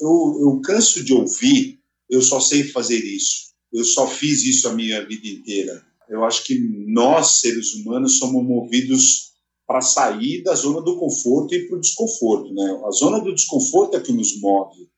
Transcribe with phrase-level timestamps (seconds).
[0.00, 1.78] eu, eu canso de ouvir,
[2.10, 5.84] eu só sei fazer isso, eu só fiz isso a minha vida inteira.
[6.08, 9.32] Eu acho que nós, seres humanos, somos movidos
[9.66, 12.52] para sair da zona do conforto e para o desconforto.
[12.52, 12.80] Né?
[12.86, 14.88] A zona do desconforto é que nos move.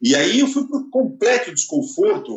[0.00, 2.36] E aí eu fui para o completo desconforto.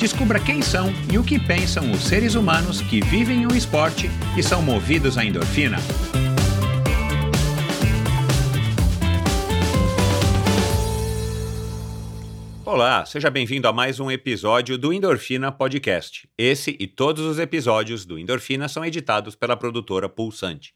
[0.00, 4.42] Descubra quem são e o que pensam os seres humanos que vivem o esporte e
[4.42, 5.76] são movidos à endorfina.
[12.64, 16.26] Olá, seja bem-vindo a mais um episódio do Endorfina Podcast.
[16.38, 20.72] Esse e todos os episódios do Endorfina são editados pela produtora Pulsante.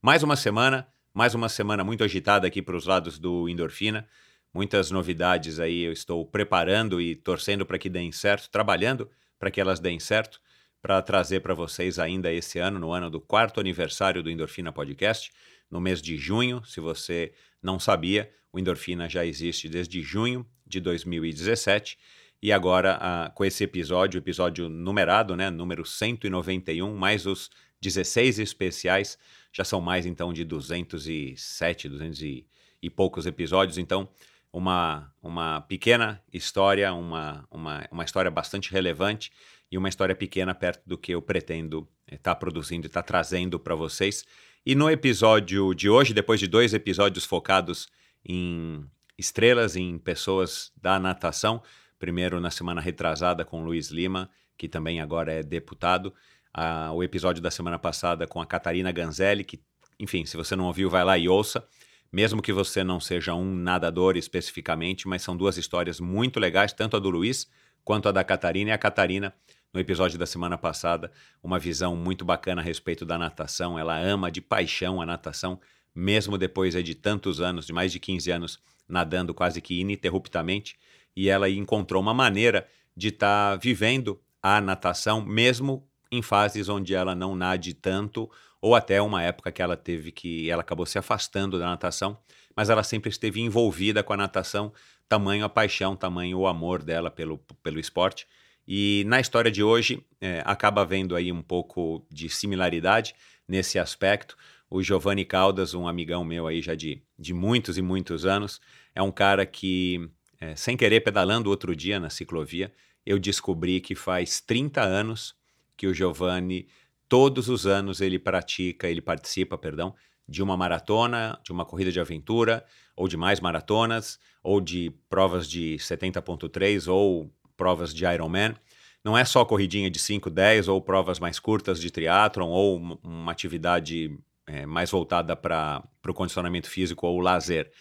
[0.00, 4.06] Mais uma semana, mais uma semana muito agitada aqui para os lados do Endorfina
[4.52, 9.60] muitas novidades aí eu estou preparando e torcendo para que deem certo, trabalhando para que
[9.60, 10.40] elas deem certo,
[10.82, 15.30] para trazer para vocês ainda esse ano, no ano do quarto aniversário do Endorfina Podcast,
[15.70, 16.62] no mês de junho.
[16.64, 21.98] Se você não sabia, o Endorfina já existe desde junho de 2017.
[22.42, 27.50] E agora, ah, com esse episódio, episódio numerado, né, número 191, mais os
[27.82, 29.18] 16 especiais,
[29.52, 32.46] já são mais então de 207, 200 e,
[32.82, 33.76] e poucos episódios.
[33.76, 34.08] Então,
[34.52, 39.32] uma, uma pequena história, uma, uma, uma história bastante relevante
[39.70, 43.06] e uma história pequena perto do que eu pretendo estar tá produzindo e estar tá
[43.06, 44.24] trazendo para vocês.
[44.66, 47.88] E no episódio de hoje, depois de dois episódios focados
[48.24, 48.84] em
[49.16, 51.62] estrelas, em pessoas da natação,
[51.98, 54.28] primeiro na semana retrasada com Luiz Lima,
[54.58, 56.12] que também agora é deputado,
[56.52, 59.62] ah, o episódio da semana passada com a Catarina Ganzelli, que,
[59.98, 61.66] enfim, se você não ouviu, vai lá e ouça
[62.12, 66.96] mesmo que você não seja um nadador especificamente, mas são duas histórias muito legais, tanto
[66.96, 67.48] a do Luiz
[67.84, 68.70] quanto a da Catarina.
[68.70, 69.32] E a Catarina,
[69.72, 71.12] no episódio da semana passada,
[71.42, 73.78] uma visão muito bacana a respeito da natação.
[73.78, 75.60] Ela ama de paixão a natação,
[75.94, 80.76] mesmo depois de tantos anos, de mais de 15 anos, nadando quase que ininterruptamente.
[81.16, 82.66] E ela encontrou uma maneira
[82.96, 88.28] de estar tá vivendo a natação, mesmo em fases onde ela não nade tanto
[88.60, 92.18] ou até uma época que ela teve que ela acabou se afastando da natação,
[92.54, 94.72] mas ela sempre esteve envolvida com a natação,
[95.08, 98.26] tamanho a paixão, tamanho o amor dela pelo, pelo esporte.
[98.66, 103.14] E na história de hoje é, acaba vendo aí um pouco de similaridade
[103.48, 104.36] nesse aspecto.
[104.68, 108.60] O Giovanni Caldas, um amigão meu aí já de, de muitos e muitos anos,
[108.94, 110.08] é um cara que,
[110.40, 112.72] é, sem querer, pedalando outro dia na ciclovia,
[113.04, 115.34] eu descobri que faz 30 anos
[115.76, 116.68] que o Giovanni
[117.10, 119.94] todos os anos ele pratica, ele participa, perdão,
[120.28, 125.50] de uma maratona, de uma corrida de aventura, ou de mais maratonas, ou de provas
[125.50, 128.54] de 70.3 ou provas de Ironman.
[129.02, 133.32] Não é só corridinha de 5, 10 ou provas mais curtas de triatlon ou uma
[133.32, 134.16] atividade
[134.46, 137.72] é, mais voltada para o condicionamento físico ou lazer.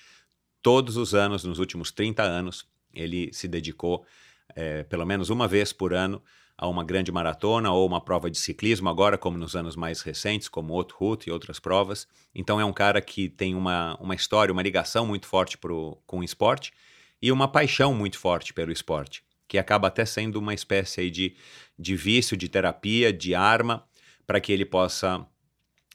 [0.60, 4.04] Todos os anos, nos últimos 30 anos, ele se dedicou,
[4.56, 6.20] é, pelo menos uma vez por ano,
[6.62, 10.50] a uma grande maratona ou uma prova de ciclismo, agora como nos anos mais recentes,
[10.50, 12.06] como o Route e outras provas.
[12.36, 16.20] Então é um cara que tem uma, uma história, uma ligação muito forte pro, com
[16.20, 16.74] o esporte
[17.22, 21.34] e uma paixão muito forte pelo esporte, que acaba até sendo uma espécie aí de,
[21.78, 23.86] de vício, de terapia, de arma,
[24.28, 25.26] para que ele possa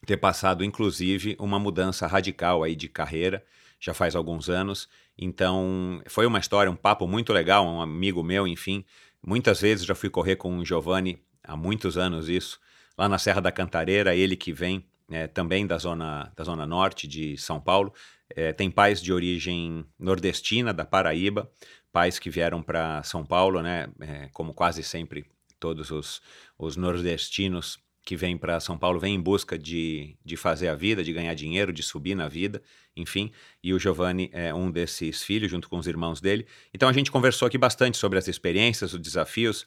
[0.07, 3.45] ter passado, inclusive, uma mudança radical aí de carreira,
[3.79, 4.89] já faz alguns anos.
[5.17, 8.83] Então, foi uma história, um papo muito legal, um amigo meu, enfim,
[9.27, 12.61] Muitas vezes já fui correr com o Giovanni, há muitos anos isso,
[12.97, 17.07] lá na Serra da Cantareira, ele que vem é, também da zona, da zona norte
[17.07, 17.93] de São Paulo.
[18.29, 21.51] É, tem pais de origem nordestina, da Paraíba,
[21.93, 23.89] pais que vieram para São Paulo, né?
[24.01, 25.25] É, como quase sempre
[25.59, 26.21] todos os,
[26.59, 31.03] os nordestinos que vêm para São Paulo vêm em busca de, de fazer a vida,
[31.03, 32.63] de ganhar dinheiro, de subir na vida,
[32.95, 33.33] enfim.
[33.63, 36.47] E o Giovanni é um desses filhos, junto com os irmãos dele.
[36.73, 39.67] Então a gente conversou aqui bastante sobre as experiências, os desafios,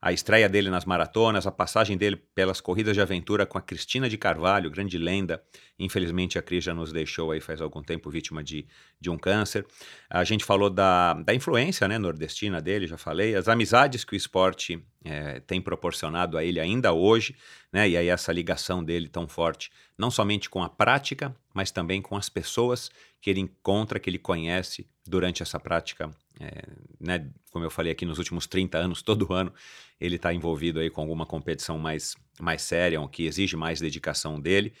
[0.00, 4.08] a estreia dele nas maratonas, a passagem dele pelas corridas de aventura com a Cristina
[4.08, 5.42] de Carvalho, grande lenda.
[5.76, 8.66] Infelizmente a Cris já nos deixou aí faz algum tempo vítima de,
[9.00, 9.66] de um câncer.
[10.08, 14.16] A gente falou da, da influência né, nordestina dele, já falei, as amizades que o
[14.16, 17.34] esporte é, tem proporcionado a ele ainda hoje,
[17.72, 17.88] né?
[17.88, 22.16] E aí essa ligação dele tão forte, não somente com a prática, mas também com
[22.16, 22.90] as pessoas
[23.20, 26.10] que ele encontra, que ele conhece durante essa prática,
[26.40, 26.62] é,
[27.00, 27.28] né?
[27.50, 29.52] Como eu falei aqui nos últimos 30 anos, todo ano
[30.00, 34.72] ele está envolvido aí com alguma competição mais, mais séria, que exige mais dedicação dele.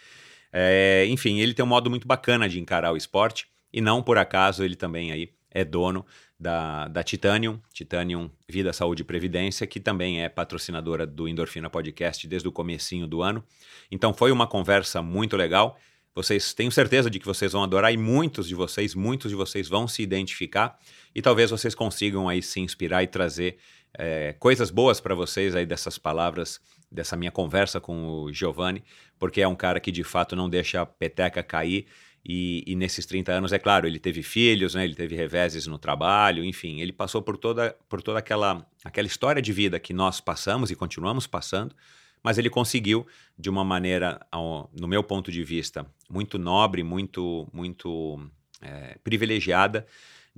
[0.52, 4.16] É, enfim, ele tem um modo muito bacana de encarar o esporte e não por
[4.16, 6.04] acaso ele também aí é dono
[6.38, 12.26] da, da Titanium, Titanium Vida, Saúde e Previdência, que também é patrocinadora do Endorfina Podcast
[12.28, 13.42] desde o comecinho do ano.
[13.90, 15.78] Então foi uma conversa muito legal.
[16.14, 19.68] Vocês tenho certeza de que vocês vão adorar e muitos de vocês, muitos de vocês
[19.68, 20.78] vão se identificar
[21.18, 23.58] e talvez vocês consigam aí se inspirar e trazer
[23.92, 28.84] é, coisas boas para vocês aí dessas palavras, dessa minha conversa com o Giovanni,
[29.18, 31.86] porque é um cara que de fato não deixa a peteca cair.
[32.24, 35.76] E, e, nesses 30 anos, é claro, ele teve filhos, né, ele teve reveses no
[35.76, 40.20] trabalho, enfim, ele passou por toda, por toda aquela, aquela história de vida que nós
[40.20, 41.74] passamos e continuamos passando,
[42.22, 43.04] mas ele conseguiu,
[43.36, 44.20] de uma maneira,
[44.78, 48.20] no meu ponto de vista, muito nobre, muito, muito
[48.60, 49.84] é, privilegiada,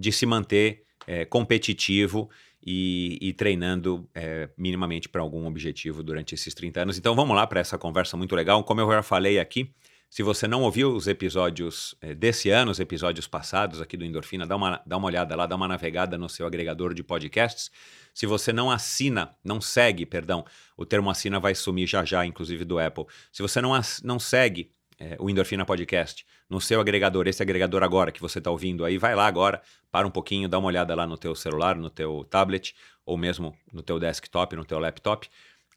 [0.00, 2.30] de se manter é, competitivo
[2.64, 6.98] e, e treinando é, minimamente para algum objetivo durante esses 30 anos.
[6.98, 8.64] Então vamos lá para essa conversa muito legal.
[8.64, 9.70] Como eu já falei aqui,
[10.08, 14.44] se você não ouviu os episódios eh, desse ano, os episódios passados aqui do Endorfina,
[14.44, 17.70] dá uma, dá uma olhada lá, dá uma navegada no seu agregador de podcasts.
[18.12, 20.44] Se você não assina, não segue, perdão,
[20.76, 23.04] o termo assina vai sumir já já, inclusive do Apple.
[23.30, 23.70] Se você não,
[24.02, 28.50] não segue é, o Endorfina Podcast no seu agregador, esse agregador agora que você está
[28.50, 31.74] ouvindo aí, vai lá agora, para um pouquinho, dá uma olhada lá no teu celular,
[31.74, 32.74] no teu tablet,
[33.06, 35.26] ou mesmo no teu desktop, no teu laptop.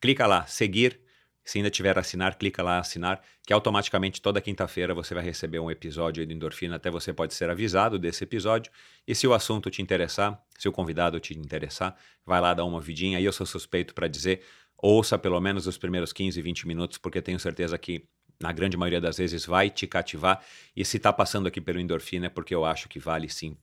[0.02, 1.00] Clica lá, seguir,
[1.42, 5.72] se ainda tiver assinar, clica lá assinar, que automaticamente toda quinta-feira você vai receber um
[5.72, 8.72] episódio de Endorfina, até você pode ser avisado desse episódio.
[9.08, 12.82] E se o assunto te interessar, se o convidado te interessar, vai lá dar uma
[12.82, 13.22] vidinha.
[13.22, 14.42] E eu sou suspeito para dizer,
[14.78, 18.06] ouça pelo menos os primeiros 15, 20 minutos, porque tenho certeza que
[18.40, 20.44] na grande maioria das vezes vai te cativar.
[20.76, 23.58] E se está passando aqui pelo Endorfina é porque eu acho que vale sim.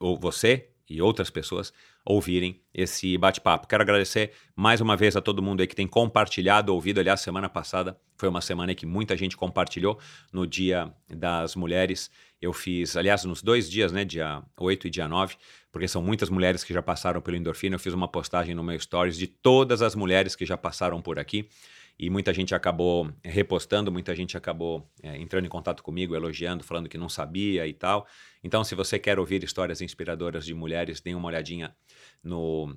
[0.00, 1.72] Ou você e outras pessoas
[2.04, 3.66] ouvirem esse bate-papo.
[3.66, 7.00] Quero agradecer mais uma vez a todo mundo aí que tem compartilhado, ouvido.
[7.00, 9.98] Aliás, semana passada foi uma semana que muita gente compartilhou
[10.32, 12.08] no Dia das Mulheres.
[12.40, 15.36] Eu fiz, aliás, nos dois dias, né, dia 8 e dia 9,
[15.72, 17.74] porque são muitas mulheres que já passaram pelo Endorfina.
[17.74, 21.18] Eu fiz uma postagem no meu Stories de todas as mulheres que já passaram por
[21.18, 21.48] aqui
[21.98, 26.88] e muita gente acabou repostando, muita gente acabou é, entrando em contato comigo, elogiando, falando
[26.88, 28.06] que não sabia e tal.
[28.44, 31.74] Então, se você quer ouvir histórias inspiradoras de mulheres, dê uma olhadinha
[32.22, 32.76] no,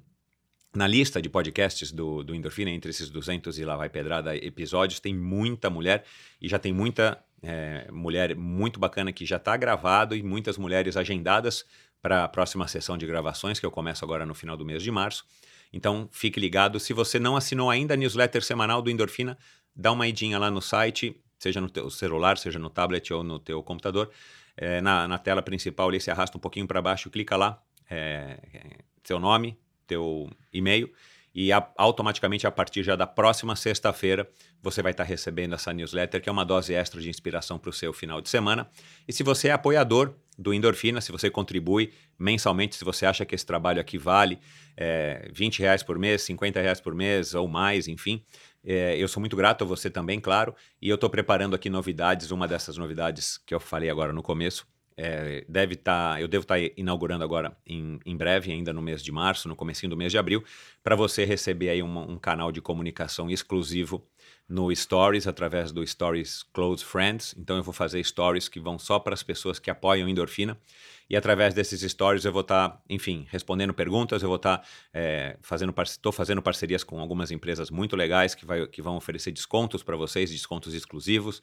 [0.73, 4.99] na lista de podcasts do, do Endorfina, entre esses 200 e lá vai pedrada episódios,
[4.99, 6.05] tem muita mulher
[6.41, 10.95] e já tem muita é, mulher muito bacana que já está gravado e muitas mulheres
[10.95, 11.65] agendadas
[12.01, 14.91] para a próxima sessão de gravações, que eu começo agora no final do mês de
[14.91, 15.25] março.
[15.71, 16.79] Então, fique ligado.
[16.79, 19.37] Se você não assinou ainda a newsletter semanal do Endorfina,
[19.75, 23.39] dá uma idinha lá no site, seja no teu celular, seja no tablet ou no
[23.39, 24.11] teu computador.
[24.57, 28.37] É, na, na, tela principal ali, se arrasta um pouquinho para baixo, clica lá, é,
[29.03, 29.57] seu nome,
[29.87, 30.91] teu e-mail,
[31.33, 34.29] e a, automaticamente a partir já da próxima sexta-feira
[34.61, 37.73] você vai estar recebendo essa newsletter, que é uma dose extra de inspiração para o
[37.73, 38.69] seu final de semana.
[39.07, 43.35] E se você é apoiador do Endorfina, se você contribui mensalmente, se você acha que
[43.35, 44.39] esse trabalho aqui vale
[44.75, 48.23] é, 20 reais por mês, 50 reais por mês ou mais, enfim,
[48.63, 52.31] é, eu sou muito grato a você também, claro, e eu estou preparando aqui novidades,
[52.31, 54.65] uma dessas novidades que eu falei agora no começo,
[55.01, 58.81] é, deve estar, tá, eu devo estar tá inaugurando agora em, em, breve, ainda no
[58.81, 60.43] mês de março, no comecinho do mês de abril,
[60.83, 64.05] para você receber aí um, canal de comunicação exclusivo
[64.47, 67.33] no Stories, através do Stories Close Friends.
[67.37, 70.59] Então eu vou fazer stories que vão só para as pessoas que apoiam Endorfina.
[71.09, 74.67] E através desses stories eu vou estar, tá, enfim, respondendo perguntas, eu vou estar tá,
[74.93, 79.31] é, fazendo, estou fazendo parcerias com algumas empresas muito legais que, vai, que vão oferecer
[79.31, 81.41] descontos para vocês, descontos exclusivos.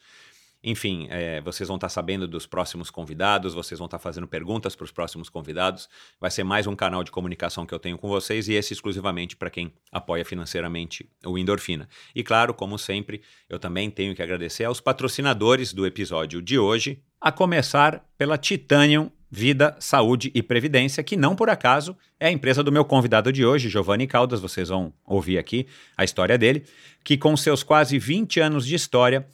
[0.69, 4.27] Enfim, é, vocês vão estar tá sabendo dos próximos convidados, vocês vão estar tá fazendo
[4.27, 5.87] perguntas para os próximos convidados.
[6.19, 9.37] Vai ser mais um canal de comunicação que eu tenho com vocês e esse exclusivamente
[9.37, 11.87] para quem apoia financeiramente o Endorfina.
[12.13, 17.01] E claro, como sempre, eu também tenho que agradecer aos patrocinadores do episódio de hoje,
[17.21, 22.63] a começar pela Titanium Vida, Saúde e Previdência, que não por acaso é a empresa
[22.63, 24.39] do meu convidado de hoje, Giovanni Caldas.
[24.39, 25.67] Vocês vão ouvir aqui
[25.97, 26.63] a história dele,
[27.03, 29.27] que com seus quase 20 anos de história,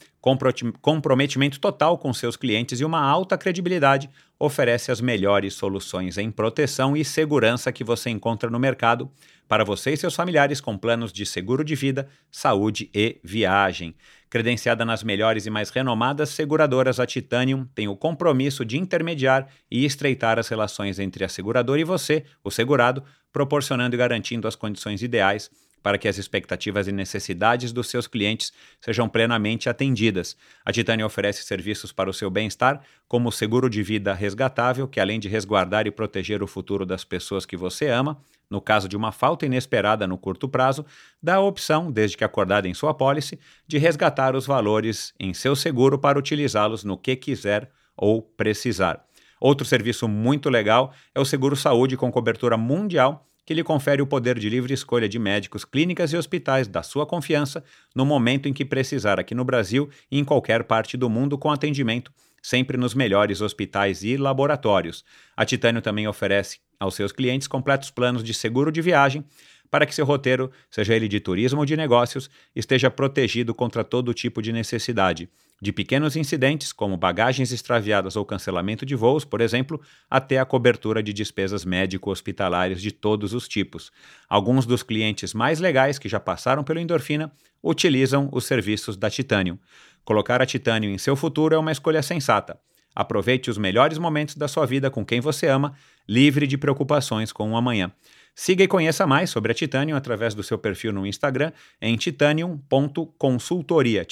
[0.80, 6.96] comprometimento total com seus clientes e uma alta credibilidade, oferece as melhores soluções em proteção
[6.96, 9.08] e segurança que você encontra no mercado
[9.46, 13.94] para você e seus familiares com planos de seguro de vida, saúde e viagem.
[14.34, 19.84] Credenciada nas melhores e mais renomadas seguradoras, a Titanium tem o compromisso de intermediar e
[19.84, 25.04] estreitar as relações entre a seguradora e você, o segurado, proporcionando e garantindo as condições
[25.04, 25.48] ideais
[25.84, 30.34] para que as expectativas e necessidades dos seus clientes sejam plenamente atendidas.
[30.64, 34.98] A Titânia oferece serviços para o seu bem-estar, como o seguro de vida resgatável, que
[34.98, 38.18] além de resguardar e proteger o futuro das pessoas que você ama,
[38.50, 40.84] no caso de uma falta inesperada no curto prazo,
[41.22, 45.56] dá a opção, desde que acordada em sua apólice, de resgatar os valores em seu
[45.56, 49.04] seguro para utilizá-los no que quiser ou precisar.
[49.40, 54.06] Outro serviço muito legal é o seguro saúde com cobertura mundial que lhe confere o
[54.06, 57.62] poder de livre escolha de médicos, clínicas e hospitais da sua confiança
[57.94, 61.50] no momento em que precisar aqui no Brasil e em qualquer parte do mundo com
[61.50, 62.12] atendimento
[62.44, 65.02] sempre nos melhores hospitais e laboratórios.
[65.34, 69.24] A Titânio também oferece aos seus clientes completos planos de seguro de viagem
[69.70, 74.12] para que seu roteiro, seja ele de turismo ou de negócios, esteja protegido contra todo
[74.12, 75.26] tipo de necessidade
[75.60, 79.80] de pequenos incidentes, como bagagens extraviadas ou cancelamento de voos, por exemplo,
[80.10, 83.90] até a cobertura de despesas médico-hospitalares de todos os tipos.
[84.28, 87.32] Alguns dos clientes mais legais que já passaram pelo Endorfina
[87.62, 89.58] utilizam os serviços da Titanium.
[90.04, 92.58] Colocar a Titanium em seu futuro é uma escolha sensata.
[92.94, 95.74] Aproveite os melhores momentos da sua vida com quem você ama,
[96.08, 97.90] livre de preocupações com o amanhã.
[98.34, 104.04] Siga e conheça mais sobre a Titanium através do seu perfil no Instagram em titanium.consultoria.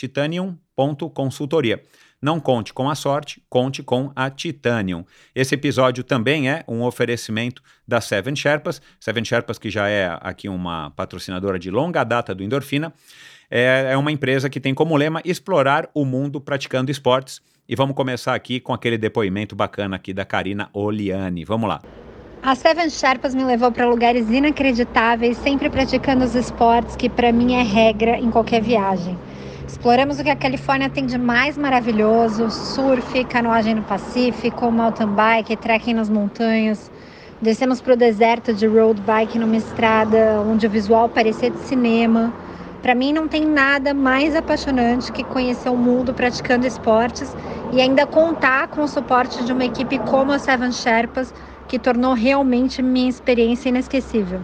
[0.83, 1.83] Titanium.consultoria.
[2.21, 5.05] Não conte com a sorte, conte com a Titanium.
[5.35, 8.81] Esse episódio também é um oferecimento da Seven Sherpas.
[9.01, 12.93] Seven Sherpas, que já é aqui uma patrocinadora de longa data do Endorfina,
[13.51, 17.41] é, é uma empresa que tem como lema explorar o mundo praticando esportes.
[17.69, 21.45] E vamos começar aqui com aquele depoimento bacana aqui da Karina Oliani.
[21.45, 21.81] Vamos lá.
[22.41, 27.55] A Seven Sherpas me levou para lugares inacreditáveis, sempre praticando os esportes que para mim
[27.55, 29.17] é regra em qualquer viagem.
[29.67, 35.57] Exploramos o que a Califórnia tem de mais maravilhoso: surf, canoagem no Pacífico, mountain bike,
[35.57, 36.91] trekking nas montanhas.
[37.41, 42.33] Descemos para o deserto de road bike numa estrada onde o visual parecia de cinema.
[42.81, 47.35] Para mim não tem nada mais apaixonante que conhecer o mundo praticando esportes
[47.73, 51.33] e ainda contar com o suporte de uma equipe como a Seven Sherpas
[51.69, 54.41] que tornou realmente minha experiência inesquecível.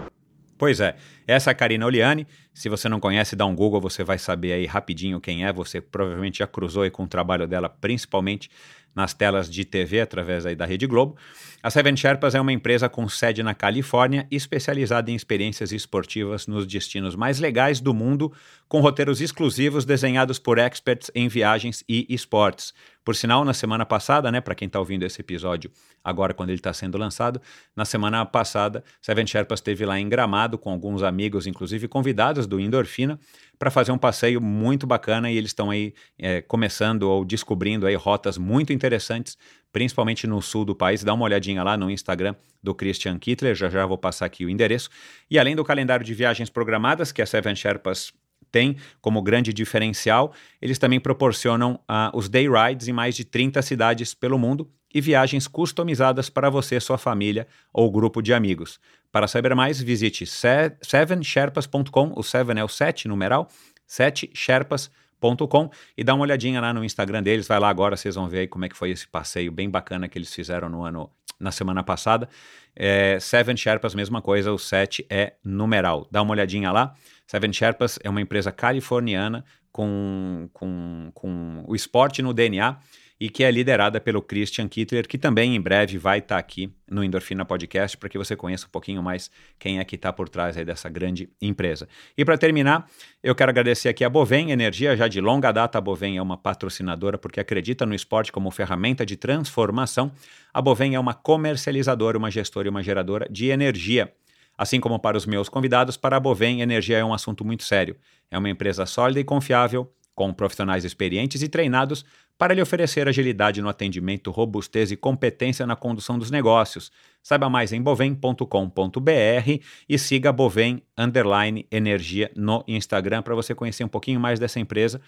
[0.57, 0.97] Pois é,
[1.27, 2.27] essa é a Karina Oliani.
[2.59, 5.53] Se você não conhece, dá um Google, você vai saber aí rapidinho quem é.
[5.53, 8.51] Você provavelmente já cruzou aí com o trabalho dela, principalmente
[8.93, 11.17] nas telas de TV através aí da Rede Globo.
[11.63, 16.67] A Seven Sherpas é uma empresa com sede na Califórnia, especializada em experiências esportivas nos
[16.67, 18.33] destinos mais legais do mundo,
[18.69, 22.75] com roteiros exclusivos desenhados por experts em viagens e esportes.
[23.05, 25.71] Por sinal, na semana passada, né, para quem está ouvindo esse episódio
[26.09, 27.41] agora quando ele está sendo lançado,
[27.77, 32.59] na semana passada, Seven Sherpas esteve lá em Gramado com alguns amigos, inclusive convidados do
[32.59, 33.19] Endorfina,
[33.59, 37.95] para fazer um passeio muito bacana e eles estão aí é, começando ou descobrindo aí
[37.95, 39.37] rotas muito interessantes,
[39.73, 41.03] principalmente no sul do país.
[41.03, 44.51] Dá uma olhadinha lá no Instagram do Christian Kittler, já já vou passar aqui o
[44.51, 44.89] endereço.
[45.31, 48.13] E além do calendário de viagens programadas que a Seven Sherpas
[48.51, 53.61] tem como grande diferencial, eles também proporcionam uh, os day rides em mais de 30
[53.63, 58.81] cidades pelo mundo e viagens customizadas para você, sua família ou grupo de amigos.
[59.13, 63.49] Para saber mais, visite sevensherpas.com, o seven é o 7 numeral,
[63.89, 68.41] 7sherpas.com e dá uma olhadinha lá no Instagram deles, vai lá agora, vocês vão ver
[68.41, 71.53] aí como é que foi esse passeio bem bacana que eles fizeram no ano na
[71.53, 72.29] semana passada.
[72.75, 76.07] É, Seven Sherpas, mesma coisa, o 7 é numeral.
[76.11, 76.95] Dá uma olhadinha lá.
[77.27, 82.77] Seven Sherpas é uma empresa californiana com, com, com o esporte no DNA
[83.21, 86.73] e que é liderada pelo Christian Kittler, que também em breve vai estar tá aqui
[86.89, 90.29] no Endorfina Podcast para que você conheça um pouquinho mais quem é que está por
[90.29, 91.89] trás dessa grande empresa.
[92.17, 92.89] E para terminar,
[93.23, 96.37] eu quero agradecer aqui a Bovem Energia, já de longa data a Bovem é uma
[96.37, 100.13] patrocinadora porque acredita no esporte como ferramenta de transformação.
[100.55, 104.13] A Bovem é uma comercializadora, uma gestora e uma geradora de energia.
[104.57, 107.97] Assim como para os meus convidados, para a Bovem, energia é um assunto muito sério.
[108.29, 112.05] É uma empresa sólida e confiável, com profissionais experientes e treinados
[112.39, 116.93] para lhe oferecer agilidade no atendimento, robustez e competência na condução dos negócios.
[117.21, 123.89] Saiba mais em bovem.com.br e siga Bovem Underline Energia no Instagram para você conhecer um
[123.89, 125.01] pouquinho mais dessa empresa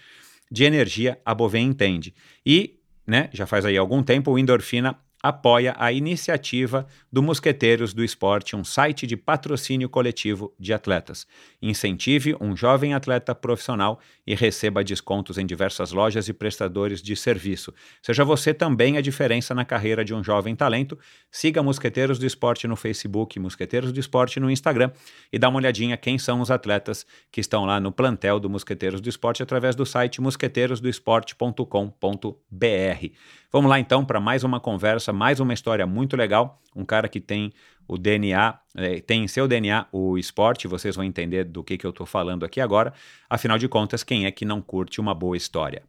[0.51, 1.17] de energia.
[1.25, 2.13] A Bovem entende.
[2.45, 8.03] E, né, já faz aí algum tempo, o Endorfina apoia a iniciativa do Mosqueteiros do
[8.03, 11.27] Esporte, um site de patrocínio coletivo de atletas.
[11.61, 17.73] Incentive um jovem atleta profissional e receba descontos em diversas lojas e prestadores de serviço.
[18.01, 20.97] Seja você também a diferença na carreira de um jovem talento.
[21.29, 24.91] Siga Mosqueteiros do Esporte no Facebook, Mosqueteiros do Esporte no Instagram
[25.31, 29.01] e dá uma olhadinha quem são os atletas que estão lá no plantel do Mosqueteiros
[29.01, 33.11] do Esporte através do site mosqueteirosdoesporte.com.br.
[33.51, 36.61] Vamos lá então para mais uma conversa, mais uma história muito legal.
[36.73, 37.51] Um cara que tem
[37.85, 41.85] o DNA, é, tem em seu DNA o esporte, vocês vão entender do que, que
[41.85, 42.93] eu estou falando aqui agora.
[43.29, 45.83] Afinal de contas, quem é que não curte uma boa história?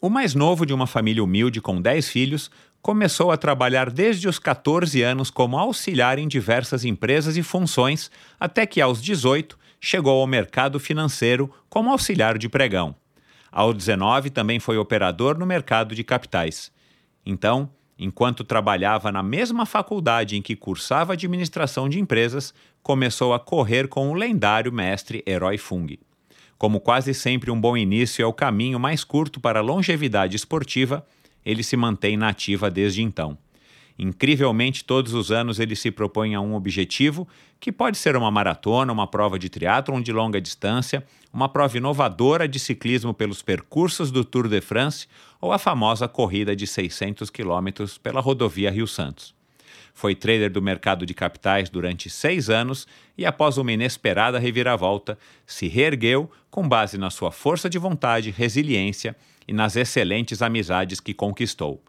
[0.00, 4.38] O mais novo de uma família humilde com 10 filhos começou a trabalhar desde os
[4.38, 8.10] 14 anos como auxiliar em diversas empresas e funções,
[8.40, 12.94] até que aos 18 chegou ao mercado financeiro como auxiliar de pregão.
[13.50, 16.70] Aos 19 também foi operador no mercado de capitais.
[17.24, 23.88] Então, Enquanto trabalhava na mesma faculdade em que cursava administração de empresas, começou a correr
[23.88, 25.98] com o lendário mestre Herói Fung.
[26.58, 31.06] Como quase sempre um bom início é o caminho mais curto para a longevidade esportiva,
[31.44, 33.38] ele se mantém na ativa desde então.
[33.98, 37.26] Incrivelmente, todos os anos ele se propõe a um objetivo,
[37.58, 42.46] que pode ser uma maratona, uma prova de triatlon de longa distância, uma prova inovadora
[42.46, 45.06] de ciclismo pelos percursos do Tour de France
[45.40, 49.34] ou a famosa corrida de 600 quilômetros pela rodovia Rio Santos.
[49.94, 52.86] Foi trader do mercado de capitais durante seis anos
[53.16, 59.16] e, após uma inesperada reviravolta, se reergueu com base na sua força de vontade, resiliência
[59.48, 61.82] e nas excelentes amizades que conquistou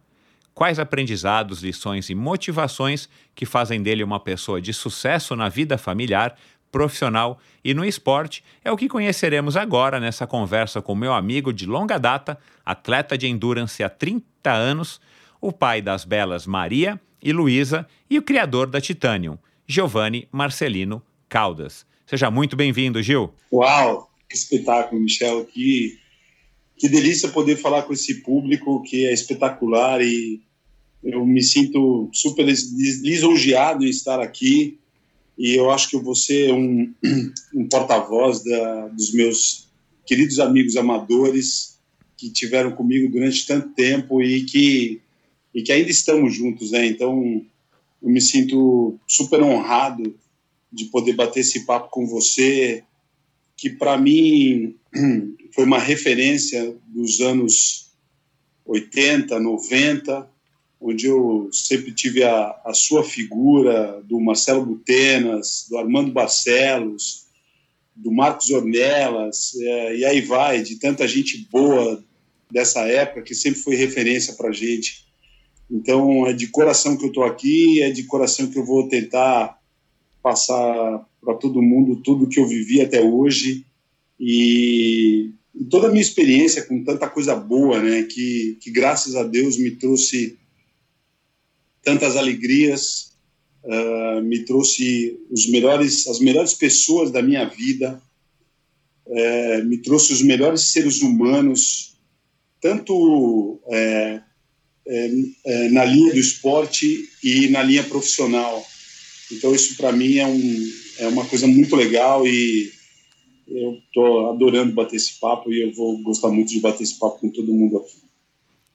[0.57, 6.35] quais aprendizados, lições e motivações que fazem dele uma pessoa de sucesso na vida familiar,
[6.71, 11.67] profissional e no esporte é o que conheceremos agora nessa conversa com meu amigo de
[11.67, 14.99] longa data, atleta de endurance há 30 anos,
[15.39, 19.37] o pai das belas Maria e Luísa e o criador da Titanium,
[19.67, 21.85] Giovanni Marcelino Caldas.
[22.03, 23.31] Seja muito bem-vindo, Gil.
[23.53, 25.45] Uau, que espetáculo, Michel.
[25.45, 25.99] Que,
[26.75, 30.46] que delícia poder falar com esse público que é espetacular e
[31.03, 34.77] eu me sinto super lisonjeado em estar aqui
[35.37, 36.91] e eu acho que vou ser um,
[37.53, 38.41] um porta-voz
[38.93, 39.67] dos meus
[40.05, 41.77] queridos amigos amadores
[42.17, 45.01] que tiveram comigo durante tanto tempo e que,
[45.53, 46.87] e que ainda estamos juntos, né?
[46.87, 47.45] Então,
[48.01, 50.15] eu me sinto super honrado
[50.71, 52.83] de poder bater esse papo com você,
[53.55, 54.75] que para mim
[55.53, 57.91] foi uma referência dos anos
[58.65, 60.29] 80, 90,
[60.79, 67.25] onde eu sempre tive a, a sua figura, do Marcelo Butenas, do Armando Barcelos,
[67.95, 72.03] do Marcos Ornelas, é, e aí vai, de tanta gente boa
[72.51, 75.05] dessa época que sempre foi referência para gente.
[75.69, 79.59] Então, é de coração que eu estou aqui, é de coração que eu vou tentar
[80.21, 83.65] passar para todo mundo tudo que eu vivi até hoje
[84.19, 89.23] e, e toda a minha experiência com tanta coisa boa, né, que, que graças a
[89.23, 90.37] Deus me trouxe
[91.87, 93.13] tantas alegrias,
[93.63, 98.01] uh, me trouxe os melhores, as melhores pessoas da minha vida,
[99.05, 101.97] uh, me trouxe os melhores seres humanos,
[102.61, 102.93] tanto
[103.63, 104.27] uh,
[105.71, 108.65] na linha do esporte e na linha profissional.
[109.31, 112.69] Então isso para mim é, um, é uma coisa muito legal e
[113.47, 117.19] eu estou adorando bater esse papo e eu vou gostar muito de bater esse papo
[117.19, 118.06] com todo mundo aqui.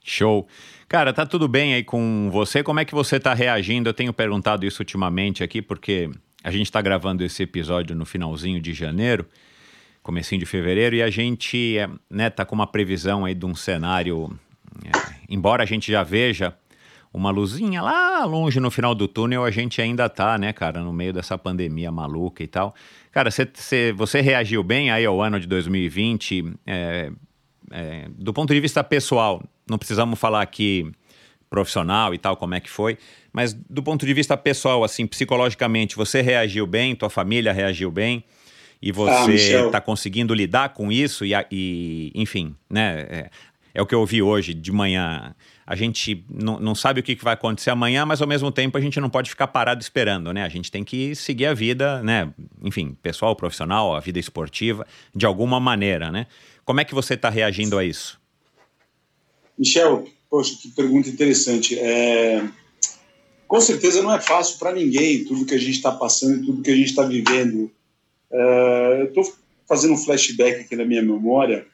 [0.04, 0.46] Show.
[0.88, 2.62] Cara, tá tudo bem aí com você?
[2.62, 3.88] Como é que você tá reagindo?
[3.88, 6.10] Eu tenho perguntado isso ultimamente aqui, porque
[6.44, 9.26] a gente está gravando esse episódio no finalzinho de janeiro,
[10.02, 13.54] comecinho de fevereiro, e a gente é, né, tá com uma previsão aí de um
[13.54, 14.36] cenário,
[14.84, 16.54] é, embora a gente já veja
[17.12, 20.92] uma luzinha lá longe no final do túnel, a gente ainda tá, né, cara, no
[20.92, 22.74] meio dessa pandemia maluca e tal.
[23.12, 27.12] Cara, cê, cê, você reagiu bem aí ao ano de 2020, é,
[27.70, 30.92] é, do ponto de vista pessoal, não precisamos falar aqui
[31.50, 32.96] profissional e tal, como é que foi,
[33.32, 38.24] mas do ponto de vista pessoal, assim, psicologicamente, você reagiu bem, tua família reagiu bem,
[38.80, 39.32] e ah, você
[39.66, 43.06] está ah, conseguindo lidar com isso, e, e enfim, né?
[43.08, 43.30] É,
[43.74, 45.34] é, o que eu ouvi hoje de manhã.
[45.66, 48.76] A gente não, não sabe o que, que vai acontecer amanhã, mas ao mesmo tempo
[48.76, 50.42] a gente não pode ficar parado esperando, né?
[50.42, 52.28] A gente tem que seguir a vida, né?
[52.62, 56.26] Enfim, pessoal, profissional, a vida esportiva, de alguma maneira, né?
[56.64, 58.21] Como é que você está reagindo a isso?
[59.58, 61.78] Michel, poxa, que pergunta interessante.
[61.78, 62.42] É...
[63.46, 66.62] Com certeza não é fácil para ninguém tudo que a gente está passando e tudo
[66.62, 67.70] que a gente está vivendo.
[68.30, 68.98] É...
[69.00, 69.34] Eu estou
[69.68, 71.66] fazendo um flashback aqui na minha memória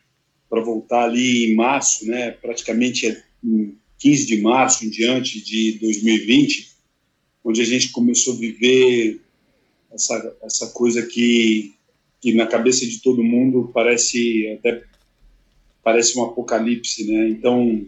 [0.49, 2.31] para voltar ali em março, né?
[2.31, 6.71] Praticamente em 15 de março em diante de 2020,
[7.45, 9.21] onde a gente começou a viver
[9.93, 11.75] essa, essa coisa que,
[12.21, 14.83] que na cabeça de todo mundo parece até
[15.89, 17.31] parece um apocalipse, né?
[17.31, 17.87] Então,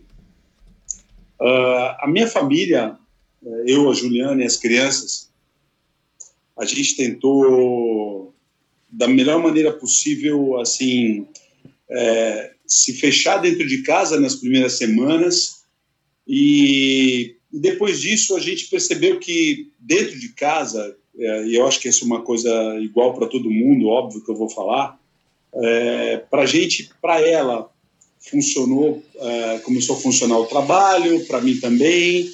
[1.39, 2.97] uh, a minha família,
[3.45, 5.31] eh, eu, a Juliana e as crianças,
[6.57, 8.35] a gente tentou
[8.89, 11.27] da melhor maneira possível, assim,
[11.91, 15.63] é, se fechar dentro de casa nas primeiras semanas
[16.27, 21.89] e depois disso a gente percebeu que dentro de casa, é, e eu acho que
[21.89, 24.99] isso é uma coisa igual para todo mundo, óbvio que eu vou falar,
[25.55, 27.71] é, para gente, para ela,
[28.21, 32.31] funcionou, é, começou a funcionar o trabalho, para mim também,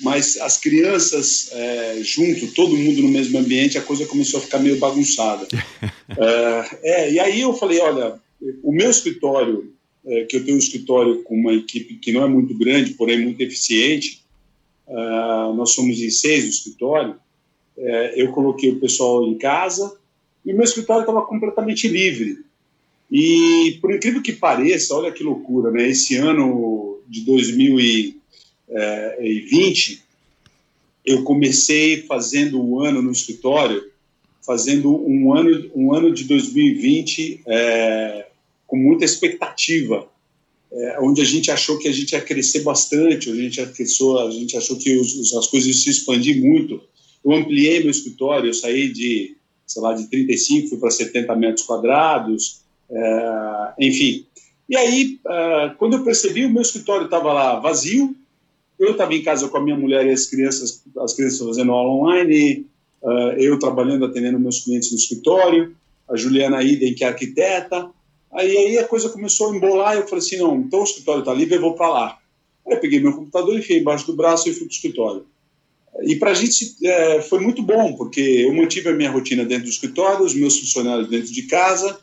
[0.00, 4.58] mas as crianças é, junto, todo mundo no mesmo ambiente, a coisa começou a ficar
[4.58, 5.46] meio bagunçada.
[6.18, 8.18] é, é, e aí eu falei, olha,
[8.62, 9.72] o meu escritório,
[10.28, 13.40] que eu tenho um escritório com uma equipe que não é muito grande, porém muito
[13.40, 14.22] eficiente,
[15.56, 17.16] nós somos em seis no escritório,
[18.14, 19.98] eu coloquei o pessoal em casa
[20.44, 22.45] e o meu escritório estava completamente livre.
[23.10, 25.88] E, por incrível que pareça, olha que loucura, né?
[25.88, 28.16] Esse ano de 2020,
[28.68, 29.98] é,
[31.04, 33.82] eu comecei fazendo um ano no escritório,
[34.44, 38.26] fazendo um ano, um ano de 2020 é,
[38.66, 40.08] com muita expectativa,
[40.72, 44.30] é, onde a gente achou que a gente ia crescer bastante, a gente, achou, a
[44.30, 46.80] gente achou que os, as coisas iam se expandir muito.
[47.24, 51.64] Eu ampliei meu escritório, eu saí de, sei lá, de 35, fui para 70 metros
[51.64, 54.26] quadrados, é, enfim.
[54.68, 58.14] E aí, é, quando eu percebi, o meu escritório estava lá vazio,
[58.78, 61.90] eu estava em casa com a minha mulher e as crianças, as crianças fazendo aula
[61.90, 62.66] online,
[63.02, 65.74] é, eu trabalhando, atendendo meus clientes no escritório,
[66.08, 67.90] a Juliana Idem, que é arquiteta,
[68.36, 71.32] Aí, aí a coisa começou a embolar eu falei assim, não, então o escritório está
[71.32, 72.18] livre, eu vou para lá.
[72.66, 75.26] Aí eu peguei meu computador, enfiei embaixo do braço e fui para o escritório.
[76.02, 79.64] E para a gente é, foi muito bom, porque eu mantive a minha rotina dentro
[79.64, 81.98] do escritório, os meus funcionários dentro de casa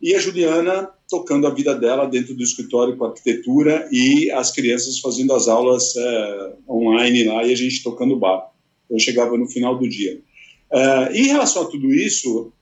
[0.00, 4.98] e a Juliana tocando a vida dela dentro do escritório com arquitetura e as crianças
[4.98, 8.52] fazendo as aulas é, online lá e a gente tocando bar.
[8.88, 10.20] Eu chegava no final do dia.
[10.70, 12.52] É, em relação a tudo isso,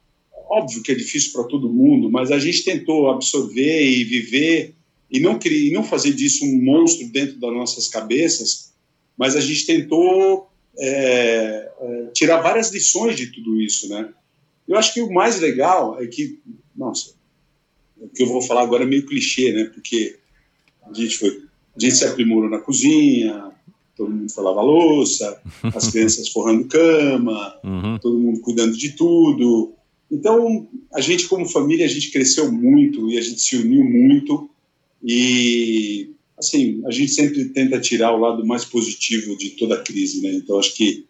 [0.49, 4.75] óbvio que é difícil para todo mundo, mas a gente tentou absorver e viver
[5.11, 8.73] e não, e não fazer disso um monstro dentro das nossas cabeças,
[9.17, 11.71] mas a gente tentou é,
[12.13, 14.09] tirar várias lições de tudo isso, né?
[14.69, 16.41] Eu acho que o mais legal é que,
[16.75, 17.16] nossa,
[18.01, 19.65] o que eu vou falar agora é meio clichê, né?
[19.65, 20.17] Porque
[20.83, 21.43] a gente foi,
[21.77, 23.51] a gente se aprimorou na cozinha,
[23.97, 25.41] todo mundo falava louça,
[25.75, 27.99] as crianças forrando cama, uhum.
[27.99, 29.77] todo mundo cuidando de tudo,
[30.11, 34.49] então, a gente como família, a gente cresceu muito e a gente se uniu muito
[35.03, 40.23] e, assim, a gente sempre tenta tirar o lado mais positivo de toda a crise,
[40.23, 40.33] né?
[40.35, 41.05] Então, acho que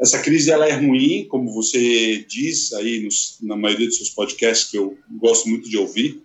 [0.00, 4.70] essa crise, ela é ruim, como você diz aí nos, na maioria dos seus podcasts,
[4.70, 6.22] que eu gosto muito de ouvir,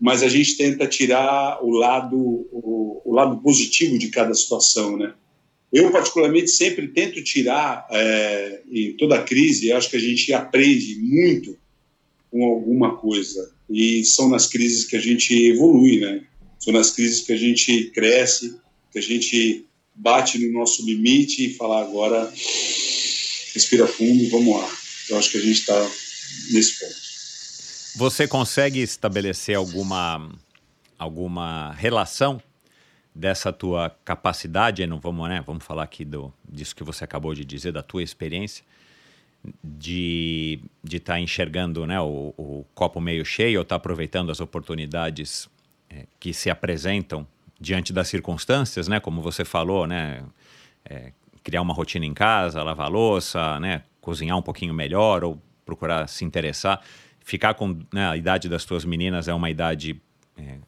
[0.00, 5.12] mas a gente tenta tirar o lado, o, o lado positivo de cada situação, né?
[5.72, 11.56] Eu, particularmente, sempre tento tirar, é, em toda crise, acho que a gente aprende muito
[12.30, 13.52] com alguma coisa.
[13.68, 16.22] E são nas crises que a gente evolui, né?
[16.58, 18.56] São nas crises que a gente cresce,
[18.92, 22.32] que a gente bate no nosso limite e fala agora,
[23.54, 24.70] respira fundo e vamos lá.
[25.08, 25.90] Eu acho que a gente está
[26.52, 27.10] nesse ponto.
[27.96, 30.30] Você consegue estabelecer alguma,
[30.98, 32.40] alguma relação
[33.14, 37.44] dessa tua capacidade, não vamos, né, vamos falar aqui do, disso que você acabou de
[37.44, 38.64] dizer, da tua experiência,
[39.64, 44.38] de estar tá enxergando né, o, o, copo meio cheio ou estar tá aproveitando as
[44.38, 45.48] oportunidades
[45.88, 47.26] é, que se apresentam
[47.58, 50.22] diante das circunstâncias, né, como você falou, né,
[50.84, 51.12] é,
[51.50, 56.24] criar uma rotina em casa, lavar louça, né, cozinhar um pouquinho melhor ou procurar se
[56.24, 56.80] interessar.
[57.24, 60.00] Ficar com né, a idade das tuas meninas é uma idade
[60.38, 60.58] é,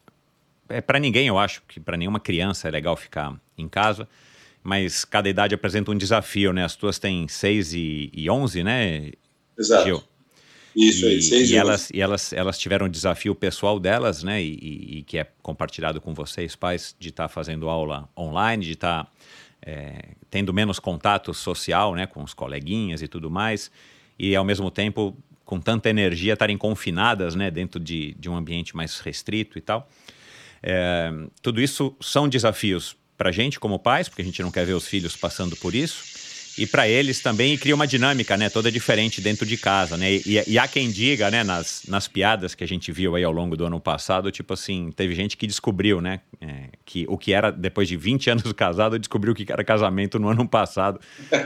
[0.67, 4.09] é para ninguém, eu acho que para nenhuma criança é legal ficar em casa,
[4.61, 6.65] mas cada idade apresenta um desafio, né?
[6.65, 9.11] As tuas têm 6 e, e 11, né?
[9.57, 9.85] Exato.
[9.85, 10.03] Gil?
[10.75, 14.41] Isso aí, 6 e, e elas, e elas, elas tiveram um desafio pessoal delas, né?
[14.41, 18.65] E, e, e que é compartilhado com vocês, pais, de estar tá fazendo aula online,
[18.65, 19.11] de estar tá,
[19.65, 22.05] é, tendo menos contato social, né?
[22.05, 23.71] Com os coleguinhas e tudo mais.
[24.19, 27.49] E ao mesmo tempo, com tanta energia, estarem confinadas, né?
[27.49, 29.89] Dentro de, de um ambiente mais restrito e tal.
[30.61, 34.65] É, tudo isso são desafios para a gente como pais, porque a gente não quer
[34.65, 36.12] ver os filhos passando por isso,
[36.57, 40.43] e para eles também cria uma dinâmica, né, toda diferente dentro de casa, né, e,
[40.47, 43.57] e, há quem diga, né, nas, nas piadas que a gente viu aí ao longo
[43.57, 47.51] do ano passado, tipo assim, teve gente que descobriu, né, é, que o que era,
[47.51, 50.99] depois de 20 anos casado, descobriu o que era casamento no ano passado,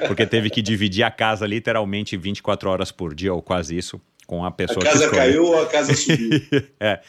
[0.08, 4.44] porque teve que dividir a casa literalmente 24 horas por dia, ou quase isso, com
[4.44, 6.30] a pessoa a casa caiu ou a casa subiu.
[6.80, 7.00] é.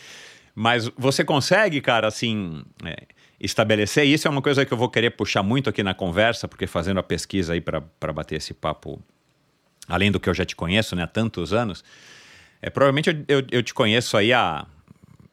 [0.54, 3.02] Mas você consegue, cara, assim, é,
[3.40, 6.66] estabelecer isso é uma coisa que eu vou querer puxar muito aqui na conversa, porque
[6.66, 9.00] fazendo a pesquisa aí para bater esse papo,
[9.86, 11.84] além do que eu já te conheço, né, há tantos anos,
[12.60, 14.66] é, provavelmente eu, eu, eu te conheço aí há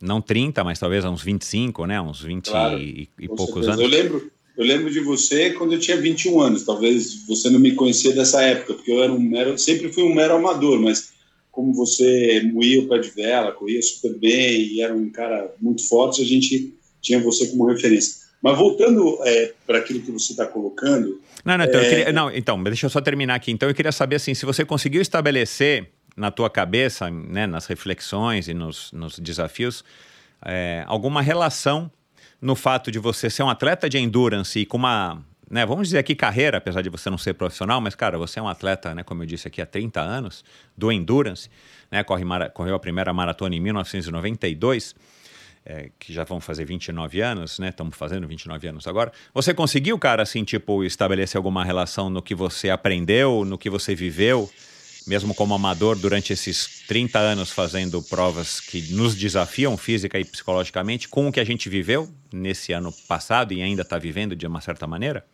[0.01, 1.99] não 30, mas talvez há uns 25, né?
[1.99, 3.71] Uns 20 claro, e, e poucos certeza.
[3.71, 3.81] anos.
[3.81, 6.63] Eu lembro, eu lembro de você quando eu tinha 21 anos.
[6.63, 10.13] Talvez você não me conhecia dessa época, porque eu era um mero, sempre fui um
[10.13, 11.13] mero amador, mas
[11.51, 15.87] como você moía o pé de vela, corria super bem e era um cara muito
[15.87, 16.73] forte, a gente
[17.05, 18.25] tinha você como referência.
[18.41, 21.21] Mas voltando é, para aquilo que você está colocando.
[21.43, 21.89] Não, não, então, é...
[21.89, 23.51] queria, não, então, deixa eu só terminar aqui.
[23.51, 28.47] Então, eu queria saber assim, se você conseguiu estabelecer na tua cabeça, né, nas reflexões
[28.47, 29.83] e nos, nos desafios,
[30.43, 31.91] é, alguma relação
[32.41, 35.99] no fato de você ser um atleta de endurance e com uma, né, vamos dizer
[35.99, 39.03] aqui carreira, apesar de você não ser profissional, mas cara, você é um atleta, né,
[39.03, 40.43] como eu disse aqui, há 30 anos,
[40.77, 41.49] do endurance,
[41.91, 44.95] né, corre, correu a primeira maratona em 1992,
[45.65, 47.69] é, que já vão fazer 29 anos, né?
[47.69, 49.11] Estamos fazendo 29 anos agora.
[49.33, 53.95] Você conseguiu, cara, assim, tipo, estabelecer alguma relação no que você aprendeu, no que você
[53.95, 54.49] viveu
[55.05, 61.07] mesmo como amador, durante esses 30 anos fazendo provas que nos desafiam física e psicologicamente,
[61.07, 64.61] com o que a gente viveu nesse ano passado e ainda está vivendo de uma
[64.61, 65.25] certa maneira?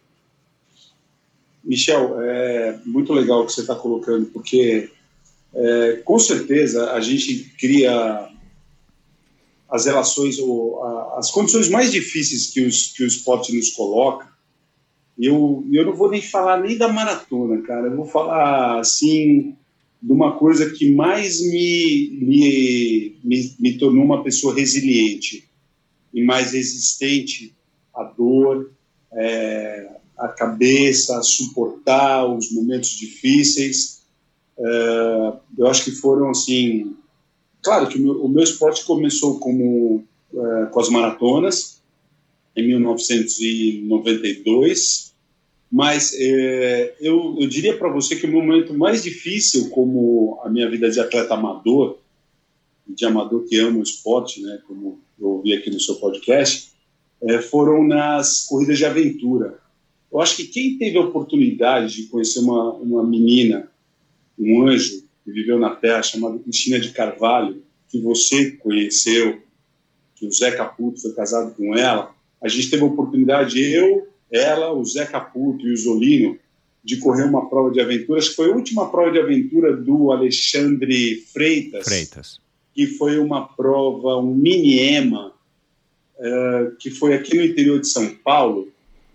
[1.63, 4.91] Michel, é muito legal o que você está colocando, porque
[5.53, 8.27] é, com certeza a gente cria
[9.71, 10.83] as relações, ou
[11.15, 14.29] as condições mais difíceis que, os, que o esporte nos coloca.
[15.17, 17.87] Eu, eu não vou nem falar nem da maratona, cara.
[17.87, 19.55] Eu vou falar assim
[20.01, 25.47] de uma coisa que mais me, me, me, me tornou uma pessoa resiliente
[26.13, 27.55] e mais resistente
[27.93, 28.71] à dor,
[29.13, 34.01] é, à cabeça, a suportar os momentos difíceis.
[34.57, 36.95] É, eu acho que foram assim.
[37.61, 41.81] Claro que o meu, o meu esporte começou como é, com as maratonas
[42.55, 45.11] em 1992
[45.71, 50.69] mas é, eu, eu diria para você que o momento mais difícil, como a minha
[50.69, 51.97] vida de atleta amador,
[52.85, 56.71] de amador que ama o esporte, né, como eu ouvi aqui no seu podcast,
[57.23, 59.59] é, foram nas corridas de aventura.
[60.11, 63.71] Eu acho que quem teve a oportunidade de conhecer uma, uma menina,
[64.37, 69.41] um anjo, que viveu na Terra, chamada Cristina de Carvalho, que você conheceu,
[70.15, 74.73] que o Zé Caputo foi casado com ela, a gente teve a oportunidade, eu, ela,
[74.73, 76.37] o Zé Caputo e o Zolino,
[76.83, 78.19] de correr uma prova de aventura.
[78.19, 81.85] Acho que foi a última prova de aventura do Alexandre Freitas.
[81.85, 82.39] Freitas.
[82.73, 85.33] Que foi uma prova, um mini-EMA,
[86.17, 88.69] uh, que foi aqui no interior de São Paulo.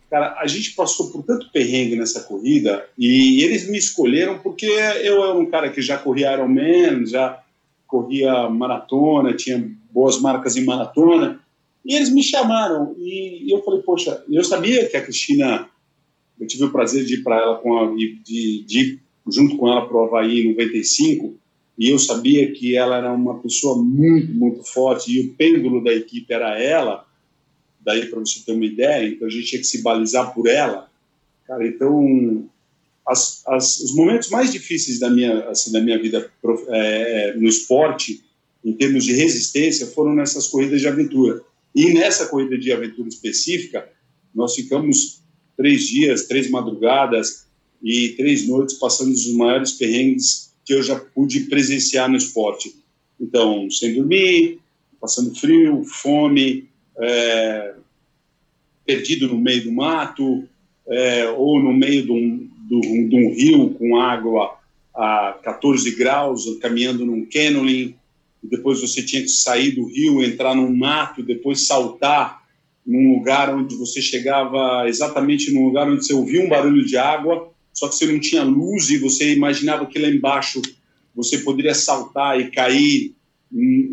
[0.08, 5.24] Cara, a gente passou por tanto perrengue nessa corrida e eles me escolheram porque eu
[5.24, 7.42] era um cara que já corria Ironman, já
[7.86, 11.40] corria maratona, tinha boas marcas em maratona.
[11.84, 15.68] E eles me chamaram e, eu falei, poxa, eu sabia que a Cristina,
[16.38, 19.86] eu tive o prazer de ir para ela com a, de, de junto com ela
[19.86, 21.36] para o Havaí em 95,
[21.78, 25.92] e eu sabia que ela era uma pessoa muito, muito forte, e o pêndulo da
[25.92, 27.04] equipe era ela,
[27.86, 30.90] daí para você ter uma ideia, então a gente tinha que se balizar por ela.
[31.46, 32.50] Cara, então,
[33.06, 36.28] as, as, os momentos mais difíceis da minha, assim, da minha vida
[36.68, 38.24] é, no esporte,
[38.64, 41.40] em termos de resistência, foram nessas corridas de aventura.
[41.72, 43.88] E nessa corrida de aventura específica,
[44.34, 45.22] nós ficamos
[45.56, 47.46] três dias, três madrugadas
[47.80, 52.74] e três noites passando os maiores perrengues que eu já pude presenciar no esporte.
[53.20, 54.58] Então, sem dormir,
[55.00, 56.68] passando frio, fome,
[56.98, 57.74] é,
[58.84, 60.44] perdido no meio do mato,
[60.88, 64.56] é, ou no meio de um, de, de um, rio com água
[64.94, 67.94] a 14 graus, caminhando num canyoning,
[68.42, 72.42] depois você tinha que sair do rio, entrar num mato, depois saltar
[72.86, 77.50] num lugar onde você chegava exatamente num lugar onde você ouvia um barulho de água,
[77.72, 80.62] só que você não tinha luz e você imaginava que lá embaixo
[81.14, 83.14] você poderia saltar e cair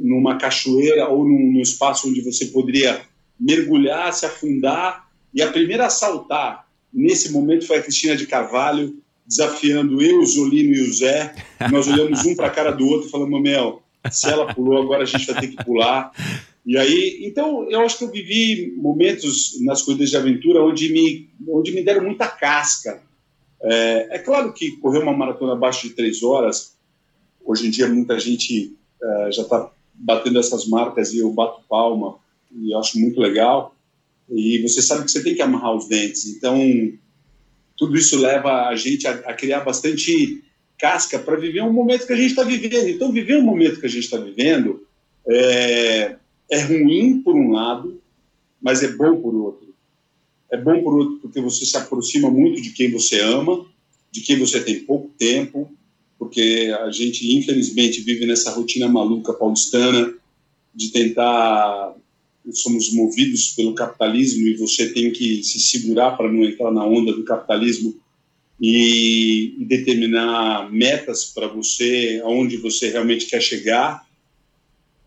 [0.03, 3.01] numa cachoeira ou num, num espaço onde você poderia
[3.39, 5.07] mergulhar, se afundar.
[5.33, 10.25] E a primeira a saltar nesse momento foi a Cristina de Carvalho, desafiando eu, o
[10.25, 11.33] Zolino e o Zé.
[11.71, 15.03] Nós olhamos um para a cara do outro e falamos: Mel, se ela pulou, agora
[15.03, 16.11] a gente vai ter que pular.
[16.65, 21.29] E aí, então, eu acho que eu vivi momentos nas corridas de aventura onde me,
[21.47, 23.01] onde me deram muita casca.
[23.61, 26.75] É, é claro que correr uma maratona abaixo de três horas,
[27.43, 32.17] hoje em dia muita gente é, já está batendo essas marcas e eu bato palma
[32.51, 33.75] e acho muito legal.
[34.29, 36.25] E você sabe que você tem que amarrar os dentes.
[36.27, 36.57] Então,
[37.77, 40.43] tudo isso leva a gente a, a criar bastante
[40.77, 42.87] casca para viver um momento que a gente está vivendo.
[42.89, 44.85] Então, viver um momento que a gente está vivendo
[45.27, 46.15] é,
[46.49, 48.01] é ruim por um lado,
[48.61, 49.73] mas é bom por outro.
[50.51, 53.65] É bom por outro porque você se aproxima muito de quem você ama,
[54.11, 55.71] de quem você tem pouco tempo,
[56.17, 60.13] porque a gente, infelizmente, vive nessa rotina maluca paulistana
[60.73, 61.95] de tentar
[62.51, 67.13] somos movidos pelo capitalismo e você tem que se segurar para não entrar na onda
[67.13, 67.95] do capitalismo
[68.61, 74.05] e, determinar metas para você, aonde você realmente quer chegar,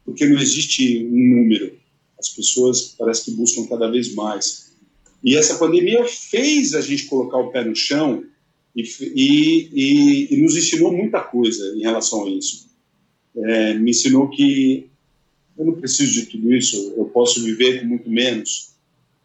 [0.04, 1.76] porque não existe um número.
[2.18, 4.72] As pessoas parece que buscam cada vez mais.
[5.22, 8.24] E essa pandemia fez a gente colocar o pé no chão
[8.76, 12.68] e, e, e nos ensinou muita coisa em relação a isso.
[13.34, 14.90] É, me ensinou que
[15.56, 18.72] eu não preciso de tudo isso, eu posso viver com muito menos.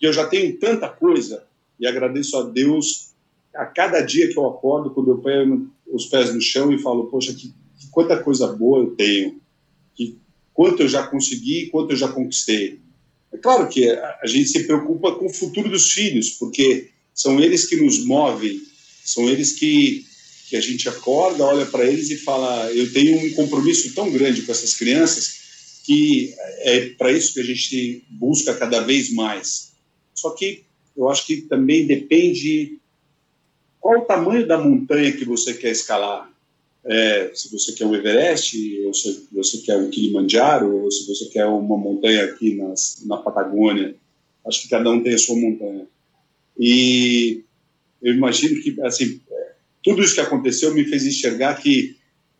[0.01, 1.43] E eu já tenho tanta coisa
[1.77, 3.11] e agradeço a Deus
[3.53, 7.07] a cada dia que eu acordo, quando eu ponho os pés no chão e falo,
[7.07, 9.41] poxa, que, que quanta coisa boa eu tenho,
[9.93, 10.17] que
[10.53, 12.79] quanto eu já consegui, quanto eu já conquistei.
[13.33, 17.65] É claro que a gente se preocupa com o futuro dos filhos, porque são eles
[17.65, 18.61] que nos movem,
[19.03, 20.05] são eles que,
[20.49, 24.41] que a gente acorda, olha para eles e fala: eu tenho um compromisso tão grande
[24.43, 25.41] com essas crianças
[25.83, 29.71] que é para isso que a gente busca cada vez mais.
[30.13, 30.63] Só que
[30.95, 32.79] eu acho que também depende
[33.79, 36.31] qual o tamanho da montanha que você quer escalar.
[36.83, 41.25] É, se você quer o Everest, ou se você quer o Kilimanjaro, ou se você
[41.25, 43.95] quer uma montanha aqui nas, na Patagônia.
[44.45, 45.87] Acho que cada um tem a sua montanha.
[46.59, 47.43] E
[48.01, 49.19] eu imagino que, assim,
[49.83, 51.95] tudo isso que aconteceu me fez enxergar que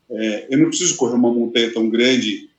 [0.09, 2.49] é, eu não preciso correr uma montanha tão grande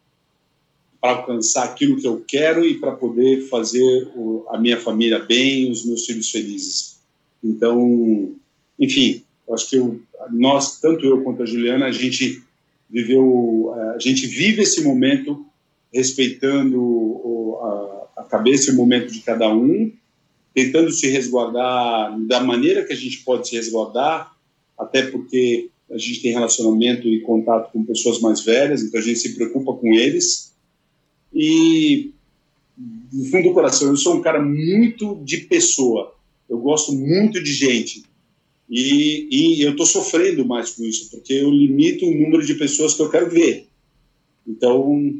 [1.00, 5.70] para alcançar aquilo que eu quero e para poder fazer o, a minha família bem,
[5.70, 7.00] os meus filhos felizes.
[7.42, 8.34] Então,
[8.78, 12.42] enfim, acho que eu, nós, tanto eu quanto a Juliana, a gente
[12.88, 15.44] viveu, a gente vive esse momento
[15.92, 19.92] respeitando a, a cabeça e o momento de cada um,
[20.54, 24.36] tentando se resguardar da maneira que a gente pode se resguardar,
[24.78, 29.18] até porque a gente tem relacionamento e contato com pessoas mais velhas, então a gente
[29.18, 30.52] se preocupa com eles
[31.34, 32.12] e,
[33.12, 36.14] no fundo do coração, eu sou um cara muito de pessoa.
[36.48, 38.02] Eu gosto muito de gente.
[38.68, 42.94] E, e eu estou sofrendo mais com isso, porque eu limito o número de pessoas
[42.94, 43.66] que eu quero ver.
[44.46, 45.14] Então,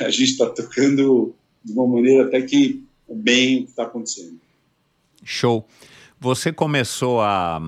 [0.00, 4.38] a gente está tocando de uma maneira até que bem está acontecendo.
[5.28, 5.68] Show.
[6.18, 7.60] Você começou a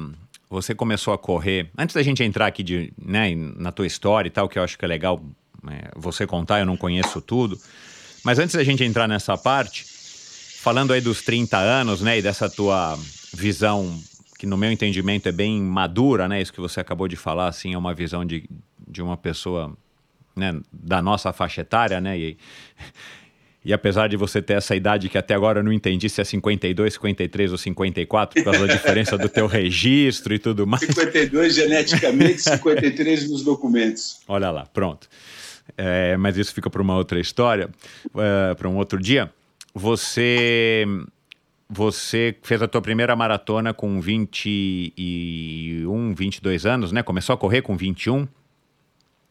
[0.49, 4.31] você começou a correr antes da gente entrar aqui de, né, na tua história e
[4.31, 5.23] tal, que eu acho que é legal
[5.71, 6.59] é, você contar.
[6.59, 7.57] Eu não conheço tudo.
[8.25, 9.85] Mas antes da gente entrar nessa parte,
[10.61, 12.99] falando aí dos 30 anos, né, e dessa tua
[13.33, 13.97] visão
[14.39, 17.75] que no meu entendimento é bem madura, né, isso que você acabou de falar, assim,
[17.75, 18.49] é uma visão de,
[18.89, 19.77] de uma pessoa,
[20.35, 22.39] né, da nossa faixa etária, né, e,
[23.65, 26.25] e apesar de você ter essa idade que até agora eu não entendi se é
[26.25, 30.85] 52, 53 ou 54, por causa da diferença do teu registro e tudo mais.
[30.85, 34.21] 52 geneticamente, 53 nos documentos.
[34.29, 35.09] Olha lá, pronto
[35.77, 37.69] é, mas isso fica para uma outra história,
[38.17, 39.33] é, para um outro dia.
[39.75, 40.85] Você
[41.69, 47.01] você fez a tua primeira maratona com 21, 22 anos, né?
[47.03, 48.27] Começou a correr com 21?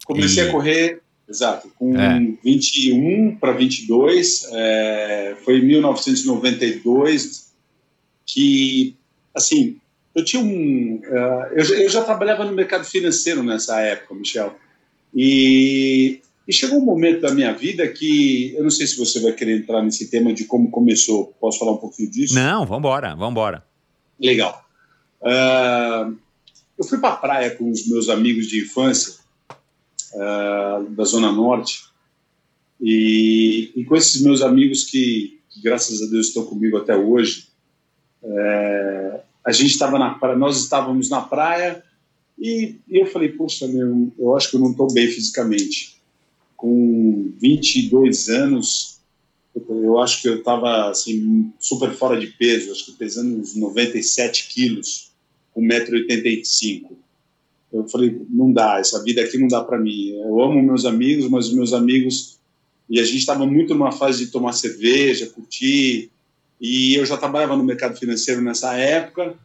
[0.06, 0.48] Comecei e...
[0.48, 2.20] a correr, exato, com é.
[2.44, 4.48] 21 para 22.
[4.52, 7.54] É, foi em 1992
[8.26, 8.96] que,
[9.34, 9.78] assim,
[10.16, 11.02] eu tinha um...
[11.04, 14.56] Uh, eu, eu já trabalhava no mercado financeiro nessa época, Michel.
[15.14, 19.32] E e chegou um momento da minha vida que eu não sei se você vai
[19.34, 21.28] querer entrar nesse tema de como começou.
[21.40, 22.34] Posso falar um pouquinho disso?
[22.34, 23.16] Não, vamos embora.
[24.20, 24.66] Legal.
[25.22, 26.18] Uh,
[26.76, 29.19] eu fui para a praia com os meus amigos de infância
[30.14, 31.84] uh, da Zona Norte
[32.80, 37.48] e, e, com esses meus amigos que, que, graças a Deus, estão comigo até hoje.
[38.24, 41.84] Uh, a gente estava na praia, nós estávamos na praia
[42.38, 46.00] e, e eu falei, poxa, meu, eu acho que eu não estou bem fisicamente
[46.56, 49.00] com 22 anos,
[49.56, 54.50] eu acho que eu estava assim, super fora de peso, acho que pesando uns 97
[54.50, 55.12] quilos,
[55.54, 56.98] com 1,85m.
[57.72, 60.10] Eu falei, não dá, essa vida aqui não dá para mim.
[60.16, 62.40] Eu amo meus amigos, mas os meus amigos.
[62.90, 66.10] E a gente estava muito numa fase de tomar cerveja, curtir.
[66.60, 69.36] E eu já trabalhava no mercado financeiro nessa época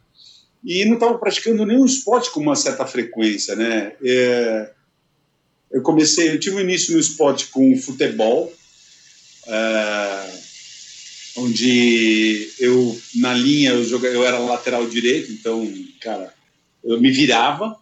[0.63, 3.93] e não estava praticando nenhum esporte com uma certa frequência, né?
[4.03, 4.71] É,
[5.71, 8.51] eu comecei, eu tive um início no esporte com futebol,
[9.45, 10.33] é,
[11.37, 15.71] onde eu, na linha, eu, joga, eu era lateral direito, então,
[16.01, 16.33] cara,
[16.83, 17.77] eu me virava,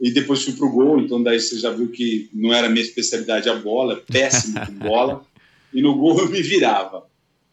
[0.00, 3.48] e depois fui pro gol, então daí você já viu que não era minha especialidade
[3.48, 5.24] a bola, péssimo com bola,
[5.72, 7.04] e no gol eu me virava.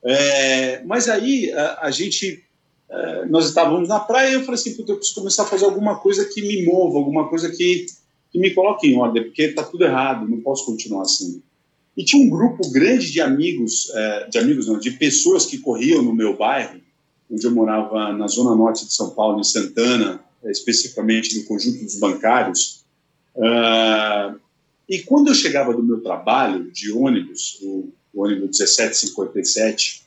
[0.03, 2.43] É, mas aí a, a gente,
[2.89, 5.99] é, nós estávamos na praia e eu falei assim, eu preciso começar a fazer alguma
[5.99, 7.85] coisa que me mova, alguma coisa que
[8.33, 11.43] que me coloque em ordem, porque está tudo errado, não posso continuar assim.
[11.95, 16.01] E tinha um grupo grande de amigos, é, de amigos não, de pessoas que corriam
[16.01, 16.81] no meu bairro,
[17.31, 20.19] onde eu morava na zona norte de São Paulo, em Santana, é,
[20.51, 22.83] especificamente no conjunto dos bancários.
[23.35, 24.39] Uh,
[24.87, 30.03] e quando eu chegava do meu trabalho de ônibus, o, o ônibus 1757,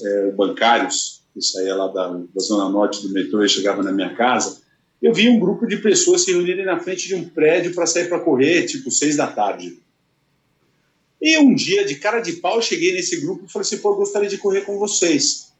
[0.00, 4.14] é, bancários, que saía lá da, da zona norte do metrô e chegava na minha
[4.14, 4.60] casa,
[5.00, 8.08] eu vi um grupo de pessoas se reunirem na frente de um prédio para sair
[8.08, 9.78] para correr, tipo seis da tarde.
[11.20, 13.96] E um dia, de cara de pau, cheguei nesse grupo e falei assim: pô, eu
[13.96, 15.51] gostaria de correr com vocês.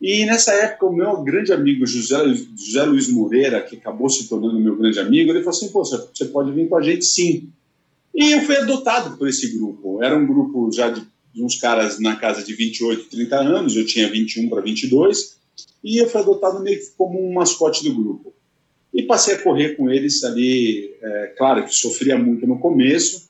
[0.00, 2.16] E nessa época, o meu grande amigo José,
[2.54, 6.26] José Luiz Moreira, que acabou se tornando meu grande amigo, ele falou assim: pô, você
[6.26, 7.50] pode vir com a gente sim.
[8.14, 10.02] E eu fui adotado por esse grupo.
[10.02, 11.02] Era um grupo já de,
[11.36, 15.36] uns caras na casa de 28, 30 anos, eu tinha 21 para 22,
[15.84, 18.34] e eu fui adotado meio que como um mascote do grupo.
[18.92, 23.28] E passei a correr com eles ali, é, claro que sofria muito no começo,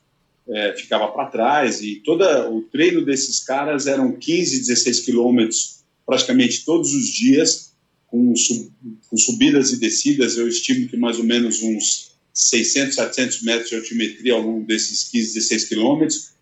[0.48, 2.22] é, ficava para trás, e todo
[2.56, 5.76] o treino desses caras eram 15, 16 quilômetros
[6.06, 7.72] praticamente todos os dias,
[8.06, 8.70] com, sub,
[9.10, 13.76] com subidas e descidas, eu estimo que mais ou menos uns 600, 700 metros de
[13.76, 16.36] altimetria ao longo desses 15, 16 quilômetros,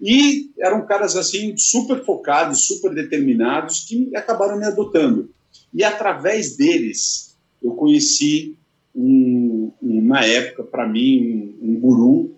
[0.00, 5.28] e eram caras assim super focados, super determinados, que acabaram me adotando.
[5.74, 8.56] E através deles eu conheci
[8.94, 12.36] um, um, na época, para mim, um, um, guru,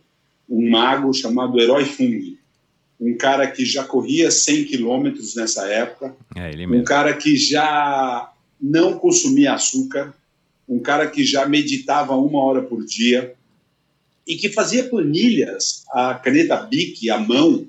[0.48, 2.38] um mago chamado Herói Fung.
[3.00, 6.14] Um cara que já corria 100 quilômetros nessa época.
[6.36, 8.30] É, um cara que já
[8.60, 10.14] não consumia açúcar.
[10.68, 13.34] Um cara que já meditava uma hora por dia.
[14.26, 17.66] E que fazia planilhas, a caneta Bic, à mão,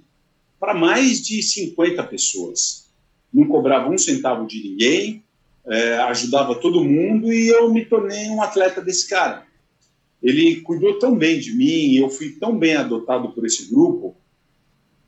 [0.59, 2.85] para mais de 50 pessoas.
[3.33, 5.23] Não cobrava um centavo de ninguém,
[5.65, 9.45] é, ajudava todo mundo e eu me tornei um atleta desse cara.
[10.21, 14.15] Ele cuidou tão bem de mim, eu fui tão bem adotado por esse grupo,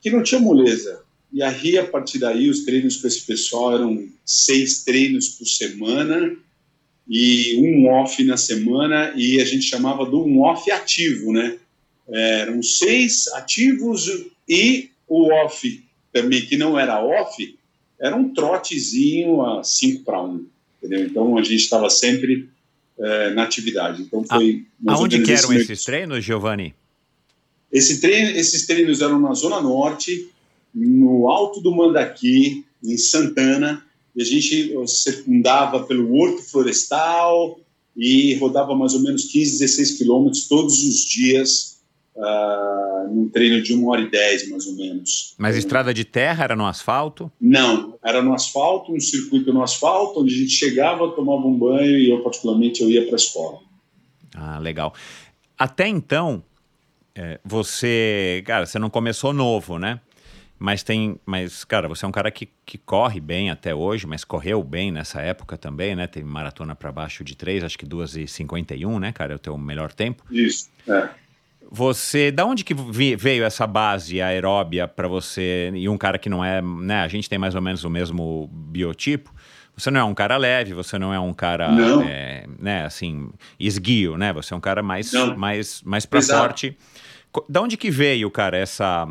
[0.04, 1.01] que não tinha moleza.
[1.32, 6.36] E aí, a partir daí, os treinos com esse pessoal eram seis treinos por semana
[7.08, 11.58] e um off na semana, e a gente chamava de um off ativo, né?
[12.08, 14.08] É, eram seis ativos
[14.47, 17.58] e o off também, que não era off,
[17.99, 20.45] era um trotezinho a 5 para 1,
[20.78, 21.06] entendeu?
[21.06, 22.49] Então a gente estava sempre
[22.99, 24.01] é, na atividade.
[24.01, 24.66] Então foi.
[24.86, 26.76] A, aonde que eram esses treinos, Giovanni?
[27.74, 30.30] Esse treino, esses treinos eram na Zona Norte,
[30.74, 33.84] no Alto do Mandaqui, em Santana,
[34.15, 37.59] e a gente circundava pelo Horto Florestal
[37.97, 41.80] e rodava mais ou menos 15, 16 quilômetros todos os dias
[42.15, 45.34] uh, num treino de uma hora e dez, mais ou menos.
[45.38, 47.32] Mas estrada de terra era no asfalto?
[47.41, 51.97] Não, era no asfalto, um circuito no asfalto, onde a gente chegava, tomava um banho
[51.97, 53.59] e eu, particularmente, eu ia para a escola.
[54.36, 54.93] Ah, legal.
[55.57, 56.43] Até então,
[57.16, 59.99] é, você, cara, você não começou novo, né?
[60.57, 64.24] Mas tem, mas cara, você é um cara que, que corre bem até hoje, mas
[64.24, 66.07] correu bem nessa época também, né?
[66.07, 69.34] Teve maratona para baixo de 3, acho que 2h51, né, cara?
[69.34, 70.24] É o teu melhor tempo.
[70.32, 71.09] Isso, é.
[71.70, 76.45] Você, da onde que veio essa base aeróbia para você e um cara que não
[76.45, 77.01] é, né?
[77.01, 79.34] A gente tem mais ou menos o mesmo biotipo.
[79.76, 81.68] Você não é um cara leve, você não é um cara,
[82.07, 82.86] é, né?
[82.86, 84.32] Assim, esguio, né?
[84.34, 85.36] Você é um cara mais, não.
[85.36, 86.78] mais, mais para forte.
[87.49, 89.07] Da onde que veio, cara, essa,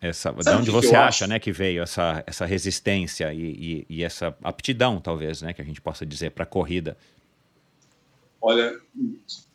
[0.00, 1.26] essa, da onde você acha, acho?
[1.26, 5.64] né, que veio essa, essa resistência e, e, e essa aptidão, talvez, né, que a
[5.64, 6.96] gente possa dizer para corrida?
[8.40, 8.78] Olha,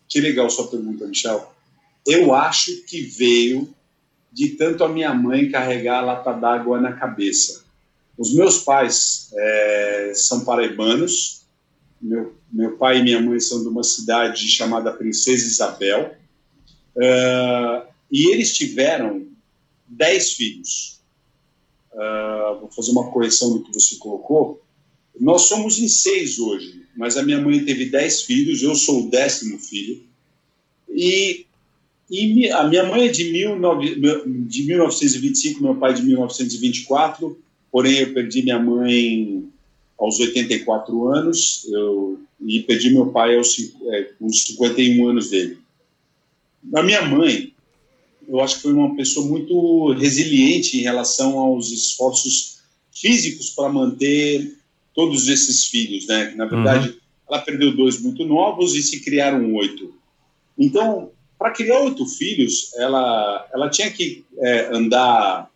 [0.08, 1.54] que legal sua pergunta, Michel
[2.10, 3.74] eu acho que veio
[4.32, 7.64] de tanto a minha mãe carregar a lata d'água na cabeça.
[8.18, 11.46] Os meus pais é, são paraibanos,
[12.02, 16.16] meu, meu pai e minha mãe são de uma cidade chamada Princesa Isabel,
[16.96, 19.28] uh, e eles tiveram
[19.88, 21.00] dez filhos.
[21.94, 24.62] Uh, vou fazer uma correção do que você colocou.
[25.20, 29.10] Nós somos em seis hoje, mas a minha mãe teve dez filhos, eu sou o
[29.10, 30.02] décimo filho.
[30.90, 31.46] E
[32.10, 34.02] e a minha mãe é de, 19,
[34.48, 37.38] de 1925, meu pai de 1924,
[37.72, 39.48] porém eu perdi minha mãe
[39.98, 43.56] aos 84 anos eu, e perdi meu pai aos
[43.92, 45.60] é, 51 anos dele.
[46.74, 47.54] A minha mãe,
[48.30, 52.60] eu acho que foi uma pessoa muito resiliente em relação aos esforços
[52.94, 54.56] físicos para manter
[54.94, 56.34] todos esses filhos, né?
[56.36, 56.96] Na verdade, uhum.
[57.28, 59.96] ela perdeu dois muito novos e se criaram oito.
[60.58, 65.50] Então, para criar oito filhos, ela, ela tinha que é, andar.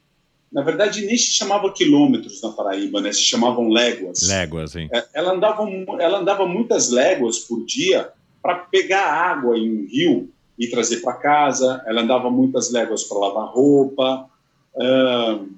[0.52, 3.12] Na verdade, nem se chamava quilômetros na Paraíba, né?
[3.12, 4.28] Se chamavam léguas.
[4.28, 4.90] Léguas, hein?
[4.92, 5.64] É, ela, andava,
[6.00, 8.10] ela andava muitas léguas por dia
[8.42, 11.84] para pegar água em um rio e trazer para casa.
[11.86, 14.30] Ela andava muitas léguas para lavar roupa.
[14.76, 15.50] Uh,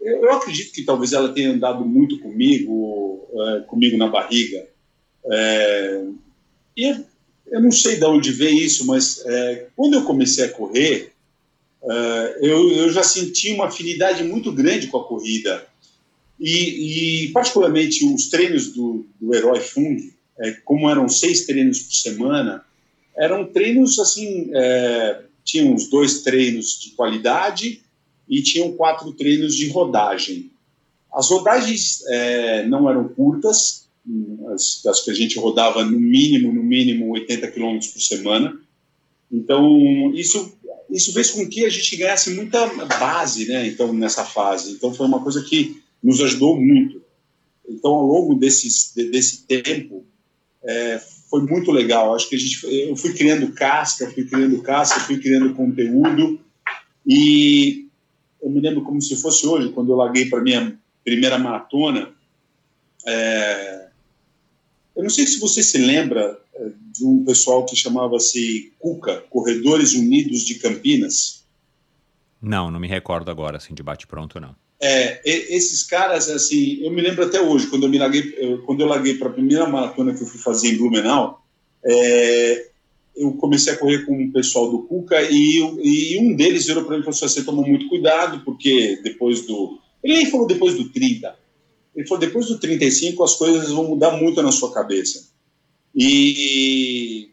[0.00, 4.66] eu, eu, acredito que talvez ela tenha andado muito comigo, uh, comigo na barriga.
[5.24, 6.04] É,
[6.76, 6.96] e
[7.46, 11.12] eu não sei de onde veio isso, mas é, quando eu comecei a correr,
[12.40, 15.64] eu, eu, já senti uma afinidade muito grande com a corrida.
[16.40, 20.12] E, e particularmente os treinos do, do Herói Fung,
[20.64, 22.64] como eram seis treinos por semana,
[23.16, 27.82] eram treinos assim, é, tinham uns dois treinos de qualidade
[28.28, 30.50] e tinham quatro treinos de rodagem.
[31.12, 33.88] As rodagens é, não eram curtas,
[34.54, 38.58] as, as, que a gente rodava no mínimo, no mínimo 80 quilômetros por semana.
[39.30, 40.56] Então, isso,
[40.90, 42.66] isso fez com que a gente ganhasse muita
[42.98, 43.66] base, né?
[43.66, 44.72] Então, nessa fase.
[44.72, 47.02] Então, foi uma coisa que nos ajudou muito.
[47.68, 48.68] Então, ao longo desse,
[49.10, 50.04] desse tempo,
[50.64, 51.00] é,
[51.32, 52.14] foi muito legal.
[52.14, 56.38] Acho que a gente, eu fui criando casca, fui criando casca, fui criando conteúdo
[57.06, 57.88] e
[58.42, 62.12] eu me lembro como se fosse hoje, quando eu larguei para minha primeira maratona.
[63.06, 63.88] É,
[64.94, 69.94] eu não sei se você se lembra é, de um pessoal que chamava-se Cuca, Corredores
[69.94, 71.46] Unidos de Campinas.
[72.42, 74.54] Não, não me recordo agora, assim, de bate-pronto, não.
[74.84, 78.32] É, esses caras, assim, eu me lembro até hoje, quando eu me larguei,
[78.66, 81.40] quando eu larguei para a primeira maratona que eu fui fazer em Blumenau,
[81.84, 82.66] é,
[83.16, 86.96] eu comecei a correr com o pessoal do Cuca e, e um deles virou para
[86.96, 89.78] mim e falou assim, você toma muito cuidado, porque depois do...
[90.02, 91.32] Ele nem falou depois do 30,
[91.94, 95.28] ele falou, depois do 35 as coisas vão mudar muito na sua cabeça.
[95.94, 97.30] E,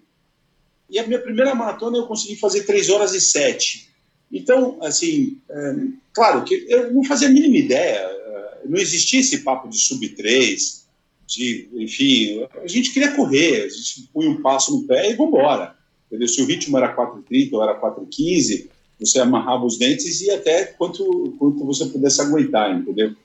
[0.88, 3.89] e a minha primeira maratona eu consegui fazer 3 horas e 7.
[4.32, 5.76] Então, assim, é,
[6.14, 10.80] claro que eu não fazia a mínima ideia, é, não existia esse papo de sub-3,
[11.26, 15.34] de, enfim, a gente queria correr, a gente punha um passo no pé e vamos
[15.34, 15.76] embora.
[16.08, 16.28] Entendeu?
[16.28, 18.68] Se o ritmo era 4,30 ou era 4,15,
[19.00, 23.16] você amarrava os dentes e até quanto, quanto você pudesse aguentar, entendeu?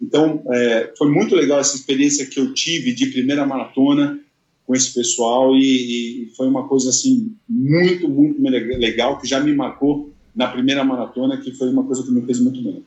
[0.00, 4.18] Então, é, foi muito legal essa experiência que eu tive de primeira maratona
[4.64, 9.52] com esse pessoal e, e, foi uma coisa assim muito, muito legal que já me
[9.54, 12.86] marcou na primeira maratona, que foi uma coisa que me fez muito bem.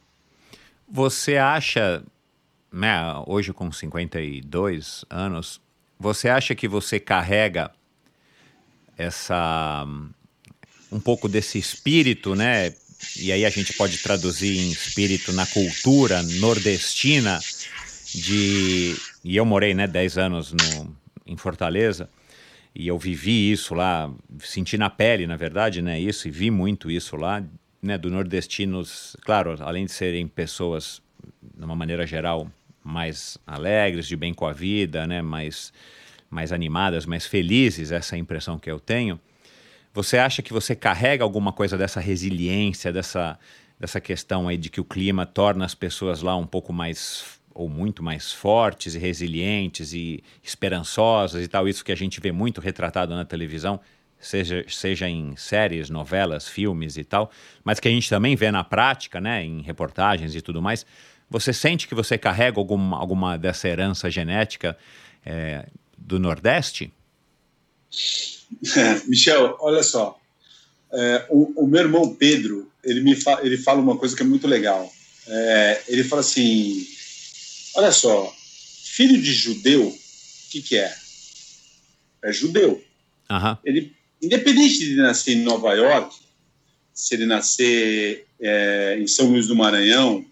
[0.87, 2.01] Você acha,
[2.71, 2.97] né,
[3.27, 5.59] hoje com 52 anos,
[5.99, 7.69] você acha que você carrega
[8.97, 9.85] essa
[10.89, 12.73] um pouco desse espírito, né,
[13.19, 17.37] e aí a gente pode traduzir em espírito na cultura nordestina
[18.13, 20.95] de e eu morei né 10 anos no,
[21.25, 22.09] em Fortaleza
[22.73, 26.89] e eu vivi isso lá senti na pele na verdade né isso e vi muito
[26.89, 27.43] isso lá
[27.81, 31.01] né do nordestinos claro além de serem pessoas
[31.41, 32.49] de uma maneira geral
[32.83, 35.73] mais alegres de bem com a vida né mais
[36.31, 39.19] mais animadas mais felizes essa é impressão que eu tenho.
[39.93, 43.37] Você acha que você carrega alguma coisa dessa resiliência, dessa,
[43.77, 47.69] dessa questão aí de que o clima torna as pessoas lá um pouco mais ou
[47.69, 52.59] muito mais fortes e resilientes e esperançosas e tal, isso que a gente vê muito
[52.59, 53.79] retratado na televisão,
[54.19, 57.31] seja, seja em séries, novelas, filmes e tal,
[57.63, 60.85] mas que a gente também vê na prática, né, em reportagens e tudo mais.
[61.29, 64.77] Você sente que você carrega alguma, alguma dessa herança genética
[65.25, 65.65] é,
[65.97, 66.91] do Nordeste?
[69.07, 70.19] Michel, olha só.
[70.93, 74.25] É, o, o, meu irmão Pedro, ele me fa ele fala uma coisa que é
[74.25, 74.91] muito legal.
[75.27, 76.85] É, ele fala assim:
[77.75, 78.33] olha só,
[78.83, 79.97] filho de judeu, o
[80.49, 80.93] que, que é?
[82.23, 82.83] É judeu.
[83.29, 83.57] Uhum.
[83.63, 86.15] Ele, independente de nascer em Nova York,
[86.93, 90.25] se ele nascer é, em São Luís do Maranhão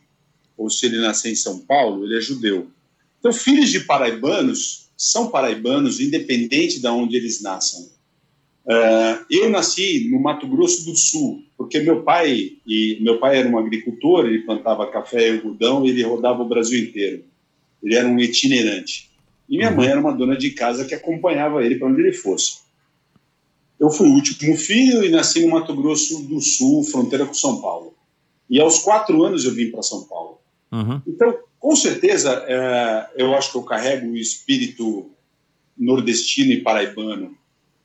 [0.58, 2.70] ou se ele nascer em São Paulo, ele é judeu.
[3.20, 7.90] Então, filhos de paraibanos são paraibanos, independente de onde eles nasçam.
[8.66, 13.50] Uh, eu nasci no Mato Grosso do Sul, porque meu pai e meu pai era
[13.50, 17.24] um agricultor, ele plantava café e algodão, ele rodava o Brasil inteiro.
[17.84, 19.10] Ele era um itinerante.
[19.48, 22.60] E minha mãe era uma dona de casa que acompanhava ele para onde ele fosse.
[23.80, 27.62] Eu fui o último filho e nasci no Mato Grosso do Sul, fronteira com São
[27.62, 27.96] Paulo.
[28.50, 30.40] E aos quatro anos eu vim para São Paulo.
[30.72, 31.02] Uhum.
[31.08, 35.10] Então, com certeza, é, eu acho que eu carrego o espírito
[35.78, 37.38] nordestino e paraibano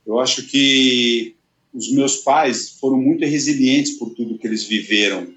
[0.05, 1.35] eu acho que
[1.73, 5.33] os meus pais foram muito resilientes por tudo que eles viveram.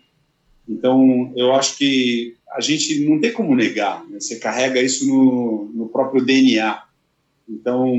[0.69, 4.19] Então, eu acho que a gente não tem como negar, né?
[4.21, 6.83] você carrega isso no, no próprio DNA.
[7.49, 7.95] Então,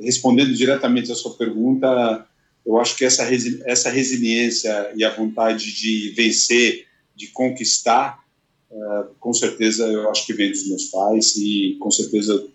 [0.00, 2.26] respondendo diretamente à sua pergunta,
[2.64, 8.22] eu acho que essa, resi essa resiliência e a vontade de vencer, de conquistar,
[8.70, 12.46] uh, com certeza eu acho que vem dos meus pais e com certeza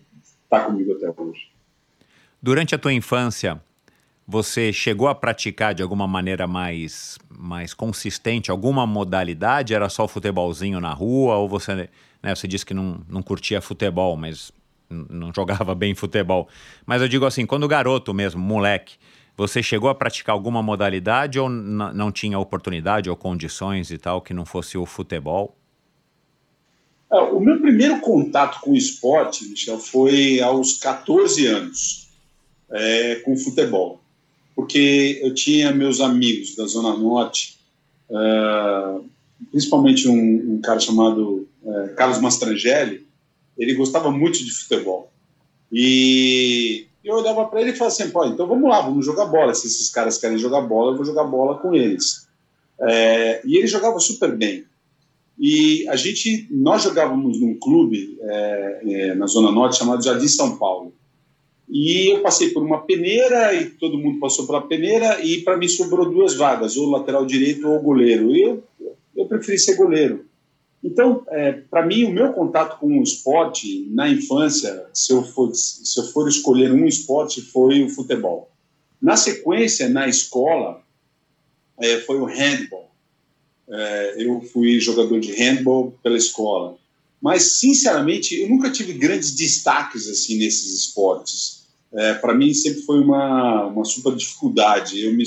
[0.44, 1.48] está comigo até hoje.
[2.40, 3.60] Durante a tua infância,
[4.26, 9.74] você chegou a praticar de alguma maneira mais, mais consistente alguma modalidade?
[9.74, 11.36] Era só futebolzinho na rua?
[11.36, 11.88] Ou você,
[12.22, 14.50] né, você disse que não, não curtia futebol, mas
[14.88, 16.48] não jogava bem futebol.
[16.86, 18.96] Mas eu digo assim, quando garoto mesmo, moleque,
[19.36, 24.32] você chegou a praticar alguma modalidade ou não tinha oportunidade ou condições e tal que
[24.32, 25.56] não fosse o futebol?
[27.12, 32.08] É, o meu primeiro contato com o esporte, Michel, foi aos 14 anos,
[32.70, 34.03] é, com futebol.
[34.54, 37.58] Porque eu tinha meus amigos da Zona Norte,
[38.10, 39.00] é,
[39.50, 43.06] principalmente um, um, cara chamado é, Carlos Mastrangeli,
[43.58, 45.10] ele gostava muito de futebol.
[45.72, 49.54] E eu olhava para ele e falava assim: pô, então vamos lá, vamos jogar bola.
[49.54, 52.28] Se esses caras querem jogar bola, eu vou jogar bola com eles.
[52.80, 54.64] É, e ele jogava super bem.
[55.38, 60.56] E a gente, nós jogávamos num clube é, é, na Zona Norte chamado Jardim São
[60.56, 60.94] Paulo.
[61.68, 65.68] E eu passei por uma peneira e todo mundo passou pela peneira e para mim
[65.68, 68.34] sobrou duas vagas, ou lateral direito ou goleiro.
[68.36, 68.62] Eu,
[69.16, 70.26] eu preferi ser goleiro.
[70.82, 75.54] Então, é, para mim, o meu contato com o esporte na infância, se eu, for,
[75.54, 78.50] se eu for escolher um esporte, foi o futebol.
[79.00, 80.82] Na sequência, na escola,
[81.78, 82.90] é, foi o handball.
[83.66, 86.76] É, eu fui jogador de handball pela escola.
[87.24, 91.64] Mas, sinceramente, eu nunca tive grandes destaques assim nesses esportes.
[91.90, 95.02] É, para mim, sempre foi uma, uma super dificuldade.
[95.02, 95.24] Eu me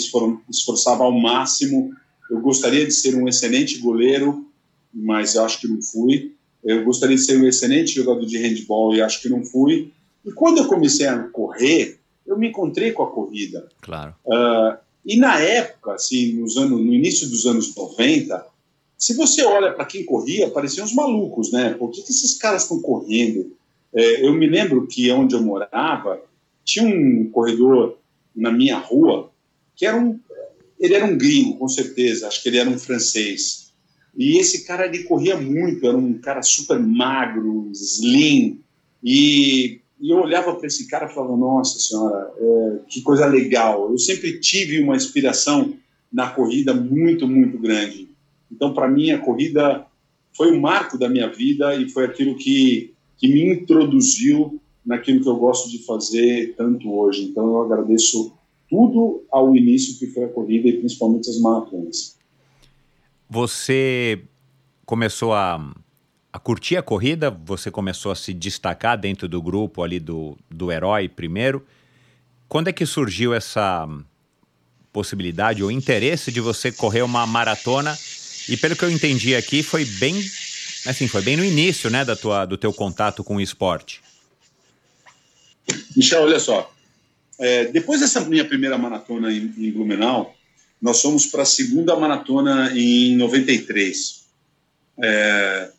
[0.48, 1.92] esforçava ao máximo.
[2.30, 4.46] Eu gostaria de ser um excelente goleiro,
[4.94, 6.36] mas eu acho que não fui.
[6.64, 9.92] Eu gostaria de ser um excelente jogador de handball e acho que não fui.
[10.24, 13.70] E quando eu comecei a correr, eu me encontrei com a corrida.
[13.82, 14.14] Claro.
[14.24, 18.46] Uh, e na época, assim, nos anos, no início dos anos 90,
[18.98, 21.74] se você olha para quem corria, pareciam uns malucos, né?
[21.74, 23.56] Por que, que esses caras estão correndo?
[23.94, 26.22] É, eu me lembro que onde eu morava,
[26.64, 27.98] tinha um corredor
[28.36, 29.32] na minha rua
[29.76, 30.20] que era um.
[30.80, 33.72] Ele era um gringo, com certeza, acho que ele era um francês.
[34.16, 38.60] E esse cara ele corria muito, era um cara super magro, slim,
[39.04, 43.92] e e eu olhava para esse cara e falava: Nossa Senhora, é, que coisa legal.
[43.92, 45.74] Eu sempre tive uma inspiração
[46.12, 48.07] na corrida muito, muito grande.
[48.52, 49.86] Então, para mim, a corrida
[50.36, 55.30] foi um marco da minha vida e foi aquilo que, que me introduziu naquilo que
[55.30, 57.24] eu gosto de fazer tanto hoje.
[57.24, 58.34] Então, eu agradeço
[58.70, 62.18] tudo ao início que foi a corrida e principalmente as maratonas.
[63.30, 64.22] Você
[64.86, 65.74] começou a
[66.38, 70.72] a curtir a corrida, você começou a se destacar dentro do grupo ali do, do
[70.72, 71.66] herói primeiro.
[72.48, 73.88] Quando é que surgiu essa
[74.94, 77.98] possibilidade ou interesse de você correr uma maratona?
[78.50, 80.24] E pelo que eu entendi aqui, foi bem,
[80.86, 84.02] assim, foi bem no início, né, da tua, do teu contato com o esporte.
[85.96, 86.72] Michel, olha só.
[87.40, 90.36] É, depois dessa minha primeira maratona em, em Blumenau,
[90.82, 94.26] nós fomos para a segunda maratona em 93.
[95.04, 95.70] É,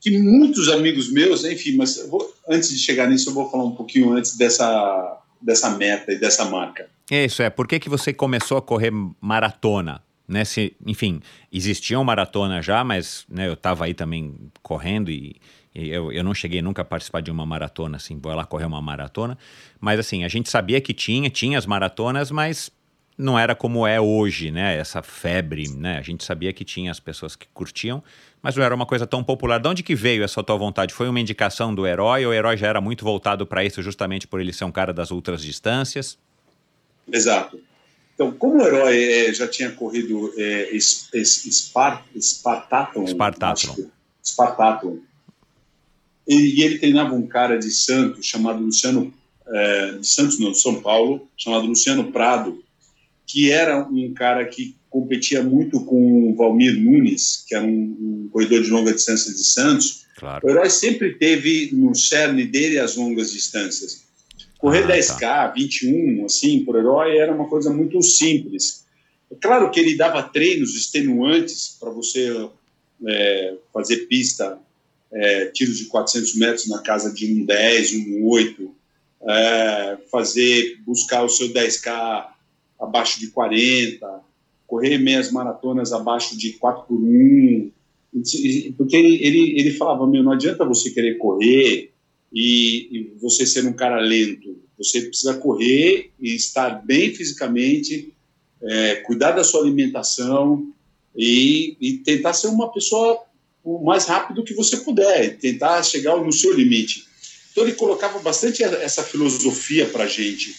[0.00, 3.74] que muitos amigos meus, enfim, mas vou, antes de chegar nisso, eu vou falar um
[3.74, 6.88] pouquinho antes dessa, dessa meta e dessa marca.
[7.10, 7.48] Isso, é.
[7.48, 10.03] Por que, que você começou a correr maratona?
[10.26, 11.20] Né, se, enfim,
[11.52, 15.36] existiam maratona já, mas né, eu estava aí também correndo e,
[15.74, 18.64] e eu, eu não cheguei nunca a participar de uma maratona, assim, vou lá correr
[18.64, 19.36] uma maratona.
[19.78, 22.70] Mas assim, a gente sabia que tinha, tinha as maratonas, mas
[23.16, 24.76] não era como é hoje, né?
[24.76, 25.98] Essa febre, né?
[25.98, 28.02] A gente sabia que tinha as pessoas que curtiam,
[28.42, 29.58] mas não era uma coisa tão popular.
[29.58, 30.92] De onde que veio essa tua vontade?
[30.92, 34.26] Foi uma indicação do herói ou o herói já era muito voltado para isso justamente
[34.26, 36.18] por ele ser um cara das outras distâncias?
[37.10, 37.60] Exato.
[38.14, 41.44] Então, como o herói é, já tinha corrido é, es, es.
[44.24, 44.98] Spartaton.
[46.26, 49.12] E, e, ele treinava um cara de Santos chamado Luciano,
[49.46, 52.62] é, de Santos não, de São Paulo, chamado Luciano Prado,
[53.26, 58.28] que era um cara que competia muito com o Valmir Nunes, que era um, um
[58.32, 60.06] corredor de longa distância de Santos.
[60.16, 60.46] Claro.
[60.46, 64.03] O herói sempre teve no cerne dele as longas distâncias.
[64.64, 65.48] Correr ah, 10K, tá.
[65.48, 68.86] 21, assim, por herói era uma coisa muito simples.
[69.30, 72.48] É claro que ele dava treinos extenuantes para você
[73.06, 74.58] é, fazer pista,
[75.12, 78.74] é, tiros de 400 metros na casa de um 10, um 8,
[79.28, 82.28] é, fazer, buscar o seu 10K
[82.80, 84.22] abaixo de 40,
[84.66, 87.70] correr meias maratonas abaixo de 4 por 1,
[88.78, 91.92] porque ele, ele, ele falava, meu, não adianta você querer correr
[92.34, 98.12] e, e, você ser um cara lento, você precisa correr e estar bem fisicamente,
[98.60, 100.66] é, cuidar da sua alimentação
[101.16, 103.24] e, e tentar ser uma pessoa
[103.62, 107.06] o mais rápido que você puder, tentar chegar no seu limite.
[107.50, 110.54] Então ele colocava bastante essa filosofia para gente,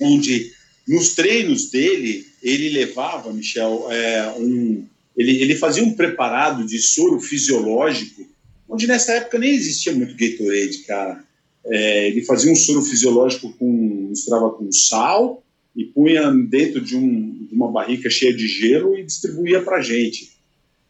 [0.00, 0.52] onde
[0.88, 7.20] nos treinos dele, ele levava, Michel, é, um, ele, ele fazia um preparado de soro
[7.20, 8.26] fisiológico,
[8.68, 11.24] onde nessa época nem existia muito Gatorade, cara.
[11.64, 15.42] É, ele fazia um soro fisiológico com misturava com sal
[15.74, 20.36] e punha dentro de, um, de uma barrica cheia de gelo e distribuía para gente.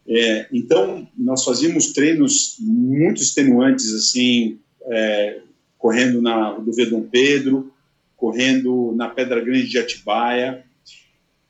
[0.07, 5.41] É, então nós fazíamos treinos muito extenuantes assim, é,
[5.77, 7.73] correndo na rodovia Dom Pedro,
[8.15, 10.63] correndo na Pedra Grande de Atibaia.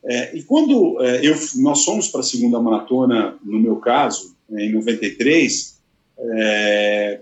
[0.03, 4.71] É, e quando é, eu, nós fomos para a segunda maratona, no meu caso, em
[4.71, 5.76] 93,
[6.20, 7.22] é,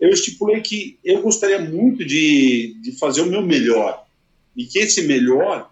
[0.00, 4.04] eu estipulei que eu gostaria muito de, de fazer o meu melhor.
[4.56, 5.70] E que esse melhor,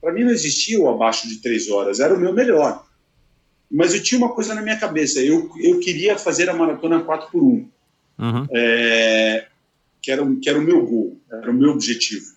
[0.00, 2.86] para mim não existia o abaixo de três horas, era o meu melhor.
[3.70, 7.30] Mas eu tinha uma coisa na minha cabeça, eu, eu queria fazer a maratona 4
[7.30, 7.68] por 1
[8.18, 8.46] uhum.
[8.54, 9.46] é,
[10.00, 12.34] que, era, que era o meu gol, era o meu objetivo.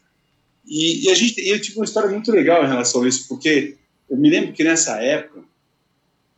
[0.65, 3.75] E, e a gente, eu tive uma história muito legal em relação a isso, porque
[4.09, 5.43] eu me lembro que nessa época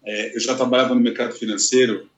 [0.03, 2.09] é, eu já trabalhava no mercado financeiro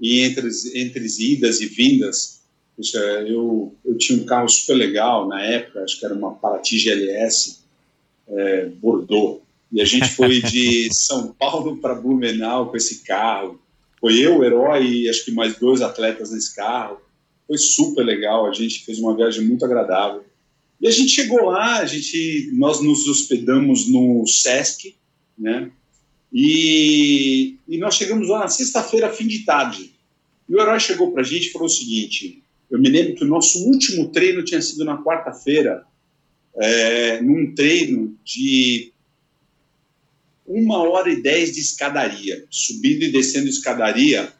[0.00, 2.40] e entre, entre idas e vindas,
[2.76, 6.78] puxa, eu, eu tinha um carro super legal na época, acho que era uma Paraty
[6.78, 7.58] GLS
[8.28, 13.60] é, Bordeaux, e a gente foi de São Paulo para Blumenau com esse carro.
[14.00, 16.98] Foi eu, o herói, e acho que mais dois atletas nesse carro.
[17.46, 20.24] Foi super legal, a gente fez uma viagem muito agradável.
[20.80, 24.94] E a gente chegou lá, a gente, nós nos hospedamos no Sesc,
[25.36, 25.70] né?
[26.32, 29.92] E, e nós chegamos lá na sexta-feira, fim de tarde.
[30.48, 33.24] E o herói chegou para a gente e falou o seguinte: eu me lembro que
[33.24, 35.84] o nosso último treino tinha sido na quarta-feira,
[36.56, 38.92] é, num treino de
[40.46, 44.32] uma hora e dez de escadaria, subindo e descendo escadaria.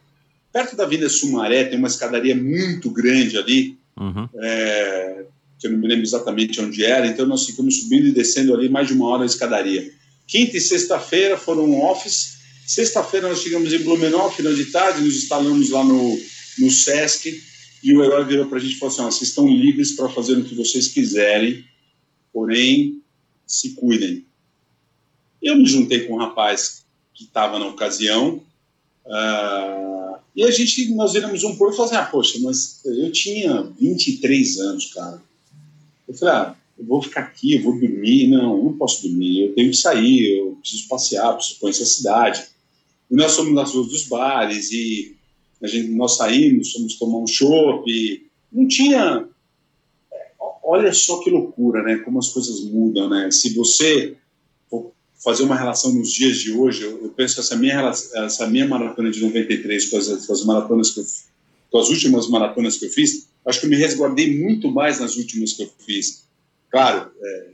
[0.51, 4.27] Perto da Avenida Sumaré tem uma escadaria muito grande ali, uhum.
[4.41, 5.25] é,
[5.59, 8.67] que eu não me lembro exatamente onde era, então nós ficamos subindo e descendo ali
[8.67, 9.91] mais de uma hora a escadaria.
[10.29, 12.37] Quinta e sexta-feira foram office.
[12.67, 16.19] Sexta-feira nós chegamos em Blumenau, final de tarde, nos instalamos lá no,
[16.59, 17.43] no Sesc,
[17.83, 20.37] e o herói virou para a gente e falou assim: vocês estão livres para fazer
[20.37, 21.65] o que vocês quiserem,
[22.31, 23.01] porém,
[23.47, 24.23] se cuidem.
[25.41, 26.83] Eu me juntei com um rapaz
[27.15, 28.43] que estava na ocasião,
[29.05, 33.11] uh, e a gente, nós viramos um pouco e falamos assim, ah, poxa, mas eu
[33.11, 35.23] tinha 23 anos, cara.
[36.07, 38.27] Eu falei, ah, eu vou ficar aqui, eu vou dormir.
[38.27, 41.87] Não, eu não posso dormir, eu tenho que sair, eu preciso passear, preciso conhecer a
[41.87, 42.47] cidade.
[43.11, 45.15] E nós fomos nas ruas dos bares e
[45.61, 47.83] a gente, nós saímos, fomos tomar um chopp.
[48.51, 49.27] Não tinha...
[50.63, 51.97] Olha só que loucura, né?
[51.97, 53.29] Como as coisas mudam, né?
[53.31, 54.15] Se você
[54.69, 58.47] for fazer uma relação nos dias de hoje, eu, eu penso que essa minha, essa
[58.47, 61.05] minha maratona de 93 com as, com as maratonas que eu,
[61.71, 65.17] com as últimas maratonas que eu fiz, acho que eu me resguardei muito mais nas
[65.17, 66.28] últimas que eu fiz.
[66.69, 67.47] Claro, é,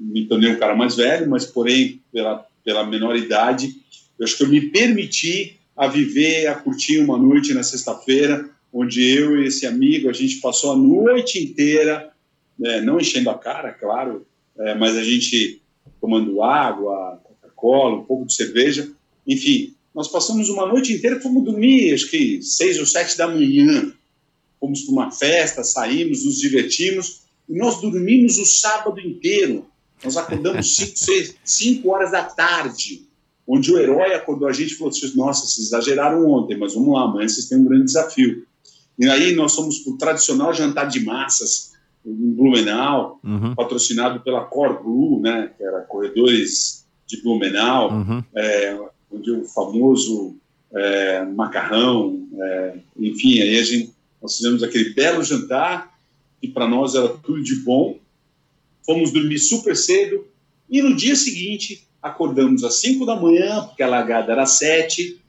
[0.00, 3.76] me tornei um cara mais velho, mas porém, pela, pela menor idade,
[4.18, 9.02] eu acho que eu me permiti a viver, a curtir uma noite na sexta-feira, onde
[9.02, 12.12] eu e esse amigo, a gente passou a noite inteira,
[12.58, 15.60] né, não enchendo a cara, claro, é, mas a gente
[16.00, 18.90] tomando água, Coca-Cola, um pouco de cerveja,
[19.26, 23.92] enfim, nós passamos uma noite inteira, fomos dormir, acho que seis ou sete da manhã,
[24.60, 29.66] fomos para uma festa, saímos, nos divertimos, e nós dormimos o sábado inteiro.
[30.02, 30.76] Nós acordamos
[31.44, 33.06] 5 horas da tarde,
[33.46, 36.94] onde o herói acordou a gente e falou assim, nossa, vocês exageraram ontem, mas vamos
[36.94, 38.46] lá, amanhã vocês têm um grande desafio.
[38.98, 41.72] E aí nós fomos para o tradicional jantar de massas
[42.06, 43.54] em Blumenau, uhum.
[43.54, 48.22] patrocinado pela Core Blue, né, que era Corredores de Blumenau, uhum.
[48.34, 48.78] é,
[49.10, 50.36] onde o famoso
[50.72, 55.93] é, macarrão, é, enfim, aí a gente, nós fizemos aquele belo jantar,
[56.40, 57.98] que para nós era tudo de bom.
[58.84, 60.26] Fomos dormir super cedo
[60.68, 65.20] e no dia seguinte acordamos às 5 da manhã, porque a largada era às 7.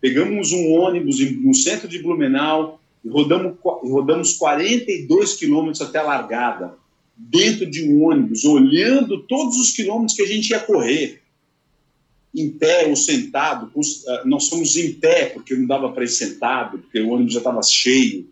[0.00, 6.74] Pegamos um ônibus no centro de Blumenau e rodamos, rodamos 42 quilômetros até a largada,
[7.16, 11.22] dentro de um ônibus, olhando todos os quilômetros que a gente ia correr,
[12.34, 13.70] em pé ou sentado.
[14.08, 17.40] Ah, nós fomos em pé, porque não dava para ir sentado, porque o ônibus já
[17.40, 18.28] estava cheio.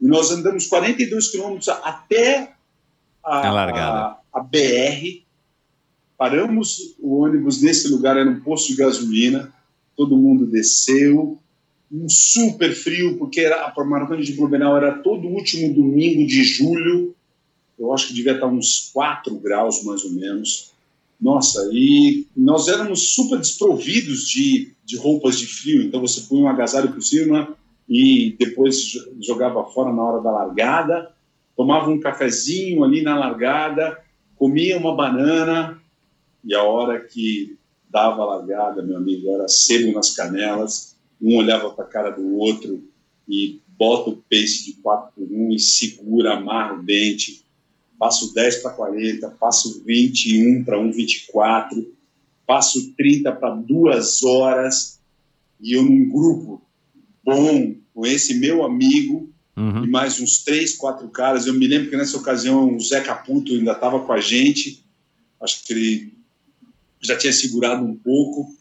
[0.00, 2.52] E nós andamos 42 quilômetros até
[3.24, 5.22] a, a, a, BR,
[6.16, 9.52] paramos o ônibus nesse lugar, era um posto de gasolina,
[9.96, 11.38] todo mundo desceu,
[11.90, 17.14] um super frio, porque era, a maratona de Blumenau era todo último domingo de julho,
[17.78, 20.72] eu acho que devia estar uns 4 graus mais ou menos.
[21.20, 26.48] Nossa, e nós éramos super desprovidos de, de roupas de frio, então você põe um
[26.48, 27.56] agasalho por cima,
[27.88, 31.14] e depois jogava fora na hora da largada,
[31.56, 33.98] tomava um cafezinho ali na largada,
[34.36, 35.80] comia uma banana
[36.44, 37.58] e a hora que
[37.88, 42.36] dava a largada, meu amigo, era sebo nas canelas, um olhava para a cara do
[42.36, 42.84] outro
[43.26, 47.44] e bota o pace de 4 por 1 e segura, amarra o dente,
[47.98, 51.86] passo 10 para 40, passo 21 para 1,24,
[52.46, 55.00] passo 30 para duas horas
[55.60, 56.62] e eu num grupo
[57.28, 59.84] bom com esse meu amigo uhum.
[59.84, 61.46] e mais uns três, quatro caras.
[61.46, 64.82] Eu me lembro que nessa ocasião o Zé Caputo ainda estava com a gente,
[65.38, 66.12] acho que ele
[67.02, 68.56] já tinha segurado um pouco.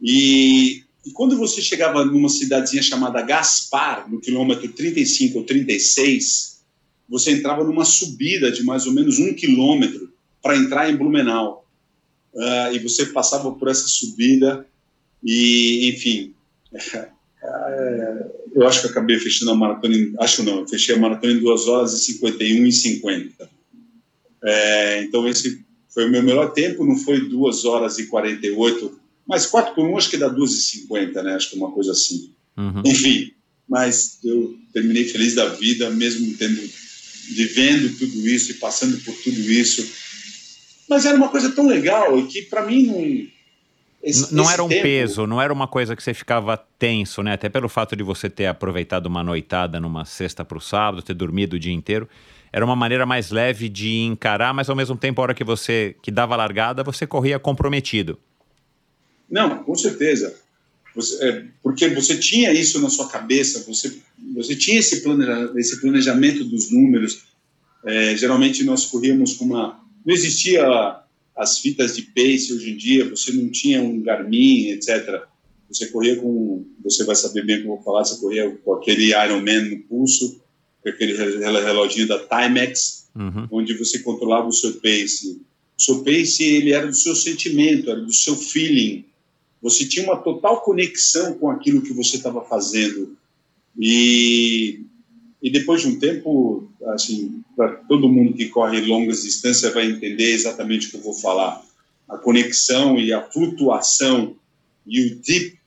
[0.00, 6.62] E, e quando você chegava numa cidadezinha chamada Gaspar, no quilômetro 35 ou 36,
[7.06, 10.10] você entrava numa subida de mais ou menos um quilômetro
[10.42, 11.66] para entrar em Blumenau.
[12.32, 14.66] Uh, e você passava por essa subida
[15.22, 16.32] e, enfim,
[18.54, 21.40] eu acho que acabei fechando a maratona, em, acho não, eu fechei a maratona em
[21.40, 23.50] 2 horas e 51 e 50.
[24.44, 29.46] É, então esse foi o meu melhor tempo, não foi 2 horas e 48, mas
[29.46, 31.34] 4 por 1 acho que dá 2 e 50, né?
[31.34, 32.32] Acho que é uma coisa assim.
[32.56, 32.82] Uhum.
[32.84, 33.32] Enfim,
[33.68, 36.60] mas eu terminei feliz da vida, mesmo tendo
[37.30, 39.86] vivendo tudo isso e passando por tudo isso.
[40.88, 43.37] Mas era uma coisa tão legal que para mim não
[44.02, 44.82] esse, não esse era um tempo...
[44.82, 47.32] peso, não era uma coisa que você ficava tenso, né?
[47.32, 51.14] Até pelo fato de você ter aproveitado uma noitada numa sexta para o sábado, ter
[51.14, 52.08] dormido o dia inteiro.
[52.52, 55.96] Era uma maneira mais leve de encarar, mas ao mesmo tempo, a hora que você
[56.00, 58.18] que dava largada, você corria comprometido.
[59.28, 60.34] Não, com certeza.
[60.94, 63.98] Você, é, porque você tinha isso na sua cabeça, você,
[64.34, 67.24] você tinha esse, planeja, esse planejamento dos números.
[67.84, 69.80] É, geralmente nós corríamos com uma.
[70.04, 70.96] Não existia
[71.38, 75.22] as fitas de pace hoje em dia, você não tinha um Garmin, etc.
[75.68, 78.74] Você corria com, você vai saber bem o que eu vou falar, você corria com
[78.74, 80.40] aquele Ironman no pulso,
[80.82, 83.46] com aquele reloginho da Timex, uhum.
[83.52, 85.40] onde você controlava o seu pace.
[85.78, 89.04] O seu pace, ele era do seu sentimento, era do seu feeling.
[89.62, 93.16] Você tinha uma total conexão com aquilo que você estava fazendo.
[93.78, 94.80] E
[95.42, 100.32] e depois de um tempo, assim, para todo mundo que corre longas distâncias vai entender
[100.32, 101.64] exatamente o que eu vou falar.
[102.08, 104.36] A conexão e a flutuação
[104.86, 105.58] e o deep,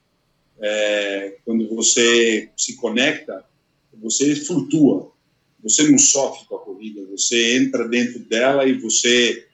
[0.60, 3.44] é, quando você se conecta,
[3.94, 5.10] você flutua.
[5.62, 9.46] Você não sofre com a corrida, você entra dentro dela e você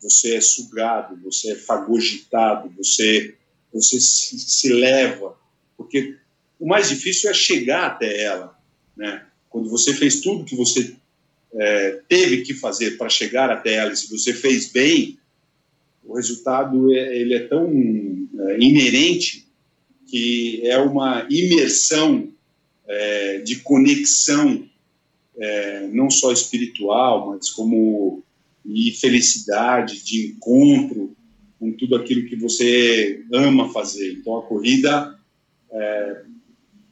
[0.00, 3.34] você é sugado, você é fagocitado, você
[3.72, 5.36] você se, se leva,
[5.76, 6.16] porque
[6.58, 8.56] o mais difícil é chegar até ela,
[8.96, 9.26] né?
[9.56, 10.94] Quando você fez tudo que você
[11.54, 15.18] é, teve que fazer para chegar até ela, e se você fez bem,
[16.04, 19.46] o resultado é, ele é tão é, inerente
[20.06, 22.28] que é uma imersão
[22.86, 24.68] é, de conexão,
[25.38, 28.22] é, não só espiritual, mas como
[28.62, 31.16] e felicidade, de encontro
[31.58, 34.12] com tudo aquilo que você ama fazer.
[34.12, 35.18] Então a corrida
[35.70, 36.24] é,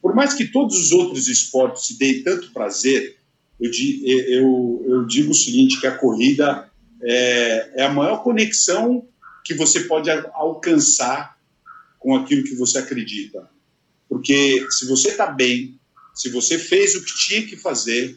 [0.05, 3.17] por mais que todos os outros esportes se deem tanto prazer,
[3.59, 3.71] eu,
[4.27, 6.69] eu, eu digo o seguinte, que a corrida
[7.01, 9.07] é, é a maior conexão
[9.43, 11.35] que você pode alcançar
[11.97, 13.49] com aquilo que você acredita.
[14.07, 15.79] Porque se você está bem,
[16.13, 18.15] se você fez o que tinha que fazer,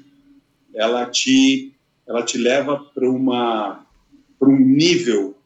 [0.75, 1.73] ela te,
[2.07, 5.39] ela te leva para um nível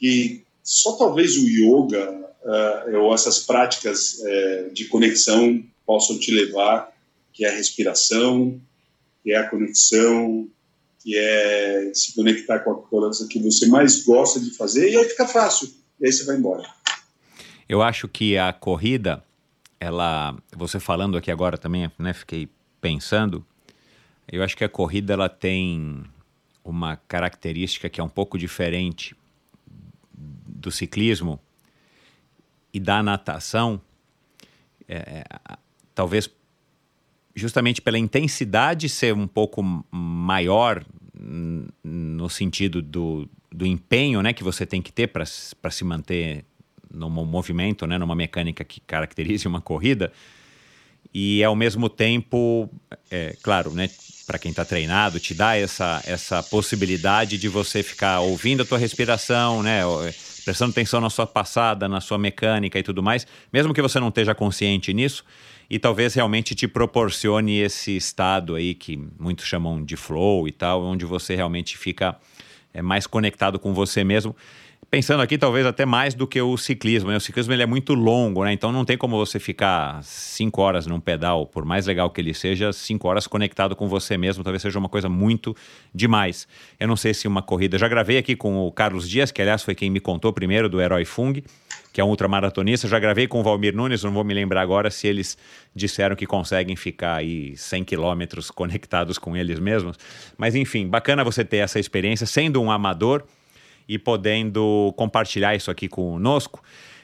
[0.00, 6.92] que só talvez o yoga uh, ou essas práticas uh, de conexão possam te levar,
[7.32, 8.60] que é a respiração,
[9.22, 10.48] que é a conexão,
[11.02, 15.04] que é se conectar com a coisa que você mais gosta de fazer, e aí
[15.04, 15.70] fica fácil,
[16.00, 16.66] e aí você vai embora.
[17.68, 19.22] Eu acho que a corrida,
[19.80, 22.48] ela, você falando aqui agora também, né, fiquei
[22.80, 23.44] pensando,
[24.30, 26.04] eu acho que a corrida ela tem
[26.64, 29.14] uma característica que é um pouco diferente
[30.14, 31.38] do ciclismo,
[32.74, 33.80] e da natação,
[34.88, 35.24] é, é
[35.94, 36.28] talvez
[37.34, 40.84] justamente pela intensidade ser um pouco maior
[41.82, 46.44] no sentido do, do empenho né, que você tem que ter para se manter
[46.92, 50.12] num movimento, né, numa mecânica que caracterize uma corrida,
[51.12, 52.68] e ao mesmo tempo,
[53.10, 53.88] é, claro, né,
[54.26, 58.78] para quem está treinado, te dá essa, essa possibilidade de você ficar ouvindo a tua
[58.78, 59.82] respiração, né,
[60.44, 64.08] prestando atenção na sua passada, na sua mecânica e tudo mais, mesmo que você não
[64.08, 65.24] esteja consciente nisso,
[65.68, 70.82] e talvez realmente te proporcione esse estado aí que muitos chamam de flow e tal,
[70.84, 72.16] onde você realmente fica
[72.72, 74.36] é, mais conectado com você mesmo.
[74.94, 77.10] Pensando aqui, talvez até mais do que o ciclismo.
[77.10, 77.16] Né?
[77.16, 78.52] O ciclismo ele é muito longo, né?
[78.52, 82.32] Então não tem como você ficar cinco horas num pedal, por mais legal que ele
[82.32, 84.44] seja, cinco horas conectado com você mesmo.
[84.44, 85.52] Talvez seja uma coisa muito
[85.92, 86.46] demais.
[86.78, 87.76] Eu não sei se uma corrida.
[87.76, 90.80] Já gravei aqui com o Carlos Dias, que aliás foi quem me contou primeiro do
[90.80, 91.42] Herói Fung,
[91.92, 92.86] que é um ultramaratonista.
[92.86, 95.36] Já gravei com o Valmir Nunes, não vou me lembrar agora se eles
[95.74, 99.98] disseram que conseguem ficar aí 100 quilômetros conectados com eles mesmos.
[100.38, 103.24] Mas enfim, bacana você ter essa experiência sendo um amador
[103.88, 106.62] e podendo compartilhar isso aqui conosco.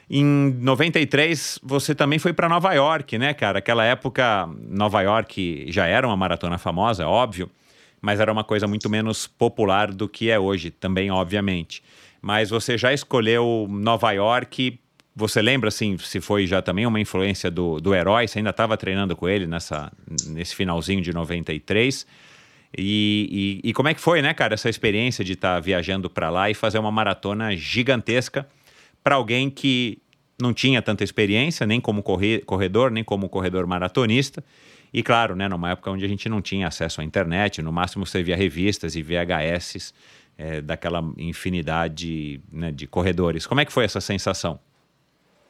[0.09, 3.59] Em 93, você também foi para Nova York, né, cara?
[3.59, 7.49] Aquela época, Nova York já era uma maratona famosa, óbvio,
[8.01, 11.81] mas era uma coisa muito menos popular do que é hoje, também, obviamente.
[12.21, 14.77] Mas você já escolheu Nova York.
[15.15, 18.27] Você lembra, assim, se foi já também uma influência do, do herói?
[18.27, 19.93] Você ainda estava treinando com ele nessa,
[20.27, 22.05] nesse finalzinho de 93?
[22.77, 26.09] E, e, e, como é que foi, né, cara, essa experiência de estar tá viajando
[26.09, 28.47] para lá e fazer uma maratona gigantesca
[29.03, 29.97] para alguém que
[30.41, 34.43] não tinha tanta experiência, nem como corredor, nem como corredor maratonista.
[34.93, 38.05] E claro, né, numa época onde a gente não tinha acesso à internet, no máximo
[38.05, 39.93] você via revistas e VHS
[40.37, 43.45] é, daquela infinidade né, de corredores.
[43.45, 44.59] Como é que foi essa sensação?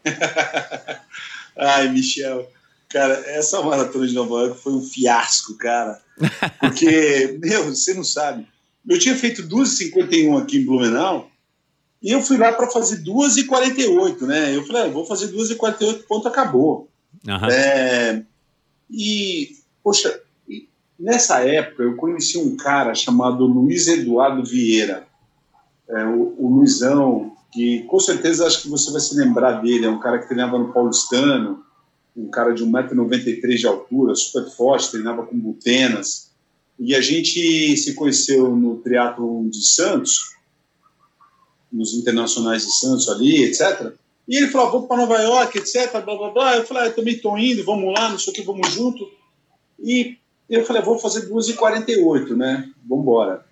[1.58, 2.48] Ai, Michel,
[2.92, 6.02] Cara, essa maratona de Nova York foi um fiasco, cara.
[6.60, 8.46] Porque, meu, você não sabe.
[8.88, 11.30] Eu tinha feito 2,51 aqui em Blumenau
[12.02, 14.56] e eu fui lá para fazer 2,48, né?
[14.56, 16.90] Eu falei, ah, vou fazer 2,48, ponto, acabou.
[17.28, 17.50] Uhum.
[17.50, 18.24] É,
[18.90, 20.20] e, poxa,
[21.00, 25.08] nessa época eu conheci um cara chamado Luiz Eduardo Vieira.
[25.88, 29.90] É, o, o Luizão, que com certeza acho que você vai se lembrar dele, é
[29.90, 31.64] um cara que treinava no Paulistano
[32.16, 36.32] um cara de 1,93m de altura, super forte, treinava com butenas.
[36.80, 40.36] E a gente se conheceu no Triatlo de Santos,
[41.72, 43.94] nos internacionais de Santos ali, etc.
[44.28, 46.58] E ele falou, ah, vou para Nova York, etc, blá, blá, blá.
[46.58, 49.10] Eu falei, ah, eu também estou indo, vamos lá, não sei o que, vamos junto.
[49.80, 50.18] E
[50.50, 52.70] eu falei, ah, vou fazer 2h48, né?
[52.88, 53.46] Vamos embora.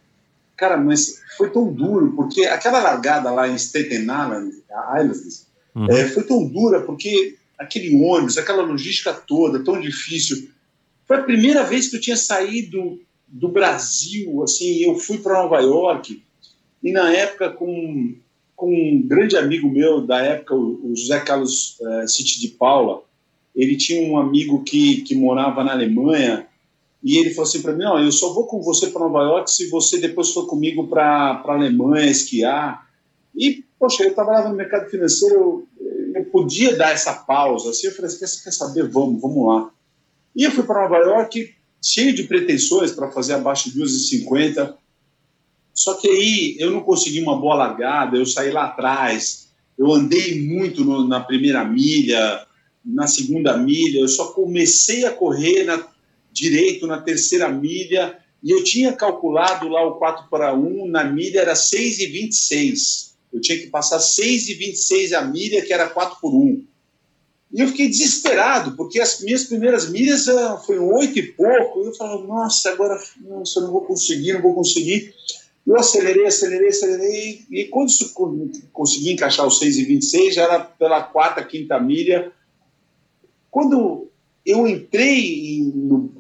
[0.57, 4.61] Cara, mas foi tão duro, porque aquela largada lá em Staten Island,
[4.99, 5.89] Islands, uhum.
[5.89, 10.49] é, foi tão dura, porque aquele ônibus, aquela logística toda, tão difícil.
[11.05, 15.59] Foi a primeira vez que eu tinha saído do Brasil, assim, eu fui para Nova
[15.59, 16.23] York,
[16.81, 18.15] e na época com,
[18.55, 23.03] com um grande amigo meu da época, o José Carlos uh, City de Paula,
[23.55, 26.47] ele tinha um amigo que, que morava na Alemanha,
[27.03, 29.51] e ele falou assim para mim, não, eu só vou com você para Nova York
[29.51, 32.87] se você depois for comigo para a Alemanha esquiar.
[33.35, 35.67] E, poxa, eu trabalhava no mercado financeiro,
[36.29, 37.69] podia dar essa pausa.
[37.69, 38.87] Assim, eu falei, quer, quer saber?
[38.89, 39.71] Vamos, vamos lá.
[40.35, 44.73] E eu fui para Nova York cheio de pretensões para fazer abaixo de 2,50.
[45.73, 50.45] Só que aí eu não consegui uma boa largada, eu saí lá atrás, eu andei
[50.45, 52.45] muito no, na primeira milha,
[52.83, 55.87] na segunda milha, eu só comecei a correr na,
[56.31, 61.41] direito na terceira milha e eu tinha calculado lá o 4 para 1, na milha
[61.41, 66.65] era 6,26 eu tinha que passar 6,26 a milha, que era 4 por 1.
[67.51, 71.81] E eu fiquei desesperado, porque as minhas primeiras milhas uh, foi 8 e pouco.
[71.81, 75.13] E eu falava, nossa, agora nossa, eu não vou conseguir, não vou conseguir.
[75.65, 77.41] Eu acelerei, acelerei, acelerei.
[77.49, 77.91] E quando
[78.71, 82.31] consegui encaixar os 6,26, já era pela quarta, quinta milha.
[83.49, 84.07] Quando
[84.45, 85.71] eu entrei,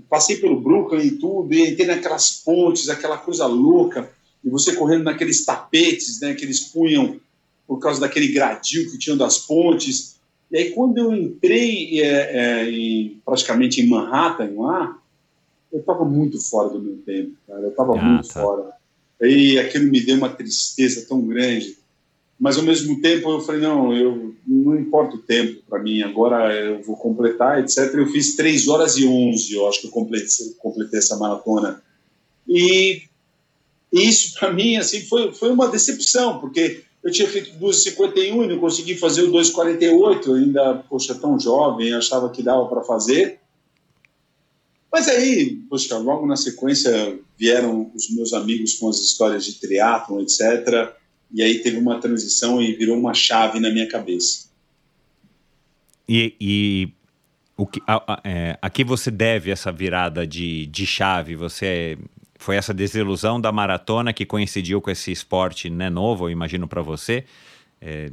[0.09, 4.09] passei pelo Brooklyn e tudo, e entrei naquelas pontes, aquela coisa louca
[4.43, 7.19] e você correndo naqueles tapetes né, que eles punham
[7.67, 10.15] por causa daquele gradil que tinham das pontes.
[10.49, 14.97] E aí, quando eu entrei é, é, em, praticamente em Manhattan lá,
[15.71, 17.61] eu estava muito fora do meu tempo, cara.
[17.61, 18.41] Eu estava ah, muito tá.
[18.41, 18.71] fora.
[19.21, 21.77] Aí aquilo me deu uma tristeza tão grande.
[22.39, 26.55] Mas ao mesmo tempo eu falei, não, eu não importa o tempo para mim, agora
[26.55, 27.93] eu vou completar, etc.
[27.93, 30.27] Eu fiz 3 horas e 11, eu acho que eu completei,
[30.57, 31.83] completei essa maratona.
[32.47, 33.08] E
[33.91, 38.47] e isso, para mim, assim, foi, foi uma decepção, porque eu tinha feito 2,51 e
[38.47, 43.39] não consegui fazer o 2,48, ainda, poxa, tão jovem, achava que dava para fazer.
[44.91, 50.21] Mas aí, poxa, logo na sequência vieram os meus amigos com as histórias de triatlon,
[50.21, 50.93] etc.
[51.31, 54.49] E aí teve uma transição e virou uma chave na minha cabeça.
[56.07, 56.89] E, e
[57.55, 61.35] o que, a, a, é, a que você deve essa virada de, de chave?
[61.35, 61.97] Você
[62.39, 66.81] foi essa desilusão da maratona que coincidiu com esse esporte né, novo, eu imagino para
[66.81, 67.25] você,
[67.81, 68.09] é,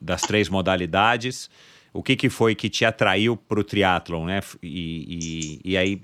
[0.00, 1.48] das três modalidades.
[1.92, 4.40] O que, que foi que te atraiu para o triatlon, né?
[4.60, 6.02] E, e, e, aí,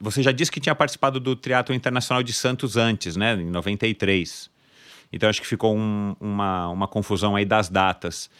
[0.00, 3.34] você já disse que tinha participado do triatlo internacional de Santos antes, né?
[3.34, 4.50] Em 93.
[5.12, 8.30] Então acho que ficou um, uma, uma confusão aí das datas.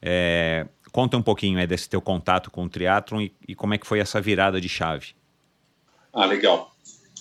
[0.00, 3.78] É, conta um pouquinho aí desse teu contato com o triatlon e, e como é
[3.78, 5.14] que foi essa virada de chave.
[6.12, 6.71] Ah, legal.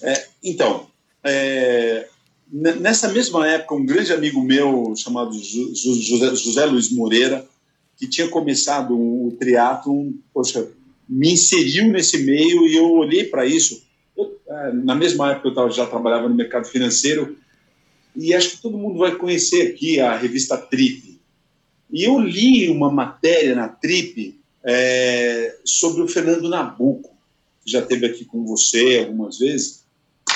[0.02, 0.88] É, então,
[1.24, 2.08] é,
[2.52, 7.48] nessa mesma época, um grande amigo meu chamado José, José Luiz Moreira,
[7.98, 10.68] que tinha começado o triatlon, poxa,
[11.08, 13.84] me inseriu nesse meio e eu olhei para isso.
[14.18, 17.38] Eu, é, na mesma época eu tava, já trabalhava no mercado financeiro
[18.16, 21.20] e acho que todo mundo vai conhecer aqui a revista Trip.
[21.92, 27.16] E eu li uma matéria na Trip é, sobre o Fernando Nabuco,
[27.64, 29.81] que já esteve aqui com você algumas vezes.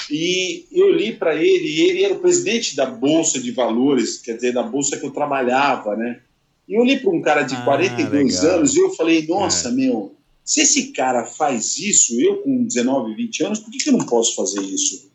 [0.10, 4.36] E eu li para ele, e ele era o presidente da Bolsa de Valores, quer
[4.36, 6.22] dizer, da bolsa que eu trabalhava, né?
[6.68, 8.58] E eu olhei para um cara de ah, 42 legal.
[8.58, 9.72] anos e eu falei, nossa, é.
[9.72, 13.98] meu, se esse cara faz isso, eu com 19, 20 anos, por que, que eu
[13.98, 15.10] não posso fazer isso?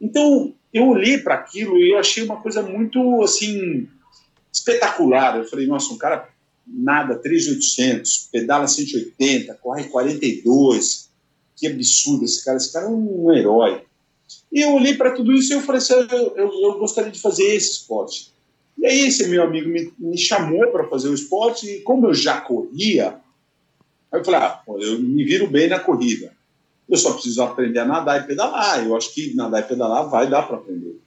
[0.00, 3.86] Então, eu olhei para aquilo e eu achei uma coisa muito, assim,
[4.52, 5.38] espetacular.
[5.38, 6.28] Eu falei, nossa, um cara
[6.66, 11.10] nada 3,800, pedala 180, corre 42,
[11.56, 13.82] que absurdo esse cara, esse cara é um herói.
[14.52, 17.20] E eu olhei para tudo isso e eu falei assim, eu, eu, eu, gostaria de
[17.20, 18.32] fazer esse esporte.
[18.78, 22.14] E aí esse meu amigo me, me chamou para fazer o esporte e como eu
[22.14, 23.16] já corria,
[24.12, 26.32] eu falei, ah, eu me viro bem na corrida.
[26.88, 28.84] Eu só preciso aprender a nadar e pedalar.
[28.84, 31.00] Eu acho que nadar e pedalar vai dar para aprender.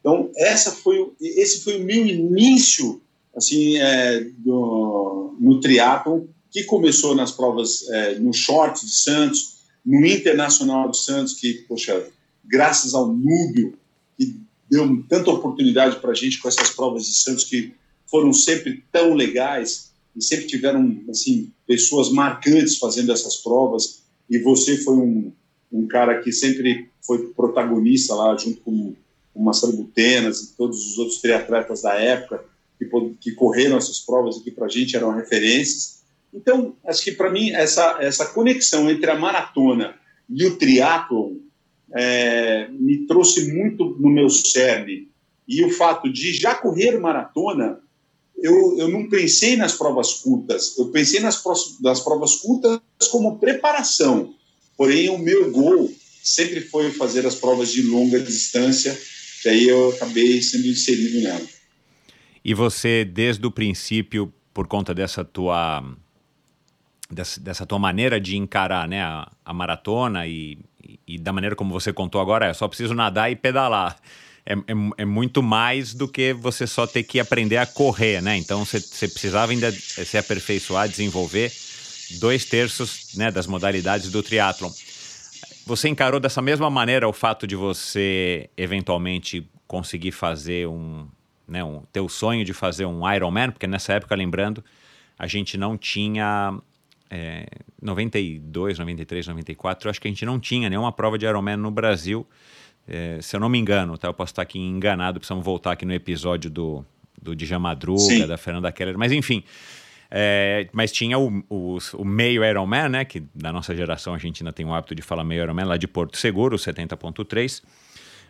[0.00, 3.02] Então, essa foi, esse foi o meu início
[3.36, 10.06] assim, é, do, no triatlon, que começou nas provas é, no short de Santos, no
[10.06, 12.08] Internacional de Santos, que, poxa,
[12.46, 13.78] graças ao Núbio,
[14.16, 14.40] que
[14.70, 17.74] deu tanta oportunidade para a gente com essas provas de Santos que
[18.06, 24.02] foram sempre tão legais e sempre tiveram assim pessoas marcantes fazendo essas provas.
[24.30, 25.32] E você foi um,
[25.72, 28.94] um cara que sempre foi protagonista lá junto com
[29.34, 32.44] o Marcelo Butenas e todos os outros triatletas da época
[32.78, 32.88] que,
[33.20, 36.00] que correram essas provas aqui para a gente eram referências.
[36.32, 39.94] Então acho que para mim essa essa conexão entre a maratona
[40.28, 41.34] e o triatlon
[41.94, 45.08] é, me trouxe muito no meu cerne
[45.46, 47.80] e o fato de já correr maratona
[48.38, 51.42] eu, eu não pensei nas provas curtas, eu pensei nas,
[51.80, 52.80] nas provas curtas
[53.10, 54.34] como preparação.
[54.76, 55.90] Porém, o meu gol
[56.22, 58.96] sempre foi fazer as provas de longa distância,
[59.42, 61.46] que aí eu acabei sendo inserido nela.
[62.44, 65.82] E você, desde o princípio, por conta dessa tua
[67.10, 70.58] dessa, dessa tua maneira de encarar né, a, a maratona e,
[71.06, 73.96] e, da maneira como você contou agora, é só preciso nadar e pedalar
[74.46, 74.56] é, é,
[74.98, 78.36] é, muito mais do que você só ter que aprender a correr, né?
[78.36, 81.52] Então você, precisava ainda se aperfeiçoar, desenvolver
[82.20, 84.70] dois terços né, das modalidades do triatlon.
[85.66, 91.08] Você encarou dessa mesma maneira o fato de você eventualmente conseguir fazer um,
[91.48, 94.64] né, um teu sonho de fazer um Ironman, porque nessa época, lembrando,
[95.18, 96.56] a gente não tinha
[97.10, 97.46] é,
[97.80, 101.70] 92, 93, 94, eu acho que a gente não tinha nenhuma prova de Ironman no
[101.70, 102.26] Brasil.
[102.88, 104.08] É, se eu não me engano, tá?
[104.08, 106.84] eu posso estar aqui enganado, precisamos voltar aqui no episódio do,
[107.20, 108.26] do Djan Madruga, Sim.
[108.26, 109.42] da Fernanda Keller, mas enfim.
[110.08, 113.04] É, mas tinha o, o, o, meio Ironman, né?
[113.04, 115.76] Que da nossa geração a gente ainda tem o hábito de falar meio Ironman, lá
[115.76, 117.62] de Porto Seguro, 70.3.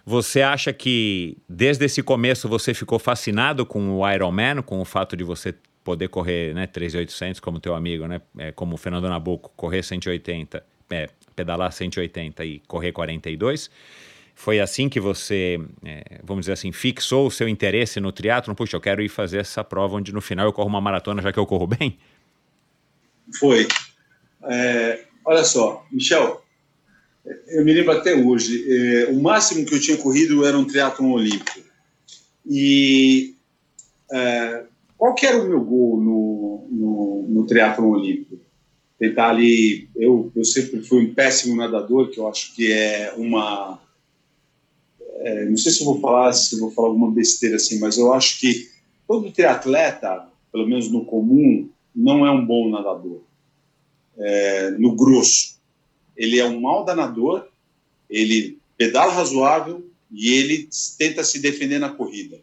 [0.05, 5.17] Você acha que desde esse começo você ficou fascinado com o Ironman, com o fato
[5.17, 5.55] de você
[5.87, 8.21] poder correr né, 3.800 como teu amigo, né?
[8.37, 10.61] É, como o Fernando Nabuco, correr 180,
[10.91, 13.71] é, pedalar 180 e correr 42?
[14.35, 18.53] Foi assim que você, é, vamos dizer assim, fixou o seu interesse no triatlo?
[18.53, 21.33] Puxa, eu quero ir fazer essa prova onde no final eu corro uma maratona já
[21.33, 21.97] que eu corro bem?
[23.39, 23.69] Foi.
[24.43, 26.45] É, olha só, Michel,
[27.47, 31.13] eu me lembro até hoje, é, o máximo que eu tinha corrido era um triatlon
[31.13, 31.61] olímpico.
[32.45, 33.37] E
[34.11, 34.65] é,
[34.97, 38.39] qual que era o meu gol no, no, no triatlon olímpico?
[38.99, 43.79] Tentar ali, eu, eu sempre fui um péssimo nadador, que eu acho que é uma
[45.27, 48.39] é, não sei se vou falar, se vou falar alguma besteira assim, mas eu acho
[48.39, 48.71] que
[49.09, 53.23] todo triatleta, pelo menos no comum, não é um bom nadador.
[54.17, 55.59] É, no grosso,
[56.17, 57.49] ele é um mau nadador,
[58.09, 62.41] ele pedala razoável e ele tenta se defender na corrida.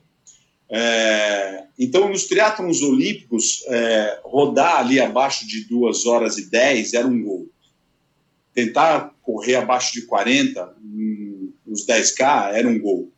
[0.69, 7.07] É, então, nos triatlons olímpicos, é, rodar ali abaixo de 2 horas e 10 era
[7.07, 7.49] um gol.
[8.53, 10.75] Tentar correr abaixo de 40,
[11.65, 13.11] os 10K, era um gol.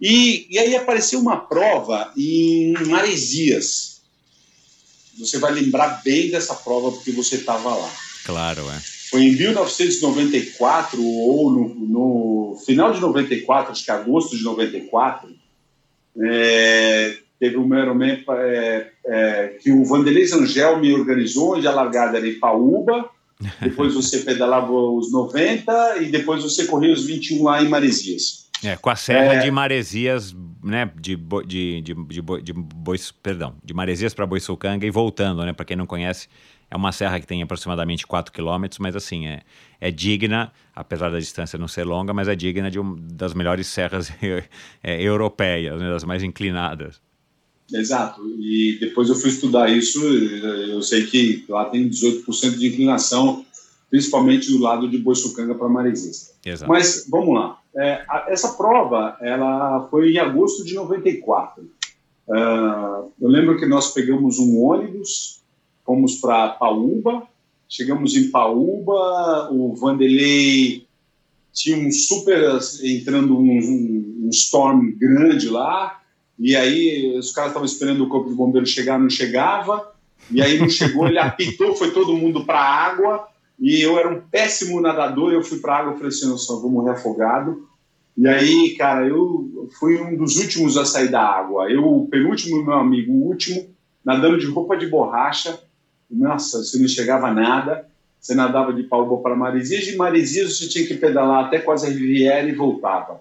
[0.00, 4.02] E, e aí apareceu uma prova em Maresias.
[5.18, 7.92] Você vai lembrar bem dessa prova porque você estava lá.
[8.24, 8.80] Claro, é.
[9.10, 15.34] Foi em 1994 ou no, no, final de 94, acho que agosto de 94.
[16.24, 22.18] É, teve um Ironman é, é, que o Vanderlei Zangel me organizou, onde a largada
[22.18, 23.08] era em Paúba,
[23.60, 28.48] depois você pedalava os 90 e depois você corria os 21 lá em Maresias.
[28.64, 29.38] É, com a serra é...
[29.38, 30.34] de Maresias,
[30.64, 31.16] né, de,
[31.46, 35.76] de, de, de, de Bois, perdão, de Maresias para Boiçucanga e voltando, né, para quem
[35.76, 36.28] não conhece,
[36.70, 39.42] é uma serra que tem aproximadamente 4 quilômetros, mas assim, é,
[39.80, 43.66] é digna, apesar da distância não ser longa, mas é digna de um, das melhores
[43.66, 44.12] serras
[44.82, 47.00] é, europeias, né, das mais inclinadas.
[47.72, 53.44] Exato, e depois eu fui estudar isso, eu sei que lá tem 18% de inclinação,
[53.90, 56.34] principalmente do lado de Boiçucanga para Maresias.
[56.44, 56.70] Exato.
[56.70, 61.62] Mas vamos lá, é, a, essa prova ela foi em agosto de 94.
[62.26, 65.37] Uh, eu lembro que nós pegamos um ônibus
[65.88, 67.26] fomos para Paúba,
[67.66, 70.86] chegamos em Paúba, o Vanderlei
[71.50, 75.98] tinha um super, entrando um, um, um storm grande lá,
[76.38, 79.94] e aí os caras estavam esperando o corpo de bombeiro chegar, não chegava,
[80.30, 83.26] e aí não chegou, ele apitou, foi todo mundo para a água,
[83.58, 86.60] e eu era um péssimo nadador, eu fui para a água, falei assim, eu só
[86.60, 87.66] vou morrer afogado,
[88.14, 92.62] e aí, cara, eu fui um dos últimos a sair da água, eu, o penúltimo,
[92.62, 93.66] meu amigo, o último,
[94.04, 95.58] nadando de roupa de borracha,
[96.10, 97.86] nossa, você não chegava a nada,
[98.20, 101.90] você nadava de Paúba para Maresias, de Maresias você tinha que pedalar até quase a
[101.90, 103.20] Riviera e voltava.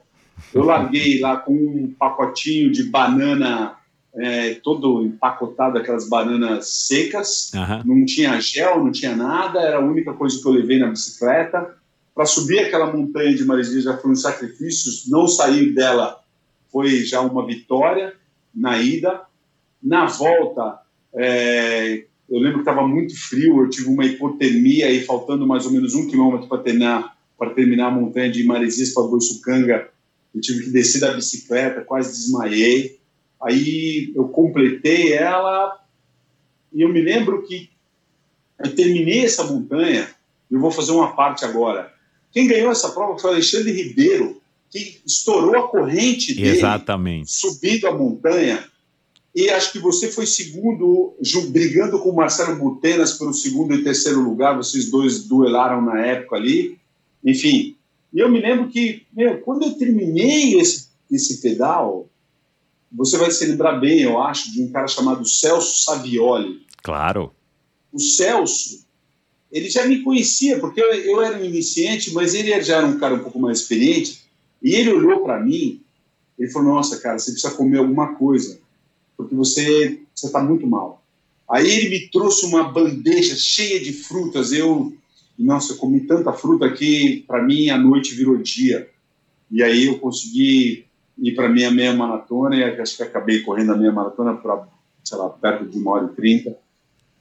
[0.53, 3.76] Eu larguei lá com um pacotinho de banana
[4.15, 7.97] é, todo empacotado, aquelas bananas secas, uhum.
[7.99, 11.76] não tinha gel, não tinha nada, era a única coisa que eu levei na bicicleta.
[12.15, 16.19] Para subir aquela montanha de Maresias já foi um sacrifício, não sair dela
[16.72, 18.14] foi já uma vitória
[18.53, 19.22] na ida.
[19.81, 20.80] Na volta,
[21.15, 25.71] é, eu lembro que estava muito frio, eu tive uma hipotermia e faltando mais ou
[25.71, 29.89] menos um quilômetro para terminar, para terminar a montanha de Maresias para Boiçucanga.
[30.35, 32.99] Eu tive que descer da bicicleta, quase desmaiei.
[33.41, 35.79] Aí eu completei ela
[36.73, 37.69] e eu me lembro que
[38.59, 40.09] eu terminei essa montanha.
[40.51, 41.93] Eu vou fazer uma parte agora.
[42.31, 47.31] Quem ganhou essa prova foi o Alexandre Ribeiro, que estourou a corrente dele, Exatamente.
[47.31, 48.63] subindo a montanha
[49.38, 51.15] e acho que você foi segundo,
[51.51, 56.38] brigando com o Marcelo Butenas pelo segundo e terceiro lugar, vocês dois duelaram na época
[56.38, 56.80] ali.
[57.23, 57.76] Enfim,
[58.11, 62.09] e eu me lembro que, meu, quando eu terminei esse, esse pedal,
[62.91, 66.65] você vai se lembrar bem, eu acho, de um cara chamado Celso Savioli.
[66.81, 67.31] Claro.
[67.93, 68.88] O Celso,
[69.51, 72.97] ele já me conhecia, porque eu, eu era um iniciante, mas ele já era um
[72.97, 74.19] cara um pouco mais experiente,
[74.64, 75.80] e ele olhou para mim,
[76.39, 78.65] ele falou, nossa, cara, você precisa comer alguma coisa
[79.18, 81.03] porque você está muito mal.
[81.49, 84.52] Aí ele me trouxe uma bandeja cheia de frutas.
[84.52, 84.94] Eu,
[85.38, 88.89] nossa, eu comi tanta fruta que para mim a noite virou dia.
[89.49, 90.85] E aí eu consegui
[91.18, 94.68] ir para minha meia maratona e acho que acabei correndo a meia maratona para,
[95.03, 96.57] sei lá, perto de uma hora e trinta.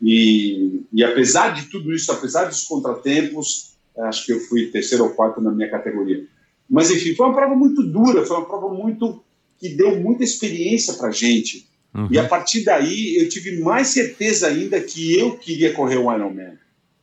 [0.02, 5.10] E, e apesar de tudo isso, apesar dos contratempos, acho que eu fui terceiro ou
[5.10, 6.26] quarto na minha categoria.
[6.68, 9.22] Mas enfim, foi uma prova muito dura, foi uma prova muito
[9.58, 11.66] que deu muita experiência para gente.
[11.96, 12.08] Uhum.
[12.10, 16.58] E a partir daí eu tive mais certeza ainda que eu queria correr o Ironman.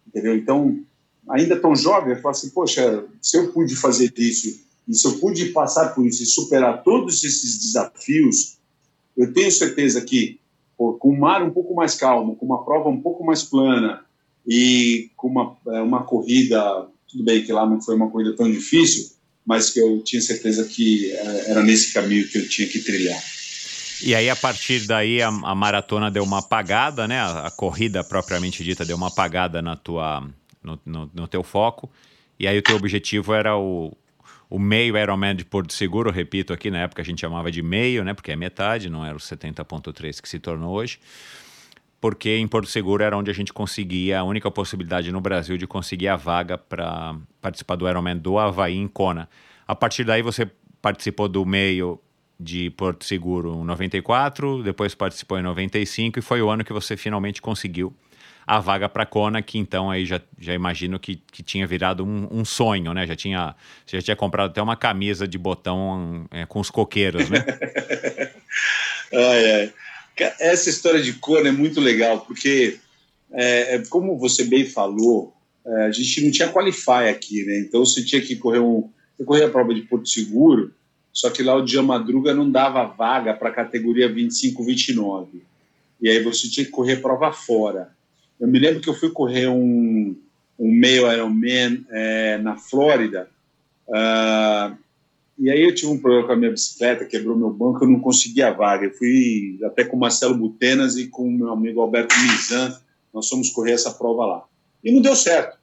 [0.07, 0.35] Entendeu?
[0.35, 0.79] Então,
[1.27, 5.17] ainda tão jovem, eu falo assim, poxa, se eu pude fazer isso, e se eu
[5.17, 8.57] pude passar por isso e superar todos esses desafios,
[9.17, 10.39] eu tenho certeza que
[10.77, 14.03] pô, com um mar um pouco mais calmo, com uma prova um pouco mais plana
[14.45, 18.51] e com uma, é, uma corrida, tudo bem que lá não foi uma corrida tão
[18.51, 19.09] difícil,
[19.45, 23.21] mas que eu tinha certeza que é, era nesse caminho que eu tinha que trilhar.
[24.05, 27.19] E aí, a partir daí, a, a maratona deu uma apagada, né?
[27.19, 30.27] A, a, corrida propriamente dita deu uma apagada na tua,
[30.61, 31.89] no, no, no, teu foco.
[32.37, 33.95] E aí, o teu objetivo era o,
[34.49, 38.03] o meio Ironman de Porto Seguro, repito aqui, na época a gente chamava de meio,
[38.03, 38.13] né?
[38.13, 40.99] Porque é metade, não era o 70.3 que se tornou hoje.
[42.01, 45.65] Porque em Porto Seguro era onde a gente conseguia, a única possibilidade no Brasil de
[45.65, 49.29] conseguir a vaga para participar do Ironman do Havaí em Kona.
[49.65, 50.51] A partir daí você
[50.81, 51.97] participou do meio
[52.39, 56.97] de Porto Seguro em 94, depois participou em 95 e foi o ano que você
[56.97, 57.93] finalmente conseguiu
[58.45, 62.27] a vaga para Kona, que então aí já, já imagino que, que tinha virado um,
[62.29, 63.07] um, sonho, né?
[63.07, 63.55] Já tinha,
[63.87, 67.45] já tinha comprado até uma camisa de botão é, com os coqueiros, né?
[69.13, 69.73] ai, ai.
[70.39, 72.79] Essa história de Kona é muito legal, porque,
[73.31, 75.33] é, é, como você bem falou,
[75.65, 77.59] é, a gente não tinha qualify aqui, né?
[77.59, 78.89] Então você tinha que correr um.
[79.17, 80.73] Você a prova de Porto Seguro,
[81.13, 85.27] só que lá o Dia Madruga não dava vaga para a categoria 25-29.
[86.01, 87.95] E aí você tinha que correr prova fora.
[88.39, 90.15] Eu me lembro que eu fui correr um,
[90.59, 93.29] um meio Ironman é, na Flórida.
[93.87, 94.75] Uh,
[95.37, 97.99] e aí eu tive um problema com a minha bicicleta, quebrou meu banco, eu não
[97.99, 98.87] consegui a vaga.
[98.87, 102.75] Eu fui até com o Marcelo Butenas e com o meu amigo Alberto Mizan,
[103.13, 104.43] nós fomos correr essa prova lá.
[104.83, 105.57] E não deu certo.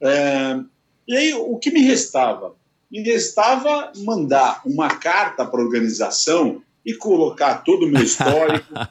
[0.00, 0.58] É,
[1.06, 2.54] e aí, o que me restava?
[2.90, 8.90] Me restava mandar uma carta para a organização e colocar todo o meu histórico, ah.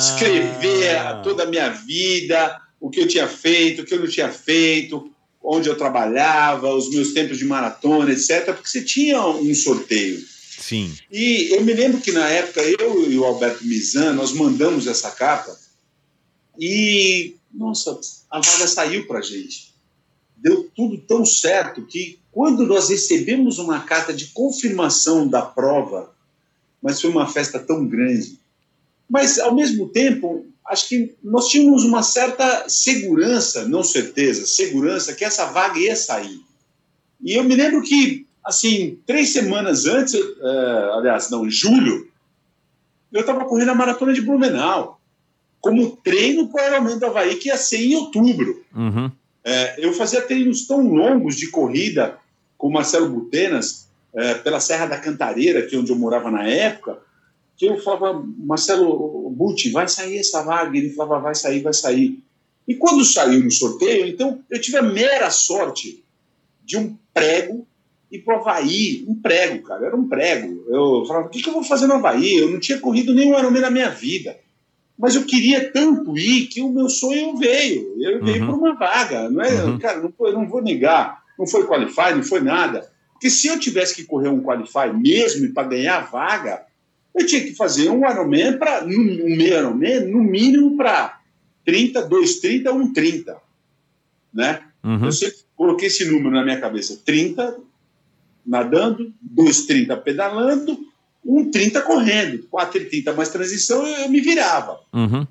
[0.00, 4.30] escrever toda a minha vida, o que eu tinha feito, o que eu não tinha
[4.30, 5.10] feito,
[5.42, 10.22] onde eu trabalhava, os meus tempos de maratona, etc., porque você tinha um sorteio.
[10.58, 10.94] Sim.
[11.10, 15.10] E eu me lembro que na época eu e o Alberto Mizan, nós mandamos essa
[15.10, 15.56] carta
[16.58, 17.98] e, nossa,
[18.30, 19.67] a vaga saiu para a gente.
[20.40, 26.12] Deu tudo tão certo que quando nós recebemos uma carta de confirmação da prova,
[26.82, 28.38] mas foi uma festa tão grande,
[29.10, 35.24] mas ao mesmo tempo acho que nós tínhamos uma certa segurança, não certeza, segurança que
[35.24, 36.40] essa vaga ia sair.
[37.20, 42.08] E eu me lembro que, assim, três semanas antes, uh, aliás, não, em julho,
[43.10, 45.00] eu estava correndo a maratona de Blumenau,
[45.60, 48.62] como treino para o Ironman do Havaí, que ia ser em outubro.
[48.74, 49.10] Uhum.
[49.44, 52.18] É, eu fazia treinos tão longos de corrida
[52.56, 56.48] com o Marcelo Butenas, é, pela Serra da Cantareira, que é onde eu morava na
[56.48, 56.98] época,
[57.56, 60.76] que eu falava, Marcelo Butti, vai sair essa vaga.
[60.76, 62.22] Ele falava, vai sair, vai sair.
[62.66, 66.04] E quando saiu no sorteio, então eu tive a mera sorte
[66.64, 67.66] de um prego
[68.24, 69.04] para o Havaí.
[69.08, 70.64] Um prego, cara, era um prego.
[70.68, 72.36] Eu falava, o que, que eu vou fazer no Havaí?
[72.36, 74.36] Eu não tinha corrido nenhum Ironman na minha vida.
[74.98, 77.94] Mas eu queria tanto ir que o meu sonho veio.
[77.98, 78.24] Eu uhum.
[78.24, 79.30] veio por uma vaga.
[79.30, 79.78] Não é, uhum.
[79.78, 81.22] Cara, não, foi, não vou negar.
[81.38, 82.90] Não foi qualify, não foi nada.
[83.12, 86.66] Porque se eu tivesse que correr um qualify mesmo para ganhar a vaga,
[87.14, 91.20] eu tinha que fazer um Ironman para um meio Ironman, no mínimo para
[91.64, 93.36] 30, 230, 130,
[94.32, 94.62] né?
[94.82, 95.04] Uhum.
[95.04, 97.58] Eu sempre coloquei esse número na minha cabeça, 30
[98.46, 100.78] nadando, 230 pedalando,
[101.24, 104.80] 130 correndo, 430 mais transição, eu, eu me virava.
[104.92, 105.26] Uhum.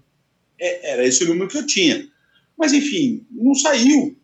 [0.59, 2.07] É, era esse o número que eu tinha.
[2.57, 4.17] Mas, enfim, não saiu.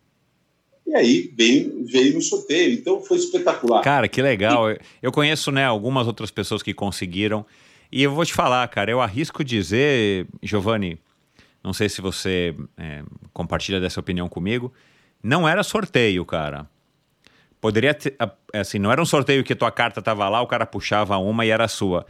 [0.86, 2.74] E aí veio, veio no sorteio.
[2.74, 3.82] Então foi espetacular.
[3.82, 4.72] Cara, que legal.
[4.72, 4.80] E...
[5.02, 7.46] Eu conheço né, algumas outras pessoas que conseguiram.
[7.92, 10.98] E eu vou te falar, cara, eu arrisco dizer, Giovanni,
[11.64, 14.74] não sei se você é, compartilha dessa opinião comigo,
[15.22, 16.68] não era sorteio, cara.
[17.64, 18.14] Poderia ter,
[18.54, 21.50] assim, não era um sorteio que tua carta tava lá, o cara puxava uma e
[21.50, 22.06] era sua.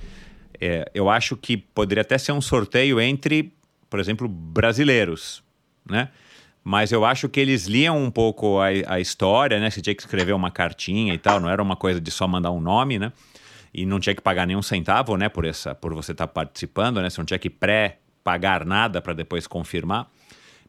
[0.59, 3.53] É, eu acho que poderia até ser um sorteio entre,
[3.87, 5.43] por exemplo, brasileiros,
[5.87, 6.09] né?
[6.63, 9.69] mas eu acho que eles liam um pouco a, a, história, né?
[9.69, 12.49] Você tinha que escrever uma cartinha e tal, não era uma coisa de só mandar
[12.49, 13.13] um nome, né?
[13.71, 15.29] E não tinha que pagar nenhum centavo, né?
[15.29, 17.11] Por, essa, por você estar tá participando, né?
[17.11, 20.09] Você não tinha que pré-pagar nada para depois confirmar.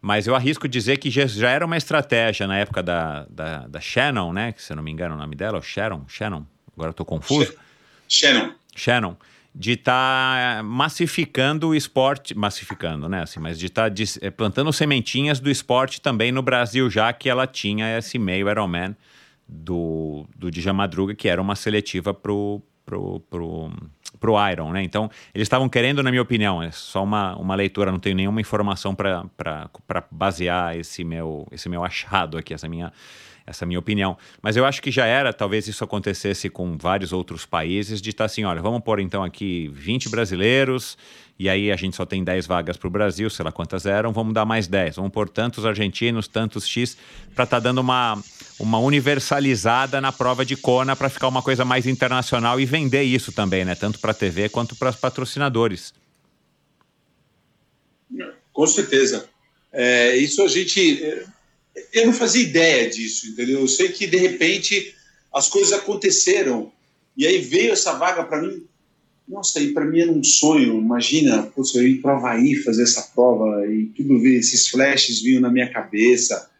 [0.04, 4.34] Mas eu arrisco dizer que já, era uma estratégia na época da, da, da Shannon,
[4.34, 4.52] né?
[4.52, 6.44] Que se eu não me engano o nome dela, ou Sharon, Shannon,
[6.76, 7.54] agora eu tô confuso.
[8.06, 8.52] Shannon.
[8.76, 9.16] Shannon
[9.54, 13.22] de estar tá massificando o esporte, massificando, né?
[13.22, 17.30] Assim, mas de estar tá eh, plantando sementinhas do esporte também no Brasil, já que
[17.30, 18.94] ela tinha esse meio Ironman
[19.48, 23.72] do, do Dija Madruga, que era uma seletiva pro, pro, pro,
[24.18, 24.82] pro Iron, né?
[24.82, 28.40] Então, eles estavam querendo, na minha opinião, é só uma, uma leitura, não tenho nenhuma
[28.40, 32.92] informação para basear esse meu, esse meu achado aqui, essa minha
[33.46, 34.16] essa minha opinião.
[34.40, 38.24] Mas eu acho que já era, talvez isso acontecesse com vários outros países, de estar
[38.24, 40.96] assim, olha, vamos pôr então aqui 20 brasileiros,
[41.38, 44.12] e aí a gente só tem 10 vagas para o Brasil, sei lá quantas eram,
[44.12, 44.96] vamos dar mais 10.
[44.96, 46.96] Vamos pôr tantos argentinos, tantos X,
[47.34, 48.22] para estar tá dando uma,
[48.58, 53.32] uma universalizada na prova de Kona para ficar uma coisa mais internacional e vender isso
[53.32, 53.74] também, né?
[53.74, 55.92] Tanto para a TV quanto para os patrocinadores.
[58.52, 59.28] Com certeza.
[59.72, 61.26] É, isso a gente
[61.92, 63.60] eu não fazia ideia disso, entendeu?
[63.60, 64.94] Eu sei que de repente
[65.32, 66.72] as coisas aconteceram
[67.16, 68.66] e aí veio essa vaga para mim.
[69.26, 70.78] Nossa, aí para mim era um sonho.
[70.78, 75.50] Imagina, poxa, eu ir para Havaí fazer essa prova e tudo esses flashes vinham na
[75.50, 76.50] minha cabeça.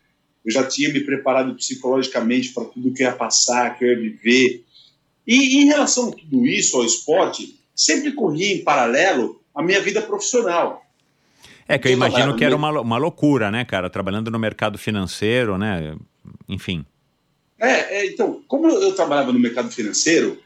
[0.44, 4.64] Eu já tinha me preparado psicologicamente para tudo que ia passar, que eu ia viver.
[5.26, 10.02] E em relação a tudo isso, ao esporte, sempre corri em paralelo a minha vida
[10.02, 10.84] profissional.
[11.66, 13.88] É que eu imagino que era uma, uma loucura, né, cara?
[13.88, 15.96] Trabalhando no mercado financeiro, né?
[16.46, 16.84] Enfim.
[17.58, 20.38] É, é, então, como eu trabalhava no mercado financeiro,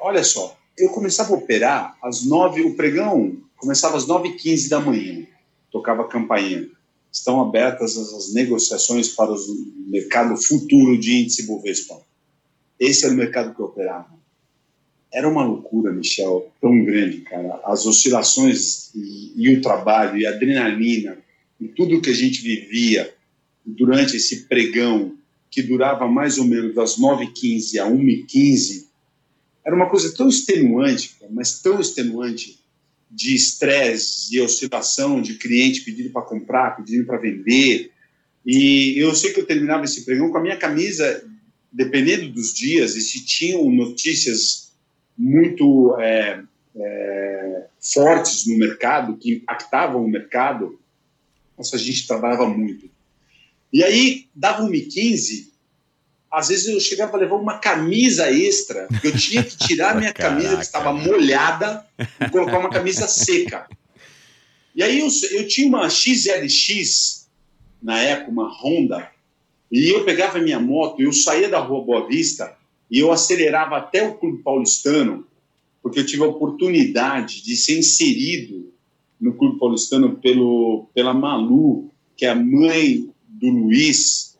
[0.00, 4.68] olha só, eu começava a operar às nove, o pregão começava às nove e quinze
[4.68, 5.26] da manhã,
[5.70, 6.68] tocava a campainha.
[7.10, 9.36] Estão abertas as, negociações para o
[9.86, 11.98] mercado futuro de índice Bovespa.
[12.78, 14.16] Esse era o mercado que eu operava
[15.16, 17.60] era uma loucura, Michel, tão grande, cara.
[17.64, 21.16] As oscilações e, e, o trabalho e a adrenalina
[21.58, 23.14] e tudo que a gente vivia
[23.64, 25.16] durante esse pregão
[25.50, 28.85] que durava mais ou menos das 9h15 a 1h15,
[29.66, 32.64] era uma coisa tão extenuante, mas tão extenuante,
[33.10, 37.90] de estresse, de oscilação, de cliente pedindo para comprar, pedindo para vender.
[38.44, 41.24] E eu sei que eu terminava esse pregão com a minha camisa,
[41.72, 44.72] dependendo dos dias, e se tinham notícias
[45.16, 46.42] muito é,
[46.76, 50.78] é, fortes no mercado, que impactavam o mercado,
[51.56, 52.88] nossa, a gente trabalhava muito.
[53.72, 55.48] E aí, dava 1h15,
[56.30, 60.56] às vezes eu chegava a levar uma camisa extra, eu tinha que tirar minha camisa
[60.56, 61.86] que estava molhada
[62.20, 63.66] e colocar uma camisa seca.
[64.74, 67.28] E aí eu, eu tinha uma XLX,
[67.82, 69.10] na época, uma Honda,
[69.70, 72.56] e eu pegava minha moto, eu saía da Rua Boa Vista
[72.90, 75.26] e eu acelerava até o Clube Paulistano,
[75.82, 78.72] porque eu tive a oportunidade de ser inserido
[79.20, 84.36] no Clube Paulistano pelo, pela Malu, que é a mãe do Luiz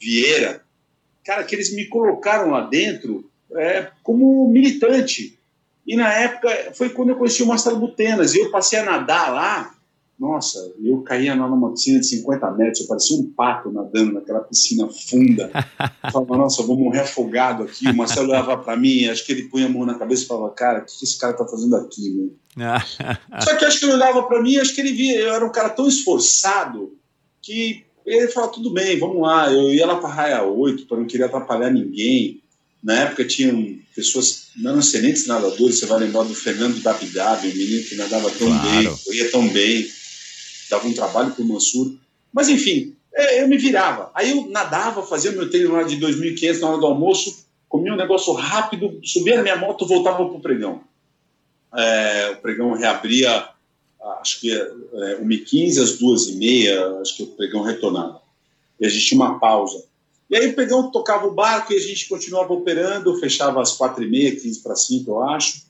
[0.00, 0.63] Vieira,
[1.24, 5.38] cara, que eles me colocaram lá dentro é, como militante.
[5.86, 9.32] E na época foi quando eu conheci o Marcelo Butenas, e eu passei a nadar
[9.32, 9.74] lá.
[10.18, 14.40] Nossa, eu caía lá numa piscina de 50 metros, eu parecia um pato nadando naquela
[14.40, 15.50] piscina funda.
[16.04, 17.88] Eu falava, nossa, eu vou morrer afogado aqui.
[17.88, 20.54] O Marcelo olhava para mim, acho que ele punha a mão na cabeça e falava,
[20.54, 22.32] cara, o que esse cara tá fazendo aqui, meu?
[23.42, 25.52] Só que acho que ele olhava para mim, acho que ele via, eu era um
[25.52, 26.96] cara tão esforçado
[27.42, 29.50] que ele falou, tudo bem, vamos lá.
[29.52, 32.40] Eu ia lá para a Raia 8, para não querer atrapalhar ninguém.
[32.82, 37.84] Na época tinham pessoas, não excelentes nadadores, você vai lembrar do Fernando Dabidabi, um menino
[37.84, 38.70] que nadava tão claro.
[38.70, 39.88] bem, corria tão bem,
[40.68, 41.94] dava um trabalho para o Mansur.
[42.30, 44.10] Mas enfim, é, eu me virava.
[44.14, 47.96] Aí eu nadava, fazia meu treino lá de 2.500 na hora do almoço, comia um
[47.96, 50.82] negócio rápido, subia na minha moto, voltava para o pregão.
[51.74, 53.48] É, o pregão reabria
[54.20, 58.20] acho que é, 1h15 às 2h30, acho que o pregão retornava.
[58.80, 59.84] E a gente tinha uma pausa.
[60.28, 64.40] E aí o pregão tocava o barco e a gente continuava operando, fechava às 4h30,
[64.40, 65.64] 15 para 5, eu acho.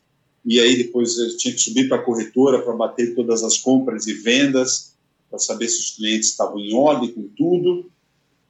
[0.44, 4.06] E aí depois eu tinha que subir para a corretora para bater todas as compras
[4.06, 4.94] e vendas,
[5.30, 7.90] para saber se os clientes estavam em ordem com tudo.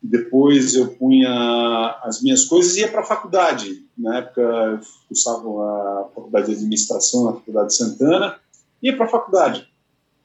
[0.02, 3.85] Depois eu punha as minhas coisas e ia para a faculdade.
[3.97, 8.39] Na época eu cursava a faculdade de administração na Faculdade de Santana,
[8.82, 9.66] ia para a faculdade.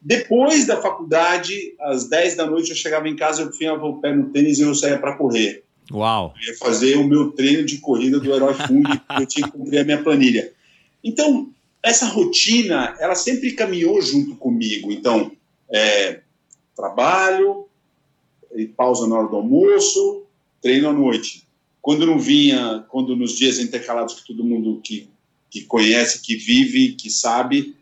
[0.02, 4.14] Depois da faculdade, às 10 da noite, eu chegava em casa, eu tinha o pé
[4.14, 5.64] no tênis e eu saía para correr.
[5.92, 6.34] Uau!
[6.42, 8.84] Eu ia fazer o meu treino de corrida do Herói Fung,
[9.20, 10.54] eu tinha que cumprir a minha planilha.
[11.04, 11.50] Então,
[11.84, 14.92] essa rotina, ela sempre caminhou junto comigo.
[14.92, 15.32] Então,
[15.70, 16.22] é,
[16.76, 17.68] trabalho,
[18.76, 20.24] pausa na hora do almoço,
[20.62, 21.48] treino à noite.
[21.82, 25.10] Quando não vinha, quando nos dias intercalados que todo mundo que,
[25.50, 27.76] que conhece, que vive, que sabe,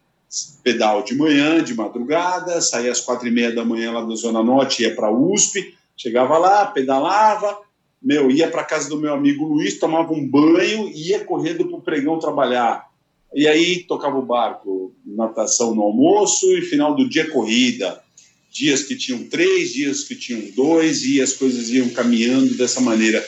[0.63, 4.43] pedal de manhã, de madrugada, saía às quatro e meia da manhã lá da Zona
[4.43, 7.57] Norte, ia para a USP, chegava lá, pedalava,
[8.01, 11.81] meu, ia para casa do meu amigo Luiz, tomava um banho ia correndo para o
[11.81, 12.87] pregão trabalhar.
[13.33, 18.01] E aí tocava o barco, natação no almoço e final do dia corrida.
[18.51, 23.23] Dias que tinham três, dias que tinham dois, e as coisas iam caminhando dessa maneira.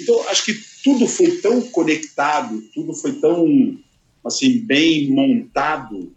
[0.00, 3.76] Então, acho que tudo foi tão conectado, tudo foi tão
[4.24, 6.12] assim bem montado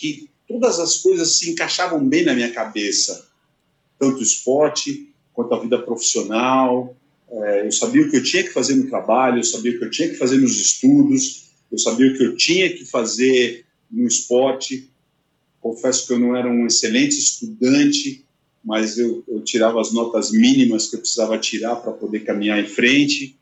[0.00, 3.28] que todas as coisas se encaixavam bem na minha cabeça,
[3.98, 6.96] tanto o esporte quanto a vida profissional.
[7.30, 9.84] É, eu sabia o que eu tinha que fazer no trabalho, eu sabia o que
[9.84, 14.08] eu tinha que fazer nos estudos, eu sabia o que eu tinha que fazer no
[14.08, 14.90] esporte.
[15.60, 18.24] Confesso que eu não era um excelente estudante,
[18.64, 22.66] mas eu, eu tirava as notas mínimas que eu precisava tirar para poder caminhar em
[22.66, 23.38] frente.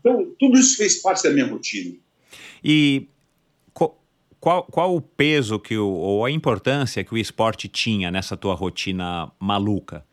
[0.00, 1.94] Então, tudo isso fez parte da minha rotina.
[2.62, 3.06] E
[4.42, 8.56] qual, qual o peso que o, ou a importância que o esporte tinha nessa tua
[8.56, 10.04] rotina maluca?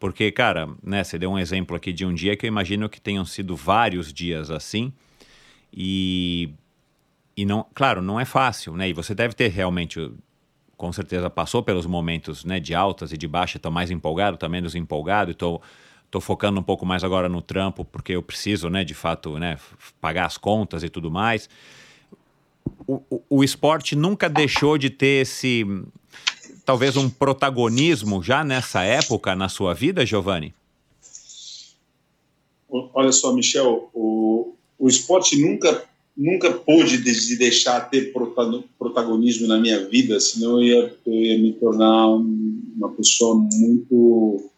[0.00, 3.00] Porque, cara, né, você deu um exemplo aqui de um dia que eu imagino que
[3.00, 4.92] tenham sido vários dias assim.
[5.72, 6.50] E,
[7.36, 8.88] e não, claro, não é fácil, né?
[8.88, 10.10] E você deve ter realmente,
[10.76, 13.56] com certeza, passou pelos momentos né, de altas e de baixa.
[13.56, 15.30] Estou mais empolgado, estou menos empolgado.
[15.30, 15.62] Estou
[16.10, 19.56] tô focando um pouco mais agora no trampo porque eu preciso, né, de fato, né,
[20.00, 21.48] pagar as contas e tudo mais
[22.86, 25.64] o, o, esporte nunca deixou de ter esse,
[26.64, 30.54] talvez um protagonismo já nessa época na sua vida, Giovanni?
[32.68, 35.84] Olha só, Michel, o, o esporte nunca
[36.16, 38.12] nunca pôde de deixar ter
[38.78, 44.50] protagonismo na minha vida, senão eu ia, eu ia me tornar uma pessoa muito.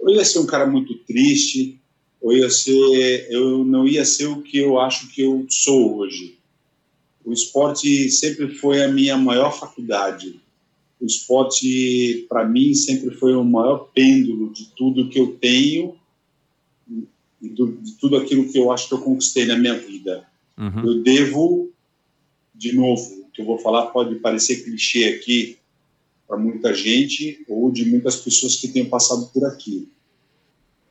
[0.00, 1.76] Eu ia ser um cara muito triste,
[2.22, 6.35] eu, ia ser, eu não ia ser o que eu acho que eu sou hoje.
[7.26, 10.40] O esporte sempre foi a minha maior faculdade.
[11.00, 15.96] O esporte, para mim, sempre foi o maior pêndulo de tudo que eu tenho
[17.42, 20.24] e do, de tudo aquilo que eu acho que eu conquistei na minha vida.
[20.56, 20.86] Uhum.
[20.86, 21.72] Eu devo,
[22.54, 25.58] de novo, o que eu vou falar pode parecer clichê aqui
[26.28, 29.88] para muita gente ou de muitas pessoas que tenham passado por aqui.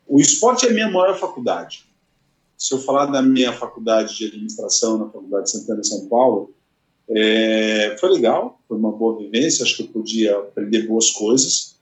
[0.05, 1.85] O esporte é a minha maior faculdade.
[2.57, 6.53] Se eu falar da minha faculdade de administração na Faculdade de Santana, São Paulo,
[7.09, 11.75] é, foi legal, foi uma boa vivência, acho que eu podia aprender boas coisas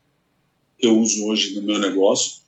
[0.78, 2.42] que eu uso hoje no meu negócio.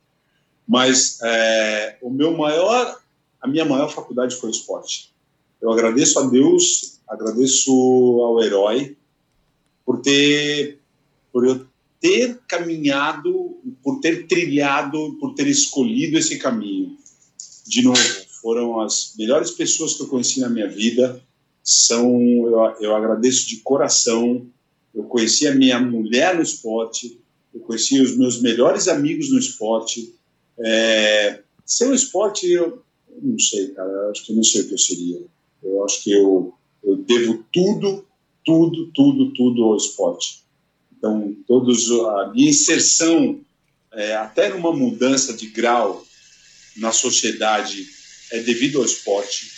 [0.66, 3.00] Mas é, o meu maior,
[3.40, 5.14] a minha maior faculdade foi o esporte.
[5.60, 8.96] Eu agradeço a Deus, agradeço ao herói
[9.84, 10.80] por ter,
[11.32, 11.66] por eu
[12.00, 16.98] ter caminhado, por ter trilhado, por ter escolhido esse caminho.
[17.66, 18.00] De novo,
[18.40, 21.20] foram as melhores pessoas que eu conheci na minha vida.
[21.62, 24.46] São, eu, eu agradeço de coração.
[24.94, 27.20] Eu conheci a minha mulher no esporte,
[27.52, 30.14] eu conheci os meus melhores amigos no esporte.
[30.58, 32.82] É, sem o esporte, eu
[33.20, 35.20] não sei, cara, eu acho que eu não sei o que eu seria.
[35.62, 38.06] Eu acho que eu, eu devo tudo,
[38.44, 40.44] tudo, tudo, tudo ao esporte.
[40.96, 43.40] Então, todos a minha inserção,
[43.92, 46.05] é, até numa mudança de grau
[46.76, 47.86] na sociedade,
[48.30, 49.50] é devido ao esporte.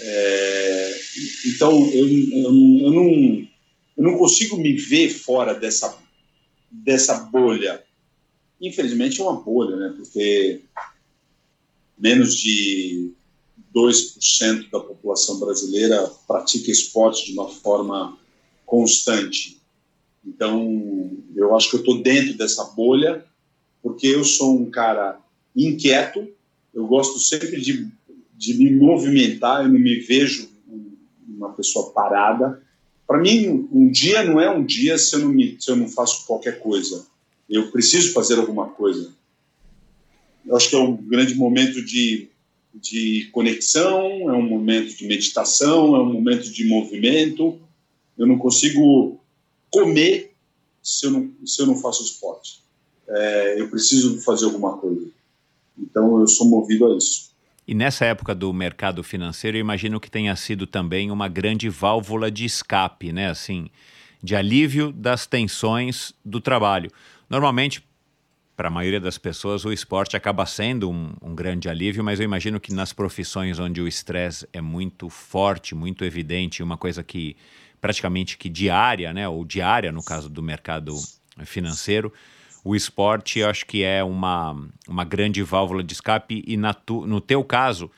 [0.00, 1.00] É,
[1.46, 2.44] então, eu, eu,
[2.84, 3.48] eu, não,
[3.96, 5.96] eu não consigo me ver fora dessa,
[6.70, 7.82] dessa bolha.
[8.60, 9.94] Infelizmente, é uma bolha, né?
[9.96, 10.62] Porque
[11.98, 13.12] menos de
[13.74, 18.18] 2% da população brasileira pratica esporte de uma forma
[18.64, 19.60] constante.
[20.24, 23.24] Então, eu acho que eu estou dentro dessa bolha,
[23.82, 25.20] porque eu sou um cara
[25.54, 26.28] inquieto,
[26.74, 27.88] eu gosto sempre de,
[28.36, 30.48] de me movimentar, eu não me vejo
[31.28, 32.62] uma pessoa parada.
[33.06, 35.88] Para mim, um dia não é um dia se eu, não me, se eu não
[35.88, 37.06] faço qualquer coisa.
[37.48, 39.12] Eu preciso fazer alguma coisa.
[40.46, 42.28] Eu acho que é um grande momento de,
[42.74, 47.58] de conexão, é um momento de meditação, é um momento de movimento.
[48.16, 49.20] Eu não consigo
[49.70, 50.32] comer
[50.82, 52.60] se eu não, se eu não faço esporte.
[53.08, 55.10] É, eu preciso fazer alguma coisa.
[55.80, 57.30] Então eu sou movido a isso.
[57.66, 62.30] E nessa época do mercado financeiro, eu imagino que tenha sido também uma grande válvula
[62.30, 63.30] de escape, né?
[63.30, 63.70] Assim,
[64.22, 66.90] de alívio das tensões do trabalho.
[67.28, 67.82] Normalmente,
[68.56, 72.24] para a maioria das pessoas, o esporte acaba sendo um, um, grande alívio, mas eu
[72.24, 77.36] imagino que nas profissões onde o estresse é muito forte, muito evidente, uma coisa que
[77.80, 80.94] praticamente que diária, né, ou diária no caso do mercado
[81.44, 82.12] financeiro,
[82.64, 84.56] o esporte acho que é uma,
[84.88, 86.44] uma grande válvula de escape.
[86.46, 87.90] E na tu, no teu caso,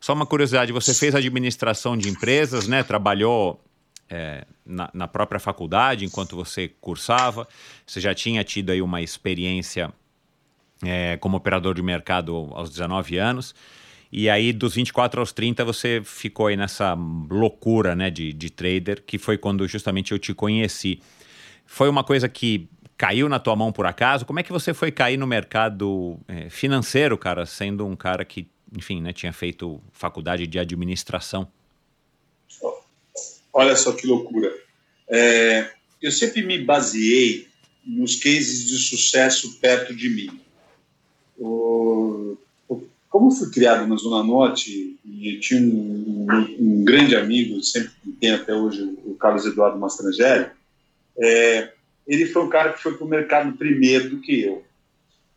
[0.00, 3.60] só uma curiosidade, você fez administração de empresas, né, trabalhou
[4.08, 7.46] é, na, na, própria faculdade enquanto você cursava,
[7.86, 9.92] você já tinha tido aí uma experiência
[10.82, 13.54] é, como operador de mercado aos 19 anos,
[14.10, 19.02] e aí, dos 24 aos 30, você ficou aí nessa loucura né, de, de trader,
[19.06, 21.00] que foi quando justamente eu te conheci.
[21.66, 22.66] Foi uma coisa que
[22.98, 24.26] caiu na tua mão por acaso?
[24.26, 28.48] Como é que você foi cair no mercado é, financeiro, cara, sendo um cara que,
[28.76, 31.48] enfim, né, tinha feito faculdade de administração?
[33.52, 34.52] Olha só que loucura.
[35.08, 35.70] É,
[36.02, 37.46] eu sempre me baseei
[37.86, 40.40] nos cases de sucesso perto de mim.
[41.38, 42.36] O,
[43.08, 48.32] como fui criado na Zona Norte e tinha um, um, um grande amigo, sempre tem
[48.32, 50.50] até hoje, o Carlos Eduardo Mastrangeli,
[51.20, 51.72] é,
[52.08, 54.64] ele foi um cara que foi para o mercado primeiro do que eu.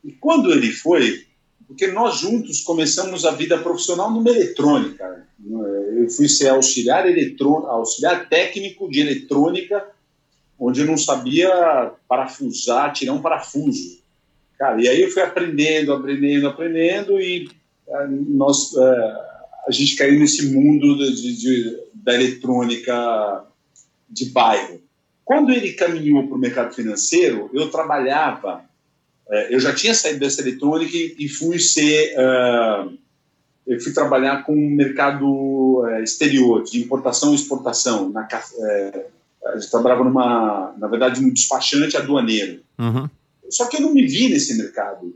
[0.03, 1.26] E quando ele foi,
[1.68, 5.27] porque nós juntos começamos a vida profissional numa eletrônica.
[5.95, 9.85] Eu fui ser auxiliar, eletrônico, auxiliar técnico de eletrônica,
[10.57, 13.99] onde eu não sabia parafusar, tirar um parafuso.
[14.57, 17.49] Cara, e aí eu fui aprendendo, aprendendo, aprendendo e
[18.30, 19.14] nós, é,
[19.68, 23.45] a gente caiu nesse mundo de, de, da eletrônica
[24.10, 24.81] de bairro.
[25.32, 28.66] Quando ele caminhou para o mercado financeiro, eu trabalhava,
[29.30, 32.86] é, eu já tinha saído dessa eletrônica e fui ser, é,
[33.66, 38.10] eu fui trabalhar com o mercado exterior, de importação e exportação.
[38.10, 42.60] Na, a gente trabalhava numa, na verdade, um despachante aduaneiro.
[42.78, 43.10] Uhum.
[43.49, 45.16] Só que eu não me vi nesse mercado.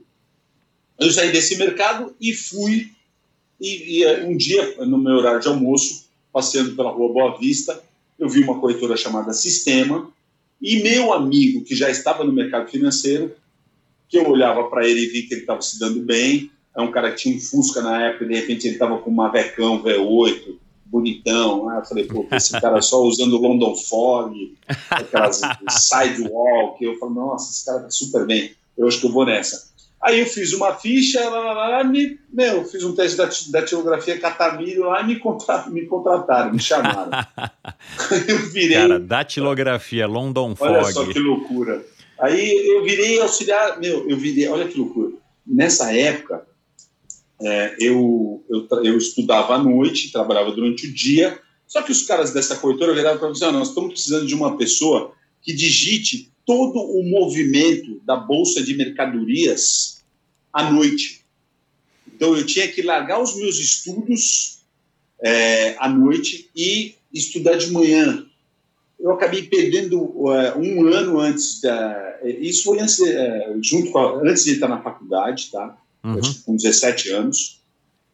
[0.98, 2.90] Eu saí desse mercado e fui.
[3.60, 7.84] E, e, um dia, no meu horário de almoço, passeando pela rua Boa Vista,
[8.20, 10.10] eu vi uma corretora chamada Sistema.
[10.62, 13.36] E meu amigo, que já estava no mercado financeiro,
[14.08, 16.50] que eu olhava para ele e vi que ele estava se dando bem.
[16.76, 19.10] É um cara que tinha um Fusca na época, e de repente ele estava com
[19.10, 20.56] uma Vecão V8,
[20.86, 21.70] bonitão.
[21.70, 24.58] Aí eu falei, pô, esse cara só usando London Fog,
[24.90, 26.84] aquelas sidewalk.
[26.84, 28.52] Eu falei, nossa, esse cara tá super bem.
[28.78, 29.75] Eu acho que eu vou nessa.
[30.06, 33.28] Aí eu fiz uma ficha, lá, lá, lá, me, meu, fiz um teste da
[33.60, 37.10] datilografia catamírio lá e me, contra, me contrataram, me chamaram.
[38.30, 38.78] eu virei.
[38.78, 40.70] Cara, datilografia, London Fog.
[40.70, 41.84] Olha só que loucura.
[42.20, 45.10] Aí eu virei auxiliar, meu, eu virei, olha que loucura.
[45.44, 46.46] Nessa época,
[47.42, 52.32] é, eu, eu, eu estudava à noite, trabalhava durante o dia, só que os caras
[52.32, 56.78] dessa corretora viraram para mim ah, nós estamos precisando de uma pessoa que digite todo
[56.78, 59.95] o movimento da Bolsa de Mercadorias
[60.56, 61.22] à noite.
[62.08, 64.60] Então eu tinha que largar os meus estudos
[65.20, 68.26] é, à noite e estudar de manhã.
[68.98, 72.20] Eu acabei perdendo uh, um ano antes da.
[72.24, 75.78] Isso foi antes, uh, junto a, antes de entrar na faculdade, tá?
[76.02, 76.22] Uhum.
[76.46, 77.60] Com 17 anos.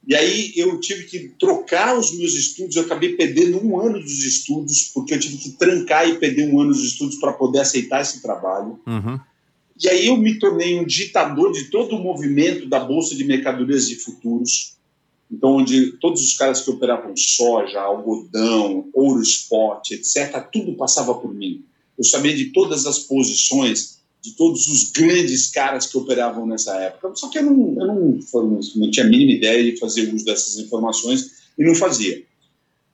[0.07, 4.23] E aí eu tive que trocar os meus estudos, eu acabei perdendo um ano dos
[4.25, 8.01] estudos, porque eu tive que trancar e perder um ano dos estudos para poder aceitar
[8.01, 8.79] esse trabalho.
[8.87, 9.19] Uhum.
[9.81, 13.89] E aí eu me tornei um ditador de todo o movimento da Bolsa de Mercadorias
[13.89, 14.75] e Futuros,
[15.31, 21.33] então onde todos os caras que operavam soja, algodão, ouro spot, etc., tudo passava por
[21.33, 21.63] mim.
[21.97, 27.15] Eu sabia de todas as posições, de todos os grandes caras que operavam nessa época.
[27.15, 28.19] Só que eu não, eu não,
[28.75, 32.23] não tinha a mínima ideia de fazer uso dessas informações e não fazia.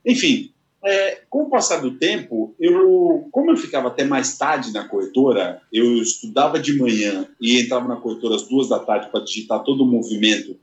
[0.05, 0.51] Enfim,
[0.88, 5.61] é, com o passar do tempo, eu, como eu ficava até mais tarde na corretora,
[5.72, 9.84] eu estudava de manhã e entrava na corretora às duas da tarde para digitar todo
[9.84, 10.55] o movimento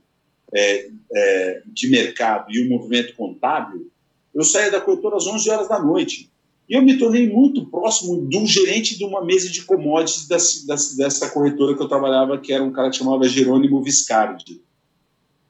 [0.51, 3.91] é, é, de mercado e o movimento contábil,
[4.33, 6.31] eu saía da corretora às 11 horas da noite.
[6.67, 10.27] E eu me tornei muito próximo do gerente de uma mesa de commodities
[10.97, 14.59] dessa, corretora que eu trabalhava, que era um cara que chamava Jerônimo Viscardi.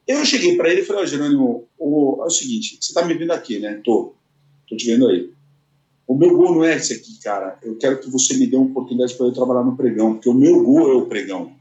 [0.06, 3.14] Eu cheguei para ele e falei: oh, Jerônimo, o, é o seguinte, você está me
[3.14, 3.80] vendo aqui, né?
[3.84, 4.14] Tô,
[4.68, 5.30] tô te vendo aí.
[6.08, 7.58] O meu gol não é esse aqui, cara.
[7.64, 10.34] Eu quero que você me dê uma oportunidade para eu trabalhar no pregão, porque o
[10.34, 11.52] meu gol é o pregão.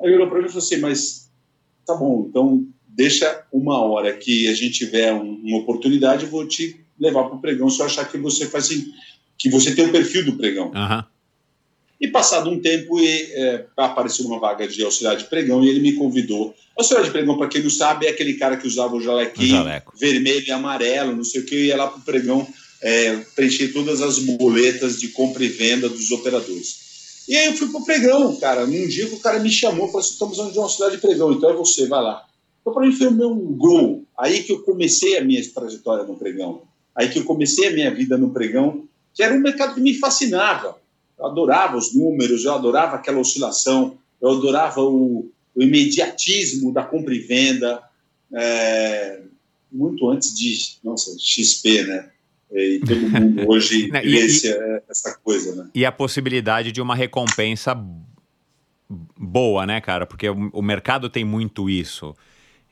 [0.00, 1.30] Aí ele olhou para mim e falou assim: Mas
[1.86, 6.46] tá bom, então deixa uma hora que a gente tiver um, uma oportunidade, eu vou
[6.46, 8.92] te levar para o pregão se eu achar que você faz assim,
[9.38, 10.68] que você tem o perfil do pregão.
[10.68, 11.04] Uhum.
[12.00, 15.80] E passado um tempo, e, é, apareceu uma vaga de auxiliar de pregão e ele
[15.80, 16.54] me convidou.
[16.76, 19.64] Auxiliar de pregão, para quem não sabe, é aquele cara que usava o jalequinho
[19.98, 22.46] vermelho e amarelo, não sei o que, e ia lá para o pregão
[22.82, 27.24] é, preencher todas as boletas de compra e venda dos operadores.
[27.28, 28.66] E aí eu fui para o pregão, cara.
[28.66, 31.32] Num dia o cara me chamou, falou assim: estamos usando de um auxiliar de pregão,
[31.32, 32.24] então é você, vai lá.
[32.60, 34.04] Então, para mim, foi o meu gol.
[34.18, 36.62] Aí que eu comecei a minha trajetória no pregão.
[36.94, 39.94] Aí que eu comecei a minha vida no pregão, que era um mercado que me
[39.94, 40.76] fascinava.
[41.18, 47.14] Eu adorava os números, eu adorava aquela oscilação, eu adorava o, o imediatismo da compra
[47.14, 47.82] e venda,
[48.34, 49.20] é,
[49.70, 52.10] muito antes de, nossa, XP, né?
[52.52, 54.48] E todo mundo hoje e, vê esse,
[54.88, 55.70] essa coisa, né?
[55.74, 57.76] E a possibilidade de uma recompensa
[59.18, 60.06] boa, né, cara?
[60.06, 62.14] Porque o, o mercado tem muito isso.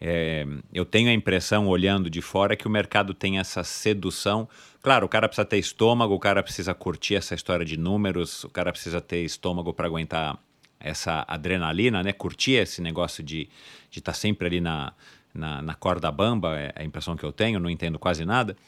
[0.00, 4.48] É, eu tenho a impressão, olhando de fora, que o mercado tem essa sedução.
[4.84, 8.50] Claro, o cara precisa ter estômago, o cara precisa curtir essa história de números, o
[8.50, 10.38] cara precisa ter estômago para aguentar
[10.78, 12.12] essa adrenalina, né?
[12.12, 13.48] Curtir esse negócio de
[13.90, 14.92] estar tá sempre ali na,
[15.32, 18.58] na, na, corda bamba, é a impressão que eu tenho, não entendo quase nada.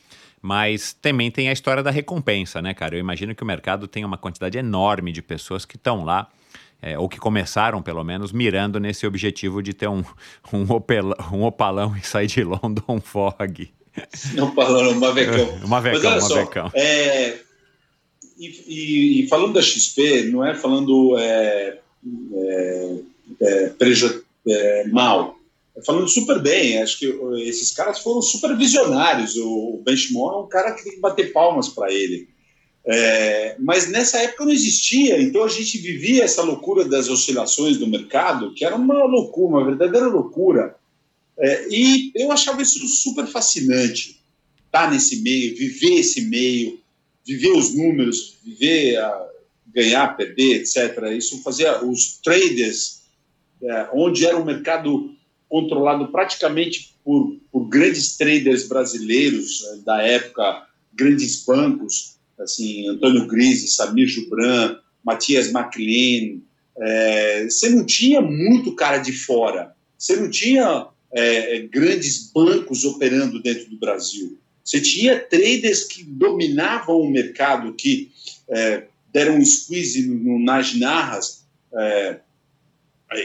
[0.41, 2.97] Mas também tem a história da recompensa, né, cara?
[2.97, 6.31] Eu imagino que o mercado tem uma quantidade enorme de pessoas que estão lá
[6.81, 10.03] é, ou que começaram, pelo menos, mirando nesse objetivo de ter um,
[10.51, 10.65] um,
[11.37, 13.71] um opalão e sair de London Fog.
[14.43, 15.59] Opalão, um mavecão.
[15.67, 16.71] Mavecão, um mavecão.
[16.75, 17.39] É,
[18.39, 21.79] e, e, falando da XP, não é falando é,
[22.35, 22.97] é,
[23.41, 25.37] é, preju, é, mal,
[25.77, 26.83] é falando super bem.
[26.83, 27.07] Acho que
[27.49, 29.37] esses caras foram super visionários.
[29.37, 32.29] O Benchmore é um cara que tem que bater palmas para ele.
[32.89, 37.87] É, mas nessa época não existia, então a gente vivia essa loucura das oscilações do
[37.87, 40.77] mercado, que era uma loucura, uma verdadeira loucura.
[41.39, 44.21] É, e eu achava isso super fascinante,
[44.67, 46.81] estar tá nesse meio, viver esse meio,
[47.27, 49.27] viver os números, viver a,
[49.77, 51.03] ganhar, perder, etc.
[51.17, 53.03] Isso fazia os traders,
[53.63, 55.15] é, onde era um mercado
[55.49, 63.69] controlado praticamente por, por grandes traders brasileiros é, da época, grandes bancos assim, Antônio Grise,
[63.69, 66.41] Samir Jubran, Matias McLean,
[66.79, 73.43] é, você não tinha muito cara de fora, você não tinha é, grandes bancos operando
[73.43, 74.39] dentro do Brasil.
[74.65, 78.11] Você tinha traders que dominavam o mercado, que
[78.49, 82.21] é, deram um squeeze no, nas narras, é,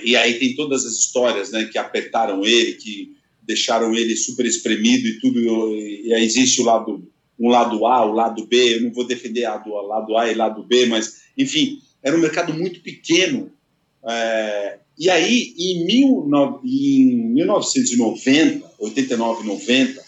[0.04, 5.08] e aí tem todas as histórias né, que apertaram ele, que deixaram ele super espremido
[5.08, 5.40] e tudo,
[5.76, 7.08] e aí existe o lado
[7.40, 10.62] um lado A, o lado B, eu não vou defender do lado A e lado
[10.62, 13.52] B, mas, enfim, era um mercado muito pequeno
[14.08, 16.30] É, e aí, em, mil,
[16.64, 20.04] em 1990, 89, 90,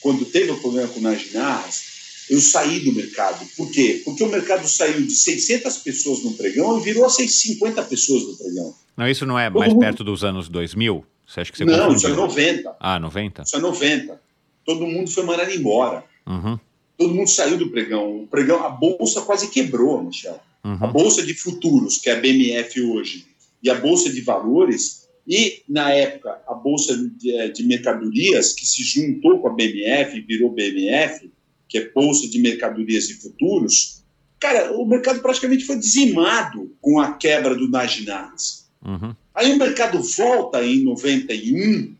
[0.00, 1.92] quando teve o problema com o Najinarras,
[2.30, 3.44] eu saí do mercado.
[3.56, 4.02] Por quê?
[4.04, 8.36] Porque o mercado saiu de 600 pessoas no pregão e virou a 650 pessoas no
[8.36, 8.74] pregão.
[8.96, 9.80] Não, isso não é Todo mais mundo...
[9.80, 11.04] perto dos anos 2000?
[11.26, 12.76] Você acha que você Não, isso é 90.
[12.78, 13.42] Ah, 90?
[13.42, 14.20] Isso é 90.
[14.64, 16.04] Todo mundo foi mandado embora.
[16.26, 16.58] Uhum.
[16.96, 18.22] Todo mundo saiu do pregão.
[18.22, 20.38] O pregão, a bolsa quase quebrou, Michel.
[20.64, 20.78] Uhum.
[20.80, 23.26] A bolsa de futuros, que é a BMF hoje,
[23.62, 28.66] e a bolsa de valores, e na época a bolsa de, eh, de mercadorias, que
[28.66, 31.30] se juntou com a BMF virou BMF,
[31.68, 34.02] que é bolsa de mercadorias e futuros,
[34.38, 38.66] cara, o mercado praticamente foi dizimado com a quebra do Naginares.
[38.84, 39.14] Uhum.
[39.34, 41.94] Aí o mercado volta em 91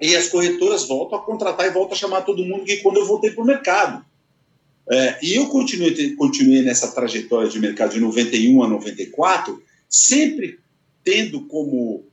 [0.00, 3.06] e as corretoras voltam a contratar e voltam a chamar todo mundo que quando eu
[3.06, 4.04] voltei para o mercado.
[4.90, 10.58] É, e eu continuei, continuei nessa trajetória de mercado de 91 a 94, sempre
[11.04, 12.04] tendo como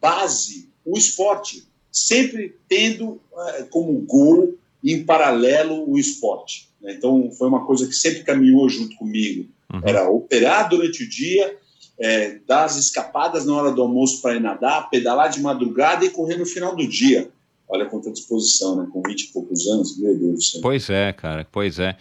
[0.00, 6.68] base o esporte, sempre tendo é, como gol, em paralelo, o esporte.
[6.80, 6.94] Né?
[6.94, 9.48] Então, foi uma coisa que sempre caminhou junto comigo.
[9.72, 9.80] Uhum.
[9.84, 11.56] Era operar durante o dia,
[11.98, 16.10] é, dar as escapadas na hora do almoço para ir nadar, pedalar de madrugada e
[16.10, 17.30] correr no final do dia.
[17.68, 18.88] Olha quanta disposição, né?
[18.90, 20.60] Com 20 e poucos anos, meu Deus do céu.
[20.60, 21.96] Pois é, cara, pois é.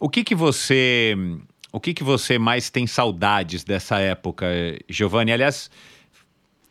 [0.00, 1.14] O que que você,
[1.74, 4.46] o que que você mais tem saudades dessa época,
[4.88, 5.32] Giovanni?
[5.32, 5.68] Aliás,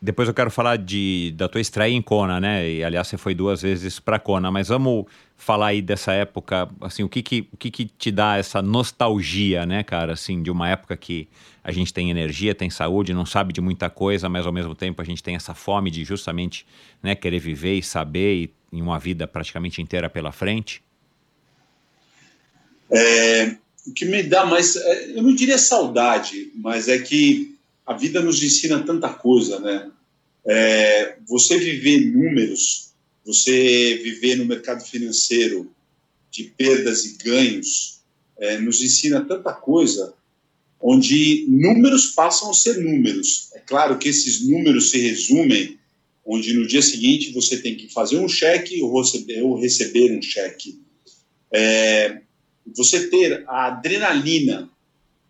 [0.00, 2.66] depois eu quero falar de, da tua estreia em Kona, né?
[2.70, 5.04] E aliás, você foi duas vezes para Kona, mas vamos
[5.36, 9.66] falar aí dessa época, assim, o que que, o que que te dá essa nostalgia,
[9.66, 11.28] né, cara, assim, de uma época que
[11.62, 15.02] a gente tem energia, tem saúde, não sabe de muita coisa, mas ao mesmo tempo
[15.02, 16.66] a gente tem essa fome de justamente,
[17.02, 20.82] né, querer viver e saber e, em uma vida praticamente inteira pela frente?
[22.90, 23.56] É,
[23.86, 27.54] o que me dá mais, é, eu não diria saudade, mas é que
[27.86, 29.90] a vida nos ensina tanta coisa, né?
[30.46, 32.90] É, você viver números,
[33.24, 35.70] você viver no mercado financeiro
[36.30, 38.00] de perdas e ganhos,
[38.38, 40.14] é, nos ensina tanta coisa,
[40.80, 43.50] onde números passam a ser números.
[43.54, 45.78] É claro que esses números se resumem,
[46.26, 50.20] onde no dia seguinte você tem que fazer um cheque ou receber, ou receber um
[50.20, 50.78] cheque.
[51.52, 52.20] É,
[52.66, 54.70] você ter a adrenalina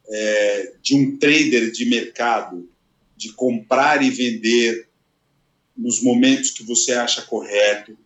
[0.08, 2.68] é, de um trader de mercado,
[3.16, 4.88] de comprar e vender
[5.76, 7.96] nos momentos que você acha correto,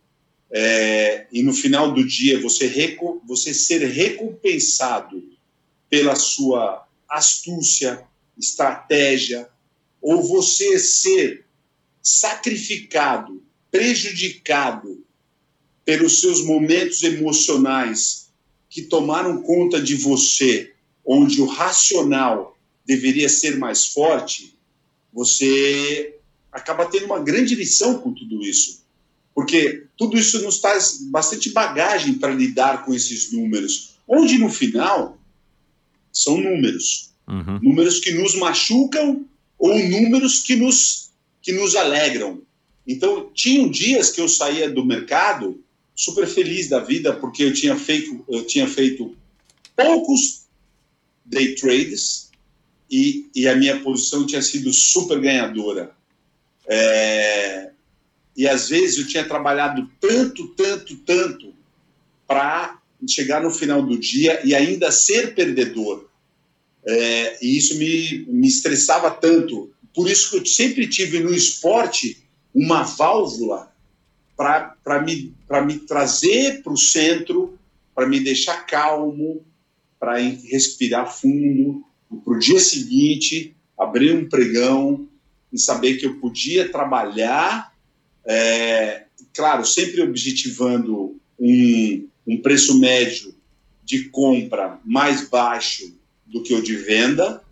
[0.51, 2.97] é, e no final do dia você,
[3.27, 5.23] você ser recompensado
[5.89, 8.03] pela sua astúcia,
[8.37, 9.47] estratégia,
[10.01, 11.45] ou você ser
[12.01, 15.05] sacrificado, prejudicado
[15.85, 18.28] pelos seus momentos emocionais
[18.69, 20.73] que tomaram conta de você,
[21.05, 24.55] onde o racional deveria ser mais forte,
[25.11, 26.15] você
[26.51, 28.83] acaba tendo uma grande lição com tudo isso.
[29.33, 35.17] Porque tudo isso nos traz bastante bagagem para lidar com esses números, onde no final
[36.11, 37.11] são números.
[37.27, 37.59] Uhum.
[37.61, 39.25] Números que nos machucam
[39.57, 42.41] ou números que nos, que nos alegram.
[42.87, 45.63] Então, tinham dias que eu saía do mercado
[45.99, 49.17] super feliz da vida, porque eu tinha feito, eu tinha feito
[49.75, 50.45] poucos
[51.25, 52.31] day trades
[52.89, 55.91] e, e a minha posição tinha sido super ganhadora.
[56.65, 57.71] É,
[58.33, 61.53] e às vezes eu tinha trabalhado tanto, tanto, tanto
[62.25, 66.07] para chegar no final do dia e ainda ser perdedor.
[66.85, 69.69] É, e isso me, me estressava tanto.
[69.93, 72.23] Por isso que eu sempre tive no esporte
[72.55, 73.69] uma válvula
[74.39, 75.35] para me,
[75.65, 77.59] me trazer para o centro,
[77.93, 79.45] para me deixar calmo,
[79.99, 81.83] para respirar fundo,
[82.23, 85.05] para o dia seguinte abrir um pregão
[85.51, 87.73] e saber que eu podia trabalhar,
[88.25, 93.35] é, claro, sempre objetivando um, um preço médio
[93.83, 95.93] de compra mais baixo
[96.25, 97.43] do que o de venda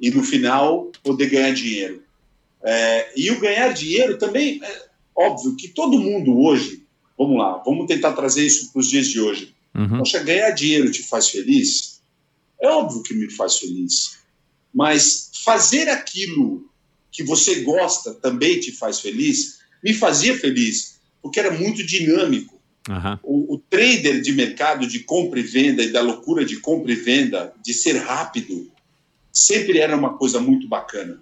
[0.00, 2.02] e no final poder ganhar dinheiro.
[2.62, 4.85] É, e o ganhar dinheiro também, é
[5.16, 6.82] óbvio que todo mundo hoje,
[7.18, 9.54] vamos lá, vamos tentar trazer isso para os dias de hoje.
[9.74, 9.98] Uhum.
[9.98, 12.00] Poxa, ganhar dinheiro te faz feliz?
[12.60, 14.18] É óbvio que me faz feliz.
[14.72, 16.70] Mas fazer aquilo
[17.10, 19.58] que você gosta também te faz feliz?
[19.82, 22.56] Me fazia feliz, porque era muito dinâmico.
[22.88, 23.18] Uhum.
[23.22, 26.94] O, o, trader de mercado de compra e venda e da loucura de compra e
[26.94, 28.70] venda, de ser rápido,
[29.32, 31.20] sempre era uma coisa muito bacana.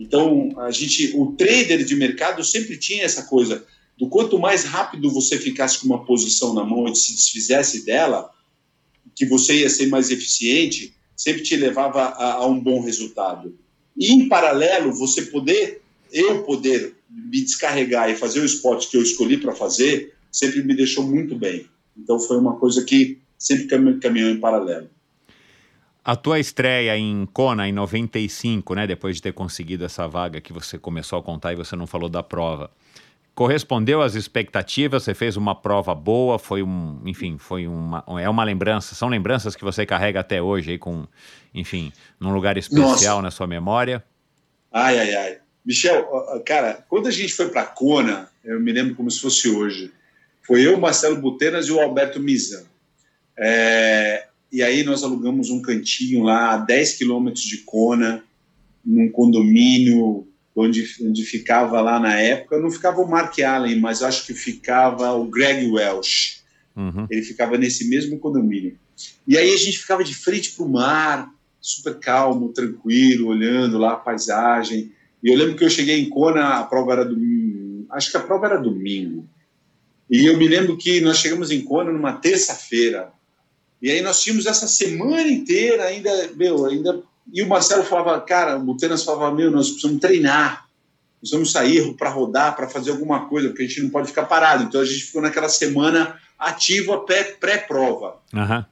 [0.00, 3.66] Então, a gente, o trader de mercado sempre tinha essa coisa
[3.98, 8.30] do quanto mais rápido você ficasse com uma posição na mão e se desfizesse dela,
[9.14, 13.54] que você ia ser mais eficiente, sempre te levava a, a um bom resultado.
[13.94, 19.02] E, em paralelo, você poder, eu poder me descarregar e fazer o esporte que eu
[19.02, 21.66] escolhi para fazer, sempre me deixou muito bem.
[21.94, 23.66] Então, foi uma coisa que sempre
[23.98, 24.88] caminhou em paralelo.
[26.04, 30.52] A tua estreia em Kona em 95, né, depois de ter conseguido essa vaga que
[30.52, 32.70] você começou a contar e você não falou da prova,
[33.34, 35.02] correspondeu às expectativas?
[35.02, 36.38] Você fez uma prova boa?
[36.38, 40.72] Foi um, enfim, foi uma é uma lembrança, são lembranças que você carrega até hoje
[40.72, 41.06] aí com,
[41.54, 43.22] enfim, num lugar especial Nossa.
[43.22, 44.02] na sua memória?
[44.72, 45.38] Ai, ai, ai.
[45.64, 46.08] Michel,
[46.46, 49.92] cara, quando a gente foi para Kona, eu me lembro como se fosse hoje.
[50.42, 52.64] Foi eu, Marcelo Butenas e o Alberto Mizan.
[53.38, 58.24] É, e aí nós alugamos um cantinho lá a 10 quilômetros de Kona,
[58.84, 64.26] num condomínio onde, onde ficava lá na época, não ficava o Mark Allen, mas acho
[64.26, 66.40] que ficava o Greg Welsh.
[66.76, 67.06] Uhum.
[67.10, 68.76] Ele ficava nesse mesmo condomínio.
[69.26, 73.92] E aí a gente ficava de frente para o mar, super calmo, tranquilo, olhando lá
[73.92, 74.92] a paisagem.
[75.22, 78.20] E eu lembro que eu cheguei em Kona, a prova era domingo, acho que a
[78.20, 79.28] prova era domingo.
[80.10, 83.12] E eu me lembro que nós chegamos em Kona numa terça-feira.
[83.80, 87.02] E aí nós tínhamos essa semana inteira ainda, meu, ainda
[87.32, 90.66] e o Marcelo falava, cara, o Butenas falava, meu, nós precisamos treinar,
[91.22, 94.24] nós vamos sair para rodar, para fazer alguma coisa, porque a gente não pode ficar
[94.24, 94.64] parado.
[94.64, 97.04] Então a gente ficou naquela semana ativa
[97.38, 98.16] pré-prova.
[98.32, 98.64] Uhum.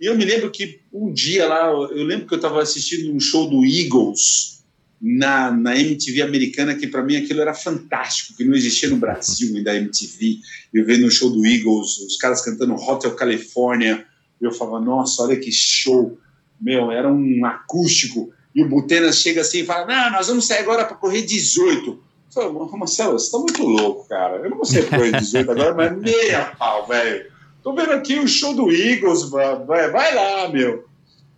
[0.00, 3.18] E eu me lembro que um dia lá, eu lembro que eu estava assistindo um
[3.18, 4.62] show do Eagles
[5.00, 9.56] na, na MTV americana, que para mim aquilo era fantástico, que não existia no Brasil
[9.56, 10.38] ainda MTV.
[10.72, 14.06] Eu vendo o show do Eagles, os caras cantando Hotel California,
[14.44, 16.18] eu falava, nossa, olha que show
[16.60, 20.60] meu, era um acústico, e o Butenas chega assim e fala: Não, nós vamos sair
[20.60, 21.90] agora para correr 18.
[21.90, 21.98] Eu
[22.30, 24.36] falei, Marcelo, você está muito louco, cara.
[24.36, 27.30] Eu não sair correr 18 agora, mas meia pau, velho.
[27.62, 30.86] Tô vendo aqui o show do Eagles, vai, vai lá, meu.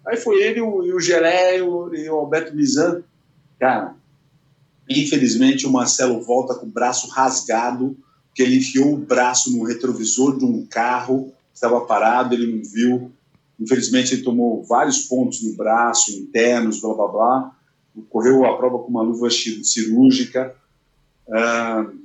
[0.06, 3.02] Aí foi ele, o, o Gelé e o, e o Alberto Mizan.
[3.58, 3.94] Cara,
[4.88, 7.96] infelizmente o Marcelo volta com o braço rasgado,
[8.28, 13.12] porque ele enfiou o braço no retrovisor de um carro, estava parado, ele não viu.
[13.58, 17.56] Infelizmente, ele tomou vários pontos no braço, internos, blá blá blá.
[18.08, 20.56] Correu a prova com uma luva cirúrgica.
[21.28, 21.98] Uh,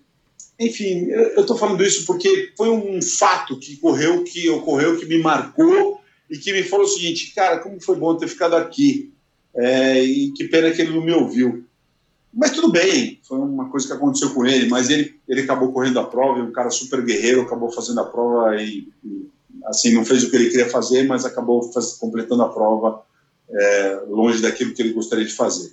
[0.59, 5.21] enfim, eu estou falando isso porque foi um fato que correu, que ocorreu, que me
[5.21, 9.13] marcou e que me falou o seguinte, cara, como foi bom ter ficado aqui.
[9.55, 11.63] É, e que pena que ele não me ouviu.
[12.33, 16.01] Mas tudo bem, foi uma coisa que aconteceu com ele, mas ele, ele acabou correndo
[16.01, 19.29] a prova, um cara super guerreiro, acabou fazendo a prova e, e
[19.65, 23.01] assim, não fez o que ele queria fazer, mas acabou faz, completando a prova
[23.49, 25.71] é, longe daquilo que ele gostaria de fazer.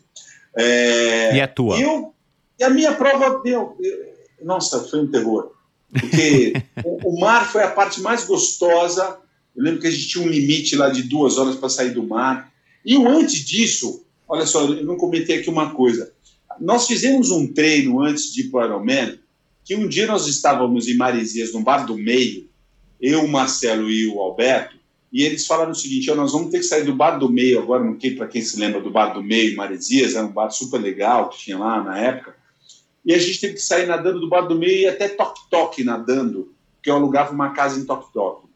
[0.57, 1.79] É, e a tua?
[1.79, 2.15] E, eu,
[2.59, 3.77] e a minha prova, meu,
[4.43, 5.53] nossa, foi um terror.
[5.93, 6.55] Porque
[6.85, 9.19] o, o, mar foi a parte mais gostosa.
[9.55, 12.03] Eu lembro que a gente tinha um limite lá de duas horas para sair do
[12.03, 12.53] mar.
[12.85, 16.13] E antes disso, olha só, eu não comentei aqui uma coisa.
[16.61, 19.19] Nós fizemos um treino antes de ir para o Ironman,
[19.65, 22.49] que um dia nós estávamos em Maresias, no Bar do Meio,
[23.03, 24.77] eu, o Marcelo e o Alberto,
[25.13, 27.61] e eles falaram o seguinte: oh, nós vamos ter que sair do bar do meio
[27.61, 30.51] agora, não sei para quem se lembra do bar do meio, Maresias, era um bar
[30.51, 32.37] super legal que tinha lá na época.
[33.05, 36.55] E a gente teve que sair nadando do bar do meio e até toque-toque nadando,
[36.77, 38.47] porque eu alugava uma casa em toque-toque.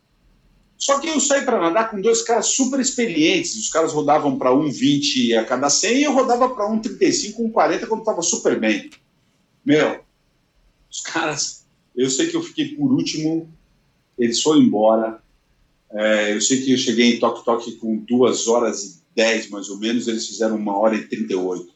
[0.78, 3.56] Só que eu saí para nadar com dois caras super experientes.
[3.56, 8.00] Os caras rodavam para 1,20 a cada 100 e eu rodava para 1,35, 1,40 quando
[8.00, 8.90] estava super bem.
[9.64, 10.00] Meu,
[10.90, 11.66] os caras.
[11.96, 13.50] Eu sei que eu fiquei por último
[14.18, 15.20] eles foram embora.
[15.90, 19.68] É, eu sei que eu cheguei em Tok Tok com duas horas e dez, mais
[19.70, 21.74] ou menos, eles fizeram uma hora e trinta e oito.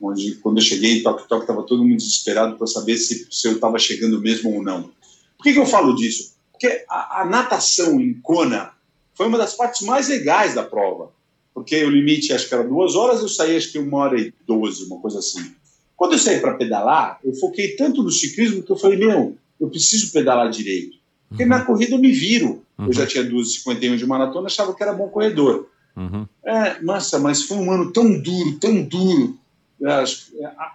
[0.00, 3.48] Onde, quando eu cheguei em Tok Tok, estava todo mundo desesperado para saber se, se
[3.48, 4.90] eu estava chegando mesmo ou não.
[5.38, 6.34] Por que, que eu falo disso?
[6.52, 8.72] Porque a, a, natação em Kona
[9.14, 11.10] foi uma das partes mais legais da prova.
[11.54, 14.32] Porque o limite, acho que era duas horas, eu saí acho que uma hora e
[14.46, 15.52] doze, uma coisa assim.
[15.96, 19.68] Quando eu saí para pedalar, eu foquei tanto no ciclismo que eu falei, meu, eu
[19.68, 20.96] preciso pedalar direito.
[21.32, 21.48] Porque uhum.
[21.48, 22.62] na corrida eu me viro.
[22.78, 22.86] Uhum.
[22.86, 25.68] Eu já tinha 2,51 de maratona, achava que era bom corredor.
[25.96, 26.26] Uhum.
[26.44, 29.38] É, nossa, mas foi um ano tão duro, tão duro.
[29.84, 30.04] A,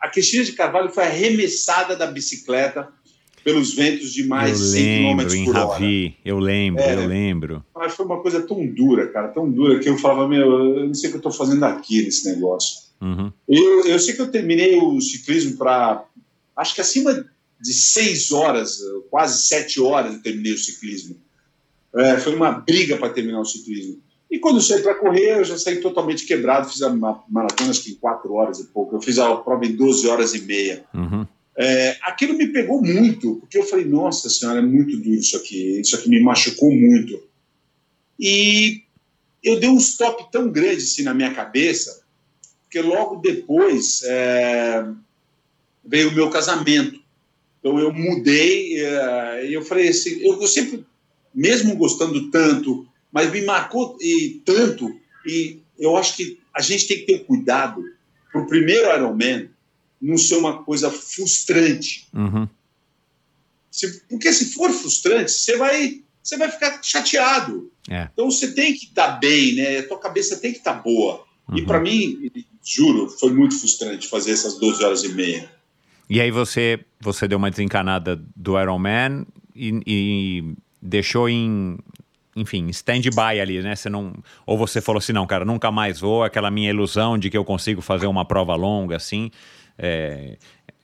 [0.02, 2.90] a Cristina de Carvalho foi arremessada da bicicleta
[3.44, 5.74] pelos ventos de mais eu 100 km por hora.
[5.74, 7.64] Ravi, eu lembro, é, eu lembro.
[7.74, 10.94] Mas foi uma coisa tão dura, cara, tão dura, que eu falava, meu, eu não
[10.94, 12.88] sei o que eu estou fazendo aqui nesse negócio.
[13.02, 13.32] Uhum.
[13.48, 16.04] Eu, eu sei que eu terminei o ciclismo para,
[16.58, 17.26] acho que acima
[17.60, 18.80] de seis horas,
[19.10, 21.16] quase sete horas eu terminei o ciclismo.
[21.96, 24.00] É, foi uma briga para terminar o ciclismo.
[24.30, 27.84] E quando eu saí para correr, eu já saí totalmente quebrado, fiz a maratona acho
[27.84, 28.96] que em quatro horas e pouco.
[28.96, 30.84] Eu fiz a prova em 12 horas e meia.
[30.94, 31.26] Uhum.
[31.58, 35.80] É, aquilo me pegou muito, porque eu falei, nossa senhora, é muito duro isso aqui,
[35.80, 37.20] isso aqui me machucou muito.
[38.20, 38.84] E
[39.42, 42.04] eu dei um stop tão grande assim na minha cabeça,
[42.64, 44.86] porque logo depois é,
[45.84, 47.00] veio o meu casamento.
[47.68, 50.86] Então eu mudei é, e eu falei assim, eu, eu, sempre,
[51.36, 54.90] mesmo gostando tanto, mas me marcou e tanto,
[55.26, 57.84] e eu acho que a gente tem que ter cuidado
[58.32, 59.50] para o primeiro Ironman
[60.02, 62.08] não ser uma coisa frustrante.
[62.14, 62.48] Uhum.
[63.70, 67.70] Se, porque se for frustrante, você vai, você vai ficar chateado.
[67.90, 68.08] É.
[68.14, 69.80] Então você tem que estar tá bem, né?
[69.80, 71.26] A tua cabeça tem que estar tá boa.
[71.50, 71.58] Uhum.
[71.58, 72.32] E para mim,
[72.64, 75.57] juro, foi muito frustrante fazer essas 12 horas e meia.
[76.10, 79.26] E aí você, você deu uma desencanada do Iron Man
[79.56, 81.78] e, e deixou em,
[82.36, 83.76] enfim, stand-by ali, né?
[83.76, 84.14] Você não,
[84.46, 87.44] ou você falou assim, não, cara, nunca mais vou, aquela minha ilusão de que eu
[87.44, 89.32] consigo fazer uma prova longa assim,
[89.78, 90.38] é,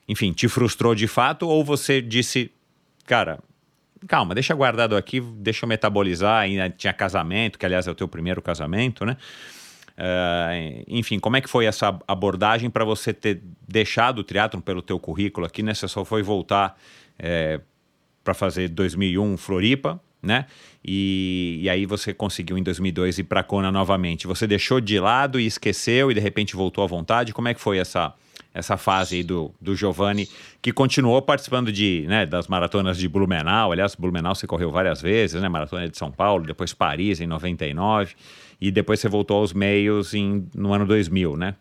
[0.07, 2.51] enfim, te frustrou de fato, ou você disse,
[3.05, 3.39] cara,
[4.07, 8.07] calma, deixa guardado aqui, deixa eu metabolizar, ainda tinha casamento, que aliás é o teu
[8.07, 9.15] primeiro casamento, né?
[9.97, 14.81] Uh, enfim, como é que foi essa abordagem para você ter deixado o triatlon pelo
[14.81, 15.73] teu currículo aqui, né?
[15.73, 16.77] Você só foi voltar
[17.19, 17.59] é,
[18.23, 20.45] para fazer 2001 Floripa, né?
[20.83, 24.25] E, e, aí você conseguiu em 2002 ir para Kona novamente.
[24.25, 27.33] Você deixou de lado e esqueceu e de repente voltou à vontade?
[27.33, 28.13] Como é que foi essa
[28.53, 30.29] essa fase aí do, do Giovanni,
[30.61, 33.71] que continuou participando de, né, das maratonas de Blumenau.
[33.71, 35.49] Aliás, Blumenau você correu várias vezes, né?
[35.49, 38.13] Maratona de São Paulo, depois Paris em 99
[38.63, 41.55] e depois você voltou aos meios em, no ano 2000, né?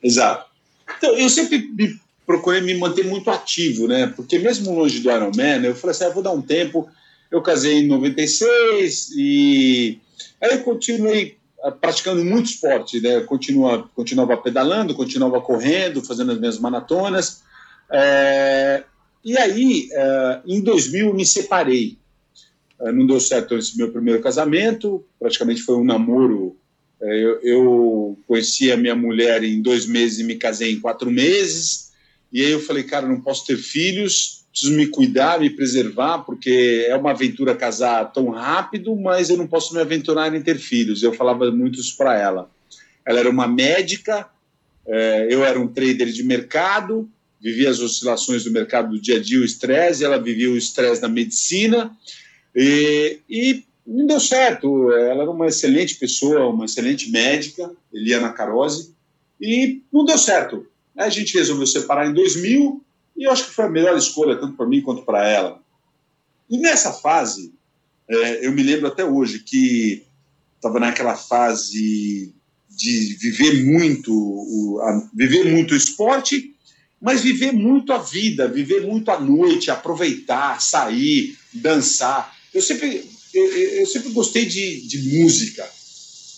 [0.00, 0.48] Exato.
[0.96, 4.06] Então, eu sempre me procurei me manter muito ativo, né?
[4.14, 6.88] Porque mesmo longe do Ironman, eu falei assim, ah, eu vou dar um tempo.
[7.28, 9.98] Eu casei em 96 e
[10.40, 13.22] aí eu continuei ah, praticando muito esporte, né?
[13.22, 17.42] Continua, continuava pedalando, continuava correndo, fazendo as minhas maratonas.
[17.90, 18.84] É...
[19.24, 20.40] E aí, é...
[20.46, 21.98] em 2000, me separei.
[22.82, 26.56] Eh, não deu certo esse meu primeiro casamento, praticamente foi um namoro.
[27.00, 31.10] Eh, eu, eu conheci a minha mulher em dois meses e me casei em quatro
[31.10, 31.92] meses.
[32.32, 36.86] E aí eu falei, cara, não posso ter filhos, preciso me cuidar, me preservar, porque
[36.88, 41.02] é uma aventura casar tão rápido, mas eu não posso me aventurar em ter filhos.
[41.02, 42.50] Eu falava muito isso para ela.
[43.04, 44.28] Ela era uma médica,
[44.86, 47.08] eh, eu era um trader de mercado,
[47.40, 51.00] vivia as oscilações do mercado do dia a dia, o estresse, ela vivia o estresse
[51.00, 51.90] da medicina.
[52.54, 54.92] E, e não deu certo.
[54.92, 58.94] Ela era uma excelente pessoa, uma excelente médica, Eliana Carose,
[59.40, 60.66] e não deu certo.
[60.96, 62.82] A gente resolveu separar em 2000
[63.16, 65.60] e eu acho que foi a melhor escolha, tanto para mim quanto para ela.
[66.48, 67.52] E nessa fase,
[68.08, 70.04] é, eu me lembro até hoje que
[70.56, 72.34] estava naquela fase
[72.68, 76.54] de viver muito, o, a, viver muito o esporte,
[77.00, 82.32] mas viver muito a vida, viver muito a noite, aproveitar, sair, dançar.
[82.54, 85.68] Eu sempre, eu, eu sempre gostei de, de música.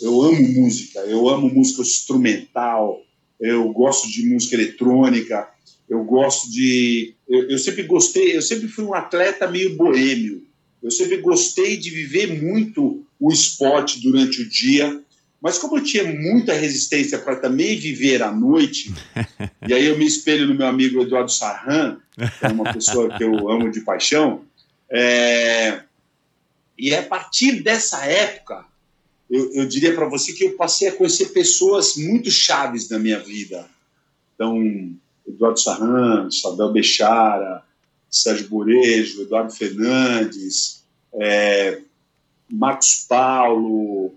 [0.00, 3.02] Eu amo música, eu amo música instrumental,
[3.40, 5.48] eu gosto de música eletrônica,
[5.88, 7.14] eu gosto de.
[7.28, 10.42] Eu, eu, sempre gostei, eu sempre fui um atleta meio boêmio.
[10.82, 15.00] Eu sempre gostei de viver muito o esporte durante o dia,
[15.40, 18.92] mas como eu tinha muita resistência para também viver à noite,
[19.66, 23.24] e aí eu me espelho no meu amigo Eduardo Sarran, que é uma pessoa que
[23.24, 24.42] eu amo de paixão,
[24.90, 25.80] é,
[26.78, 28.64] e é a partir dessa época,
[29.30, 33.18] eu, eu diria para você que eu passei a conhecer pessoas muito chaves na minha
[33.18, 33.68] vida.
[34.34, 34.60] Então,
[35.26, 37.62] Eduardo Sarran, Sabel Bechara,
[38.10, 40.84] Sérgio Borejo, Eduardo Fernandes,
[41.14, 41.80] é,
[42.50, 44.14] Marcos Paulo.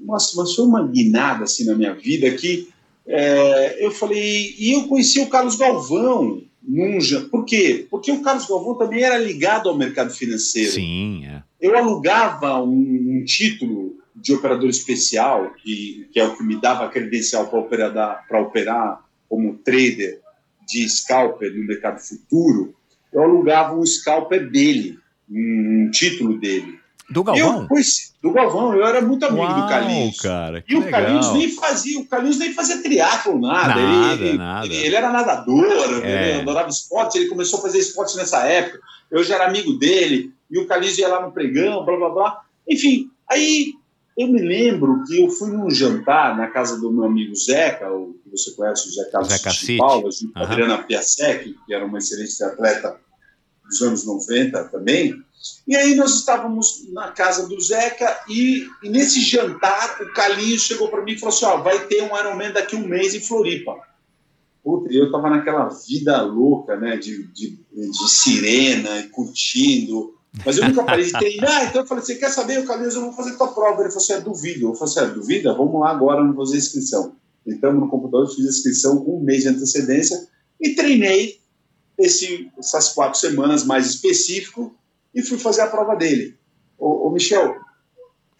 [0.00, 2.68] Nossa, mas foi uma guinada assim na minha vida que
[3.06, 4.54] é, eu falei.
[4.58, 7.28] E eu conheci o Carlos Galvão, Munja.
[7.30, 7.86] Por quê?
[7.90, 10.70] Porque o Carlos Galvão também era ligado ao mercado financeiro.
[10.70, 11.42] Sim, é.
[11.62, 16.84] Eu alugava um, um título de operador especial, que, que é o que me dava
[16.84, 20.20] a credencial para operar, operar como trader
[20.68, 22.74] de scalper no mercado futuro.
[23.12, 24.98] Eu alugava um scalper dele,
[25.30, 26.80] um, um título dele.
[27.08, 27.62] Do Galvão?
[27.62, 30.20] Eu conheci, do Galvão, eu era muito amigo Uau, do Carlinhos.
[30.20, 33.74] cara, e o Carlinhos nem fazia, o Carlinhos nem fazia triatlo, nada.
[33.74, 34.66] Nada, ele, nada.
[34.66, 35.66] Ele, ele, era nadador,
[36.02, 36.30] É.
[36.30, 38.80] ele adorava esporte, ele começou a fazer esporte nessa época.
[39.10, 42.40] Eu já era amigo dele, e o Carlinhos ia lá no pregão, blá blá blá.
[42.68, 43.72] Enfim, aí
[44.16, 48.14] eu me lembro que eu fui num jantar na casa do meu amigo Zeca, o
[48.22, 49.76] que você conhece, o Zeca, Zeca de.
[49.78, 50.42] Paula, junto com a.
[50.42, 53.00] Adriana Piasek, que era uma excelente atleta
[53.64, 55.14] dos anos 90 também.
[55.66, 60.88] E aí nós estávamos na casa do Zeca e, e nesse jantar o Carlinhos chegou
[60.88, 63.20] para mim e falou assim, ó, vai ter um Ironman daqui a um mês em
[63.20, 63.74] Floripa.
[64.62, 70.14] Puta, e eu estava naquela vida louca, né, de, de, de sirena e curtindo,
[70.44, 73.02] mas eu nunca parei de treinar, então eu falei, você quer saber, o Carlinhos, eu
[73.02, 73.82] vou fazer tua prova.
[73.82, 74.68] Ele falou assim, é, duvido.
[74.68, 75.52] Eu falei assim, é, duvida?
[75.52, 77.14] Vamos lá agora, vou fazer inscrição.
[77.46, 80.26] Entramos no computador, fiz a inscrição com um mês de antecedência
[80.60, 81.40] e treinei
[81.98, 84.74] esse, essas quatro semanas mais específico
[85.14, 86.36] e fui fazer a prova dele.
[86.78, 87.56] Ô, ô Michel,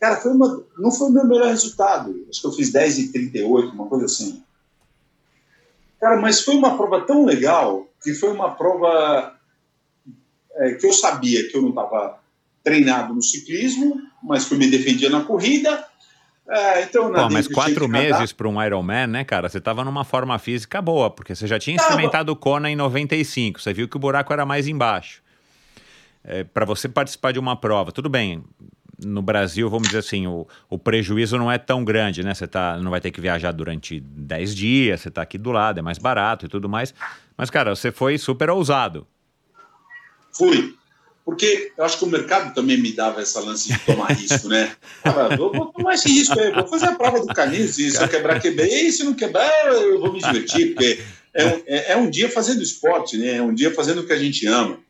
[0.00, 2.26] cara, foi uma, não foi o meu melhor resultado.
[2.30, 4.42] Acho que eu fiz 10 e 38, uma coisa assim.
[6.00, 9.31] Cara, mas foi uma prova tão legal que foi uma prova
[10.56, 12.18] é, que eu sabia que eu não estava
[12.62, 15.84] treinado no ciclismo, mas que eu me defendia na corrida.
[16.48, 19.48] É, então, Pô, mas quatro meses para um Ironman, né, cara?
[19.48, 21.90] Você estava numa forma física boa, porque você já tinha tava.
[21.90, 25.22] experimentado o Kona em 95, você viu que o buraco era mais embaixo.
[26.24, 28.44] É, para você participar de uma prova, tudo bem,
[29.04, 32.34] no Brasil, vamos dizer assim, o, o prejuízo não é tão grande, né?
[32.34, 35.78] Você tá, não vai ter que viajar durante 10 dias, você está aqui do lado,
[35.78, 36.94] é mais barato e tudo mais.
[37.36, 39.06] Mas, cara, você foi super ousado.
[40.32, 40.74] Fui.
[41.24, 44.74] Porque eu acho que o mercado também me dava essa lance de tomar risco, né?
[45.04, 48.02] Ah, vou, vou, tomar esse risco aí, vou fazer a prova do canil, se, se
[48.02, 51.00] eu quebrar, quebrei, e se não quebrar, eu vou me divertir, porque
[51.32, 53.36] é um, é, é um dia fazendo esporte, né?
[53.36, 54.80] É um dia fazendo o que a gente ama.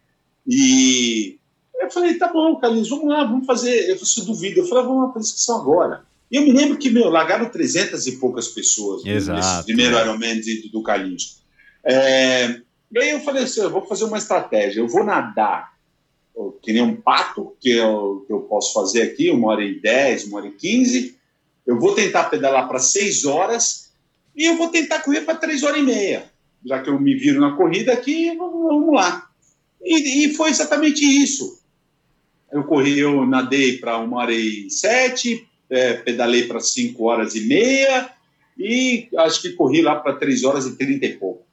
[0.47, 1.39] E
[1.81, 3.91] eu falei, tá bom, Carlinhos, vamos lá, vamos fazer.
[3.91, 4.61] Eu falei, duvido.
[4.61, 6.05] Eu falei, vamos lá para a inscrição agora.
[6.31, 10.03] E eu me lembro que, meu, largaram 300 e poucas pessoas Exato, nesse primeiro é.
[10.03, 11.43] Ironman do, do Carlinhos.
[11.85, 12.61] É,
[12.93, 15.73] e aí eu falei assim, eu vou fazer uma estratégia, eu vou nadar
[16.63, 20.25] que nem um pato, que eu, que eu posso fazer aqui, uma hora e dez,
[20.25, 21.17] uma hora e quinze.
[21.67, 23.93] Eu vou tentar pedalar para seis horas
[24.35, 26.25] e eu vou tentar correr para três horas e meia.
[26.65, 29.29] Já que eu me viro na corrida aqui, vamos lá.
[29.83, 31.61] E, e foi exatamente isso.
[32.51, 37.41] Eu corri, eu nadei para uma hora e sete, é, pedalei para cinco horas e
[37.47, 38.11] meia
[38.59, 41.45] e acho que corri lá para três horas e trinta e pouco.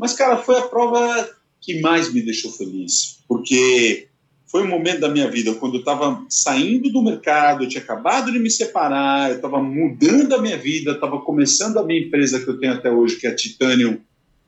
[0.00, 1.28] Mas, cara, foi a prova
[1.60, 4.08] que mais me deixou feliz, porque
[4.46, 8.32] foi um momento da minha vida quando eu estava saindo do mercado, eu tinha acabado
[8.32, 12.48] de me separar, eu estava mudando a minha vida, estava começando a minha empresa que
[12.48, 13.98] eu tenho até hoje, que é a Titanium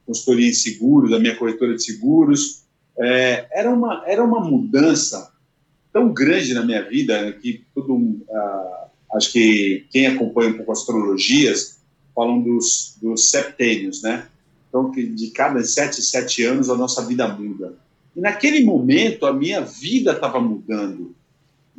[0.07, 2.63] Consultoria em Seguros, a minha corretora de seguros.
[2.99, 5.35] É, era, uma, era uma mudança
[5.93, 11.79] tão grande na minha vida que todo uh, acho que quem acompanha um pouco astrologias
[12.15, 14.29] falam dos, dos septênios, né?
[14.73, 17.75] Então, de cada sete, sete anos a nossa vida muda.
[18.17, 21.15] E naquele momento a minha vida estava mudando.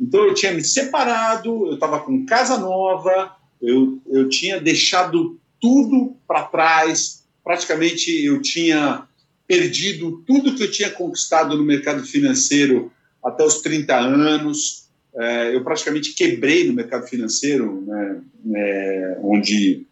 [0.00, 6.16] Então eu tinha me separado, eu estava com casa nova, eu, eu tinha deixado tudo
[6.26, 9.08] para trás, praticamente eu tinha
[9.46, 12.92] perdido tudo que eu tinha conquistado no mercado financeiro
[13.24, 14.84] até os 30 anos.
[15.16, 18.20] É, eu praticamente quebrei no mercado financeiro, né,
[18.54, 19.86] é, onde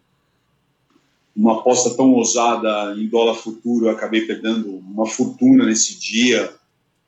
[1.34, 6.52] uma aposta tão ousada em dólar futuro, eu acabei perdendo uma fortuna nesse dia.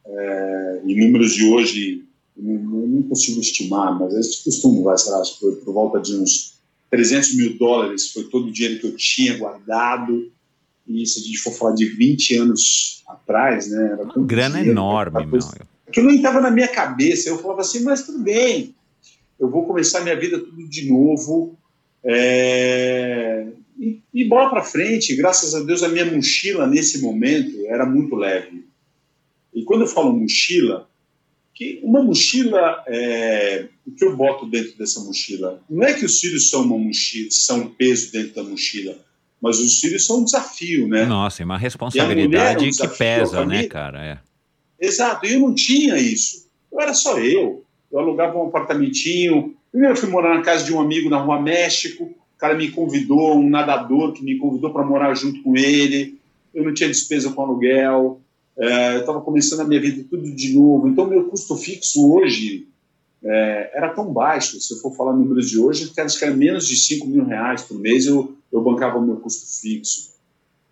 [0.07, 2.05] É, em números de hoje,
[2.37, 6.17] eu não, não consigo estimar, mas esse costume vai, sei lá, foi por volta de
[6.17, 6.55] uns
[6.91, 10.31] 300 mil dólares, foi todo o dinheiro que eu tinha guardado.
[10.87, 13.93] E se a gente for falar de 20 anos atrás, né?
[13.93, 15.41] Era uma grana dinheiro, enorme, meu.
[15.93, 17.29] Que não estava na minha cabeça.
[17.29, 18.75] Eu falava assim, mas tudo bem,
[19.39, 21.57] eu vou começar minha vida tudo de novo.
[22.03, 23.47] É,
[24.15, 25.17] e, bola para frente.
[25.17, 28.65] Graças a Deus, a minha mochila nesse momento era muito leve.
[29.53, 30.89] E quando eu falo mochila,
[31.53, 35.61] que uma mochila, é, o que eu boto dentro dessa mochila?
[35.69, 38.97] Não é que os filhos são uma mochila, são um peso dentro da mochila,
[39.41, 41.05] mas os filhos são um desafio, né?
[41.05, 44.05] Nossa, é uma responsabilidade é um que pesa, né, cara?
[44.05, 44.19] É.
[44.85, 46.49] Exato, e eu não tinha isso.
[46.73, 47.65] Eu era só eu.
[47.91, 49.55] Eu alugava um apartamentinho.
[49.71, 53.37] Primeiro eu fui morar na casa de um amigo na Rua México cara me convidou,
[53.37, 56.19] um nadador que me convidou para morar junto com ele,
[56.55, 58.21] eu não tinha despesa com aluguel,
[58.57, 62.67] é, eu estava começando a minha vida tudo de novo, então meu custo fixo hoje
[63.25, 66.69] é, era tão baixo, se eu for falar números de hoje, acho que era menos
[66.69, 68.05] de 5 mil reais por mês.
[68.07, 70.13] Eu, eu bancava o meu custo fixo.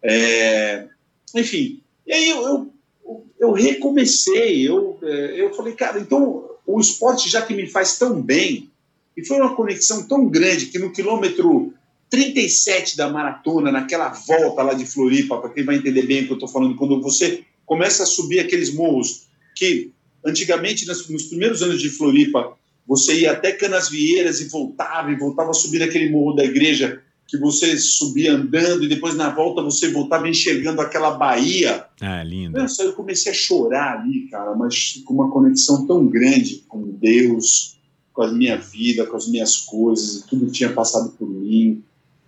[0.03, 0.87] É,
[1.35, 2.71] enfim, e aí eu,
[3.07, 7.99] eu, eu recomecei, eu, é, eu falei, cara, então o esporte já que me faz
[7.99, 8.71] tão bem,
[9.17, 11.73] e foi uma conexão tão grande que no quilômetro
[12.11, 16.33] 37 da maratona, naquela volta lá de Floripa, para quem vai entender bem o que
[16.33, 19.27] eu estou falando, quando você começa a subir aqueles morros
[19.57, 19.93] que
[20.25, 22.55] antigamente, nos primeiros anos de Floripa,
[22.87, 27.39] você ia até Canasvieiras e voltava, e voltava a subir aquele morro da igreja, que
[27.39, 31.87] você subia andando e depois na volta você voltava enxergando aquela Bahia.
[32.01, 32.59] Ah, lindo.
[32.59, 37.79] Nossa, eu comecei a chorar ali, cara, mas com uma conexão tão grande com Deus,
[38.13, 41.83] com a minha vida, com as minhas coisas, tudo que tinha passado por mim.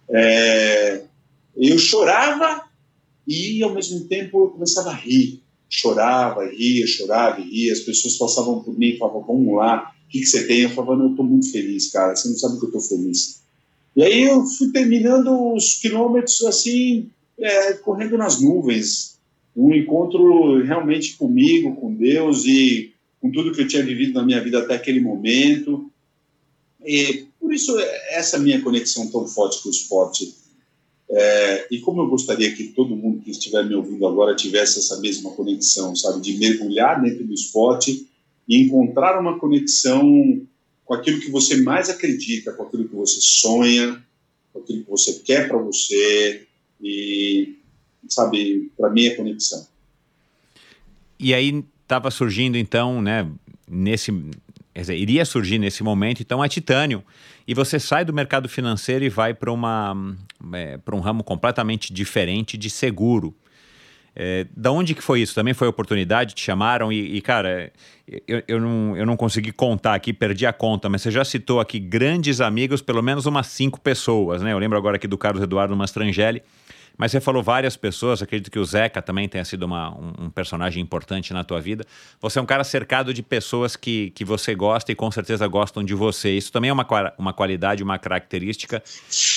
[0.08, 1.02] É,
[1.56, 2.62] eu chorava
[3.26, 5.42] e, ao mesmo tempo, eu começava a rir.
[5.68, 7.72] Chorava, ria, chorava e ria.
[7.72, 10.60] As pessoas passavam por mim e falavam, vamos lá, o que, que você tem?
[10.62, 12.14] Eu falava, não, eu estou muito feliz, cara.
[12.14, 13.42] Você não sabe que eu estou feliz.
[13.96, 19.18] E aí eu fui terminando os quilômetros assim, é, correndo nas nuvens.
[19.56, 22.93] Um encontro realmente comigo, com Deus e
[23.24, 25.90] com tudo que eu tinha vivido na minha vida até aquele momento.
[26.84, 27.74] E por isso,
[28.10, 30.34] essa minha conexão tão forte com o esporte.
[31.08, 35.00] É, e como eu gostaria que todo mundo que estiver me ouvindo agora tivesse essa
[35.00, 38.06] mesma conexão, sabe, de mergulhar dentro do esporte
[38.46, 40.46] e encontrar uma conexão
[40.84, 44.04] com aquilo que você mais acredita, com aquilo que você sonha,
[44.52, 46.46] com aquilo que você quer para você
[46.78, 47.56] e
[48.06, 49.66] sabe, para mim é conexão.
[51.18, 53.26] E aí estava surgindo então, né,
[53.68, 54.12] nesse
[54.74, 57.04] dizer, iria surgir nesse momento então a Titânio
[57.46, 60.16] e você sai do mercado financeiro e vai para uma
[60.52, 63.34] é, para um ramo completamente diferente de seguro.
[64.16, 65.34] É, da onde que foi isso?
[65.34, 66.34] Também foi oportunidade?
[66.34, 67.72] Te chamaram e, e cara,
[68.28, 71.58] eu, eu, não, eu não consegui contar aqui, perdi a conta, mas você já citou
[71.58, 74.52] aqui grandes amigos, pelo menos umas cinco pessoas, né?
[74.52, 76.42] Eu lembro agora aqui do Carlos Eduardo Mastrangelli,
[76.96, 80.30] mas você falou várias pessoas, acredito que o Zeca também tenha sido uma, um, um,
[80.30, 81.84] personagem importante na tua vida.
[82.20, 85.82] Você é um cara cercado de pessoas que, que você gosta e com certeza gostam
[85.82, 86.30] de você.
[86.30, 86.86] Isso também é uma,
[87.18, 88.82] uma qualidade, uma característica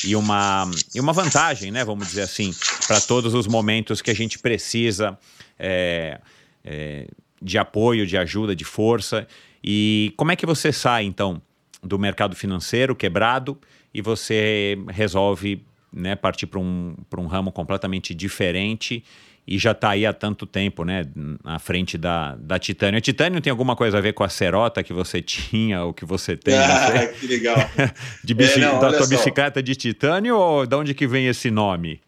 [0.05, 1.83] e uma, e uma vantagem, né?
[1.83, 2.53] Vamos dizer assim,
[2.85, 5.17] para todos os momentos que a gente precisa
[5.57, 6.19] é,
[6.63, 7.07] é,
[7.41, 9.27] de apoio, de ajuda, de força.
[9.63, 11.41] E como é que você sai, então,
[11.81, 13.59] do mercado financeiro quebrado
[13.93, 15.65] e você resolve
[15.97, 19.03] né, partir para um, um ramo completamente diferente
[19.47, 21.05] e já está aí há tanto tempo, né,
[21.41, 22.97] na frente da, da Titânio.
[22.97, 26.03] A Titânio tem alguma coisa a ver com a Serota que você tinha ou que
[26.03, 26.53] você tem?
[26.53, 27.55] Ah, que legal.
[28.23, 29.07] de bici, é, não, da só.
[29.07, 32.01] bicicleta de Titânio ou de onde que vem esse nome?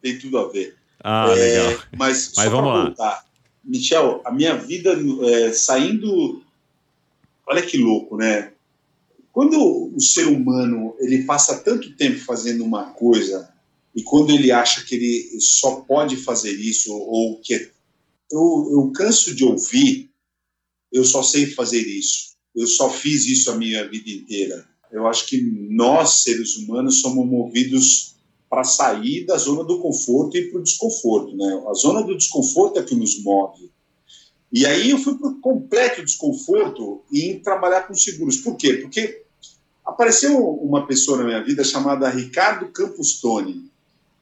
[0.00, 0.76] Tem tudo a ver.
[1.04, 1.82] Ah, é, legal.
[1.96, 3.22] Mas, mas vamos lá.
[3.62, 4.96] Michel, a minha vida
[5.26, 6.42] é, saindo...
[7.46, 8.52] Olha que louco, né?
[9.38, 13.48] Quando o ser humano ele passa tanto tempo fazendo uma coisa
[13.94, 17.70] e quando ele acha que ele só pode fazer isso ou que
[18.32, 20.10] eu, eu canso de ouvir,
[20.90, 24.68] eu só sei fazer isso, eu só fiz isso a minha vida inteira.
[24.90, 25.40] Eu acho que
[25.70, 28.16] nós seres humanos somos movidos
[28.50, 31.62] para sair da zona do conforto e para o desconforto, né?
[31.70, 33.70] A zona do desconforto é que nos move.
[34.52, 38.38] E aí eu fui para o completo desconforto em trabalhar com seguros.
[38.38, 38.74] Por quê?
[38.78, 39.27] Porque
[39.88, 43.64] apareceu uma pessoa na minha vida chamada Ricardo Campos Toni.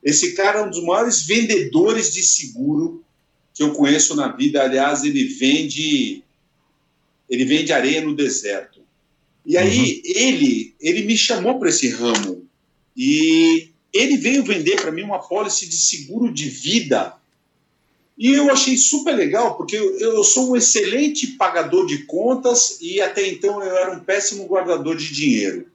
[0.02, 3.04] Esse cara é um dos maiores vendedores de seguro
[3.52, 4.62] que eu conheço na vida.
[4.62, 6.22] Aliás, ele vende
[7.28, 8.80] ele vende areia no deserto.
[9.44, 10.02] E aí uhum.
[10.04, 12.46] ele ele me chamou para esse ramo
[12.96, 17.14] e ele veio vender para mim uma pólice de seguro de vida
[18.18, 23.28] e eu achei super legal, porque eu, sou um excelente pagador de contas e até
[23.28, 25.66] então eu era um péssimo guardador de dinheiro.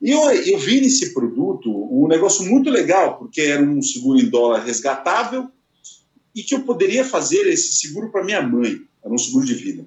[0.00, 4.28] E eu, eu vi nesse produto um negócio muito legal, porque era um seguro em
[4.28, 5.48] dólar resgatável
[6.34, 8.82] e que eu poderia fazer esse seguro para minha mãe.
[9.02, 9.86] Era um seguro de vida.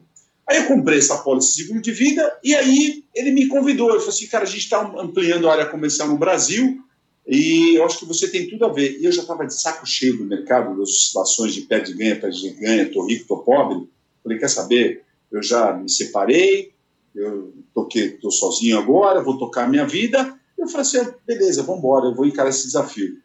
[0.49, 3.89] Aí eu comprei essa pólice de seguro de vida e aí ele me convidou.
[3.89, 6.83] Ele falou assim, cara, a gente está ampliando a área comercial no Brasil
[7.27, 8.99] e eu acho que você tem tudo a ver.
[8.99, 12.19] E eu já estava de saco cheio do mercado, das oscilações de pé de ganha,
[12.19, 13.89] pé de ganha, tô rico, tô pobre.
[14.23, 15.03] Falei, quer saber?
[15.31, 16.71] Eu já me separei,
[17.15, 20.37] eu toquei, tô sozinho agora, vou tocar a minha vida.
[20.57, 23.17] Eu falei assim, beleza, vamos embora, eu vou encarar esse desafio.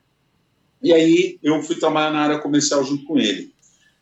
[0.83, 3.53] E aí eu fui trabalhar na área comercial junto com ele.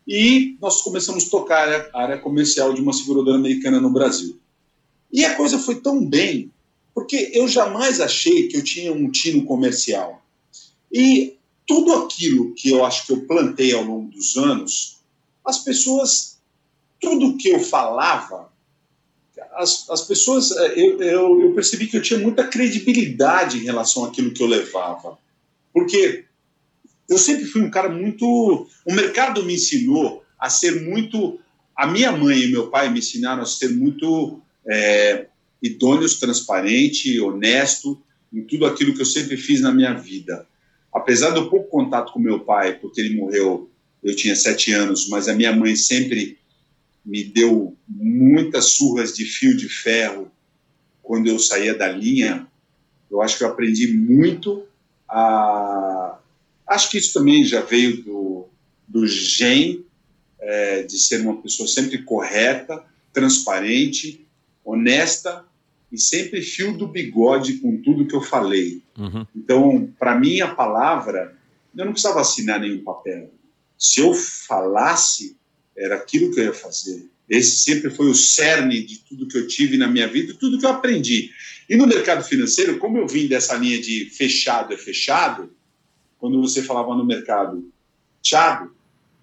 [0.07, 4.39] E nós começamos a tocar a área comercial de uma seguradora americana no Brasil.
[5.11, 6.51] E a coisa foi tão bem
[6.99, 10.21] porque eu jamais achei que eu tinha um tino comercial.
[10.91, 14.97] E tudo aquilo que eu acho que eu plantei ao longo dos anos,
[15.45, 16.41] as pessoas,
[16.99, 18.51] tudo que eu falava,
[19.53, 24.03] as, as pessoas, eh, eu, eu, eu percebi que eu tinha muita credibilidade em relação
[24.03, 25.17] àquilo que eu levava.
[25.73, 26.25] Porque
[27.07, 28.67] eu sempre fui um cara muito.
[28.85, 31.39] O mercado me ensinou a ser muito.
[31.73, 35.27] A minha mãe e meu pai me ensinaram a ser muito é,
[35.61, 40.47] idôneos, transparente, honesto em tudo aquilo que eu sempre fiz na minha vida.
[40.93, 43.69] Apesar do pouco contato com meu pai, porque ele morreu,
[44.03, 46.37] eu tinha sete anos, mas a minha mãe sempre
[47.05, 50.31] me deu muitas surras de fio de ferro
[51.01, 52.47] quando eu saía da linha.
[53.09, 54.63] Eu acho que eu aprendi muito
[55.07, 56.19] a.
[56.67, 58.47] Acho que isso também já veio do,
[58.87, 59.83] do gen
[60.39, 64.25] é, de ser uma pessoa sempre correta, transparente,
[64.63, 65.43] honesta
[65.91, 68.83] e sempre fio do bigode com tudo que eu falei.
[68.97, 69.25] Uhum.
[69.35, 71.35] Então, para mim, a palavra,
[71.75, 73.31] eu não precisava assinar nenhum papel.
[73.77, 75.37] Se eu falasse,
[75.75, 77.09] era aquilo que eu ia fazer.
[77.27, 80.65] Esse sempre foi o cerne de tudo que eu tive na minha vida, tudo que
[80.65, 81.31] eu aprendi.
[81.69, 85.51] E no mercado financeiro, como eu vim dessa linha de fechado é fechado,
[86.17, 87.71] quando você falava no mercado,
[88.21, 88.75] fechado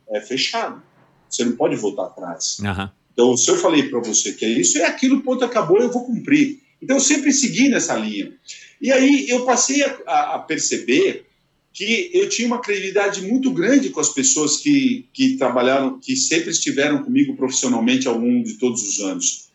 [0.09, 0.83] é fechado.
[1.29, 2.59] Você não pode voltar atrás.
[2.65, 2.93] Aham.
[3.17, 6.05] Então, se eu falei para você que é isso, é aquilo, ponto, acabou, eu vou
[6.05, 6.61] cumprir.
[6.83, 8.31] Então, eu sempre segui nessa linha.
[8.79, 11.25] E aí, eu passei a, a- perceber
[11.73, 16.51] que eu tinha uma credibilidade muito grande com as pessoas que, que trabalharam, que sempre
[16.51, 19.47] estiveram comigo profissionalmente ao longo de todos os anos.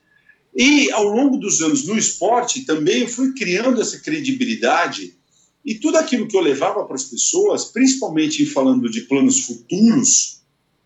[0.55, 5.13] E ao longo dos anos no esporte também eu fui criando essa credibilidade
[5.63, 10.40] e tudo aquilo que eu levava para as pessoas, principalmente falando de planos futuros,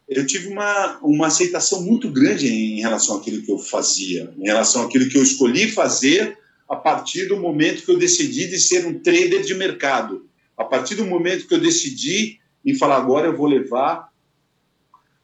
[0.08, 4.84] eu tive uma, uma aceitação muito grande em relação àquilo que eu fazia, em relação
[4.84, 6.38] àquilo que eu escolhi fazer
[6.70, 10.28] a partir do momento que eu decidi de ser um trader de mercado,
[10.58, 14.10] a partir do momento que eu decidi em falar agora eu vou levar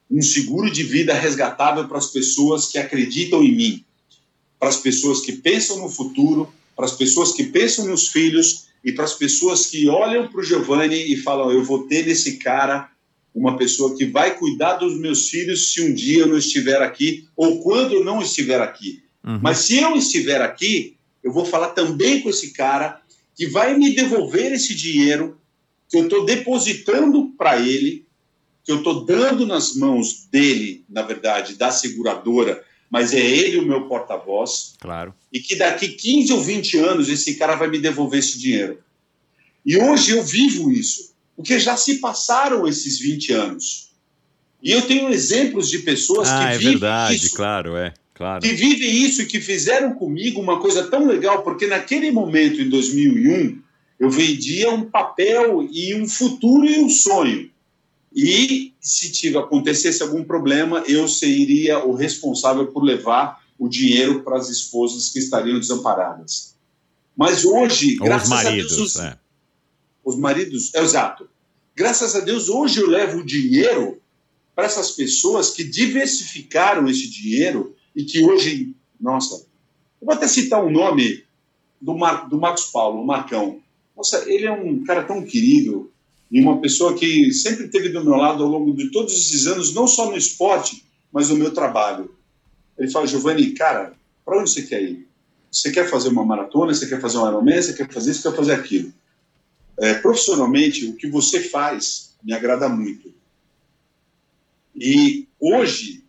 [0.10, 3.86] um seguro de vida resgatável para as pessoas que acreditam em mim,
[4.60, 8.92] para as pessoas que pensam no futuro, para as pessoas que pensam nos filhos e
[8.92, 12.91] para as pessoas que olham para o Giovanni e falam eu vou ter nesse cara
[13.34, 17.28] uma pessoa que vai cuidar dos meus filhos se um dia eu não estiver aqui
[17.36, 19.04] ou quando eu não estiver aqui.
[19.24, 19.40] Uhum.
[19.42, 23.02] Mas se eu estiver aqui, eu vou falar também com esse cara
[23.36, 25.38] que vai me devolver esse dinheiro
[25.90, 28.06] que eu estou depositando para ele,
[28.64, 33.66] que eu estou dando nas mãos dele, na verdade, da seguradora, mas é ele o
[33.66, 35.14] meu porta-voz, Claro.
[35.32, 38.80] e que daqui 15 ou 20 anos esse cara vai me devolver esse dinheiro.
[39.66, 41.11] E hoje eu vivo isso,
[41.42, 43.90] porque já se passaram esses 20 anos.
[44.62, 47.96] E eu tenho exemplos de pessoas Ah, que é vivem verdade, isso claro, é.
[48.14, 48.44] Claro.
[48.44, 52.70] que vivem isso e que fizeram comigo uma coisa tão legal, porque naquele momento, em
[52.70, 53.60] 2001,
[54.00, 57.50] eu vendia um papel e um futuro e um sonho.
[58.16, 64.38] E se tiver, acontecesse algum problema, eu seria o responsável por levar o dinheiro para
[64.38, 66.54] as esposas que estariam desamparadas.
[67.18, 69.18] Mas hoje, Ou graças maridos, a Deus, os, é.
[70.04, 71.30] Os maridos, é exato.
[71.76, 74.00] Graças a Deus, hoje eu levo o dinheiro
[74.56, 79.36] para essas pessoas que diversificaram esse dinheiro e que hoje, nossa,
[80.02, 81.24] eu vou até citar um nome
[81.80, 83.60] do, Mar, do Marcos Paulo, o Marcão.
[83.96, 85.92] Nossa, ele é um cara tão querido
[86.30, 89.74] e uma pessoa que sempre esteve do meu lado ao longo de todos esses anos,
[89.74, 92.14] não só no esporte, mas no meu trabalho.
[92.78, 93.94] Ele fala, Giovanni, cara,
[94.26, 95.08] para onde você quer ir?
[95.52, 98.36] Você quer fazer uma maratona, você quer fazer um Ironman, você quer fazer isso, quer
[98.36, 98.94] fazer aquilo.
[99.82, 103.12] É, profissionalmente, o que você faz me agrada muito.
[104.76, 106.04] E hoje,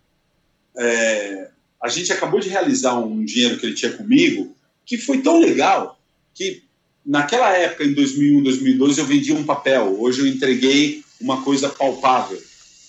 [0.77, 1.49] é,
[1.83, 4.55] a gente acabou de realizar um dinheiro que ele tinha comigo,
[4.85, 5.99] que foi tão legal
[6.35, 6.63] que
[7.05, 9.99] naquela época, em 2001, 2002, eu vendia um papel.
[9.99, 12.41] Hoje eu entreguei uma coisa palpável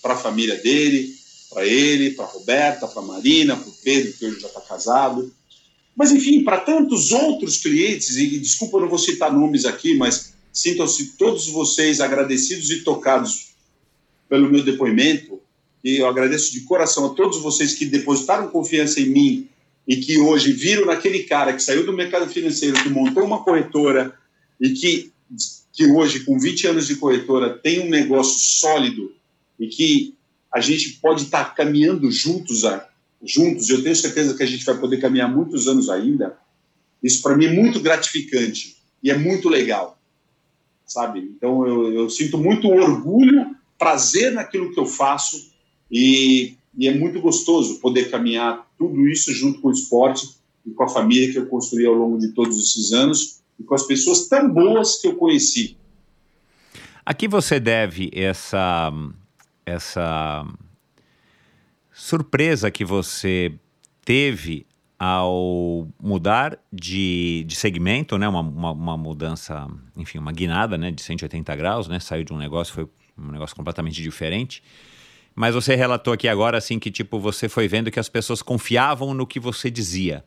[0.02, 1.14] para a família dele,
[1.48, 5.32] para ele, para Roberta, para Marina, para o Pedro, que hoje já está casado.
[5.96, 10.33] Mas, enfim, para tantos outros clientes, e desculpa, eu não vou citar nomes aqui, mas
[10.54, 13.54] sintam-se todos vocês agradecidos e tocados
[14.28, 15.40] pelo meu depoimento.
[15.82, 19.48] E eu agradeço de coração a todos vocês que depositaram confiança em mim
[19.86, 24.16] e que hoje viram naquele cara que saiu do mercado financeiro, que montou uma corretora
[24.60, 25.12] e que,
[25.72, 29.12] que hoje, com 20 anos de corretora, tem um negócio sólido
[29.58, 30.14] e que
[30.52, 32.88] a gente pode estar caminhando juntos, a,
[33.22, 33.68] juntos.
[33.68, 36.38] Eu tenho certeza que a gente vai poder caminhar muitos anos ainda.
[37.02, 39.98] Isso para mim é muito gratificante e é muito legal,
[40.86, 41.20] sabe?
[41.36, 45.52] Então eu, eu sinto muito orgulho, prazer naquilo que eu faço
[45.90, 50.28] e, e, é muito gostoso poder caminhar tudo isso junto com o esporte
[50.64, 53.74] e com a família que eu construí ao longo de todos esses anos e com
[53.74, 55.76] as pessoas tão boas que eu conheci.
[57.04, 58.92] A que você deve essa
[59.66, 60.46] essa
[61.92, 63.52] surpresa que você
[64.04, 64.66] teve
[65.04, 68.26] ao mudar de, de segmento, né?
[68.26, 70.90] Uma, uma, uma, mudança, enfim, uma guinada né?
[70.90, 72.00] de 180 graus, né?
[72.00, 74.62] Saiu de um negócio, foi um negócio completamente diferente.
[75.34, 79.12] Mas você relatou aqui agora, assim, que tipo, você foi vendo que as pessoas confiavam
[79.12, 80.24] no que você dizia.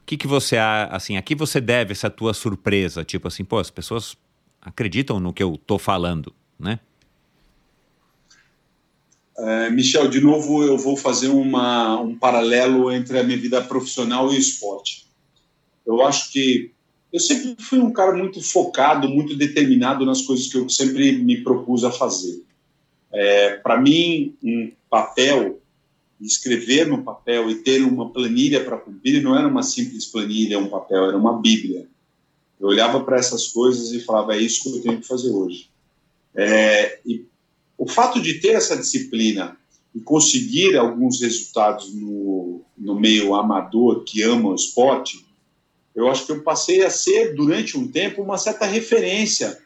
[0.00, 3.04] O que que você, assim, a que você deve essa tua surpresa?
[3.04, 4.16] Tipo assim, pô, as pessoas
[4.60, 6.78] acreditam no que eu tô falando, né?
[9.38, 14.32] É, Michel, de novo eu vou fazer uma, um paralelo entre a minha vida profissional
[14.32, 15.06] e o esporte.
[15.86, 16.70] Eu acho que
[17.12, 21.42] eu sempre fui um cara muito focado, muito determinado nas coisas que eu sempre me
[21.42, 22.42] propus a fazer.
[23.12, 25.60] É, Para mim, um papel,
[26.20, 30.68] escrever no papel e ter uma planilha para cumprir não era uma simples planilha, um
[30.68, 31.86] papel, era uma bíblia.
[32.60, 35.68] Eu olhava para essas coisas e falava, é isso que eu tenho que fazer hoje.
[36.34, 37.26] É, e
[37.76, 39.56] o fato de ter essa disciplina
[39.94, 45.24] e conseguir alguns resultados no, no meio amador que ama o esporte,
[45.94, 49.58] eu acho que eu passei a ser, durante um tempo, uma certa referência.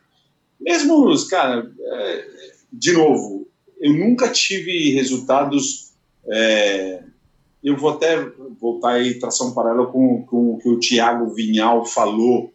[0.60, 2.28] Mesmo, cara, é,
[2.72, 3.46] de novo,
[3.80, 5.92] eu nunca tive resultados.
[6.28, 7.04] É,
[7.62, 8.20] eu vou até
[8.60, 12.52] voltar e traçar um paralelo com, com o que o Thiago Vinhal falou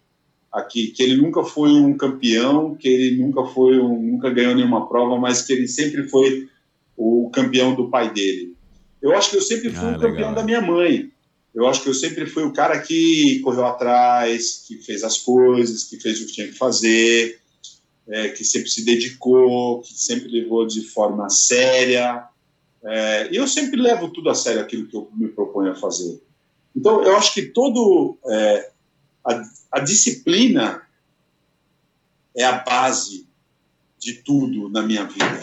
[0.51, 4.87] aqui, que ele nunca foi um campeão, que ele nunca foi um, nunca ganhou nenhuma
[4.87, 6.49] prova, mas que ele sempre foi
[6.97, 8.53] o campeão do pai dele.
[9.01, 10.35] Eu acho que eu sempre fui ah, o campeão legal.
[10.35, 11.09] da minha mãe.
[11.53, 15.85] Eu acho que eu sempre fui o cara que correu atrás, que fez as coisas,
[15.85, 17.39] que fez o que tinha que fazer,
[18.07, 22.23] é, que sempre se dedicou, que sempre levou de forma séria.
[22.83, 26.21] É, e eu sempre levo tudo a sério aquilo que eu me proponho a fazer.
[26.75, 28.71] Então, eu acho que todo é,
[29.25, 30.81] a, a disciplina
[32.35, 33.27] é a base
[33.99, 35.39] de tudo na minha vida.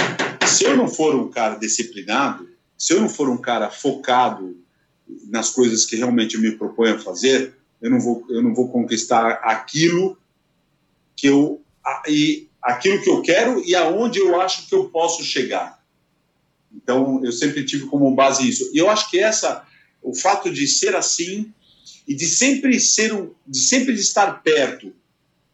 [0.46, 4.56] Se eu não for um cara disciplinado, se eu não for um cara focado
[5.28, 8.68] nas coisas que realmente eu me proponho a fazer, eu não vou, eu não vou
[8.68, 10.18] conquistar aquilo
[11.16, 11.62] que eu
[12.06, 15.82] e aquilo que eu quero e aonde eu acho que eu posso chegar.
[16.72, 18.70] Então, eu sempre tive como base isso.
[18.74, 19.66] E eu acho que essa
[20.02, 21.52] o fato de ser assim
[22.08, 24.90] e de sempre ser um, de sempre estar perto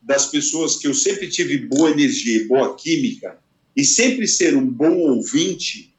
[0.01, 3.37] das pessoas que eu sempre tive boa energia, boa química
[3.77, 5.93] e sempre ser um bom ouvinte,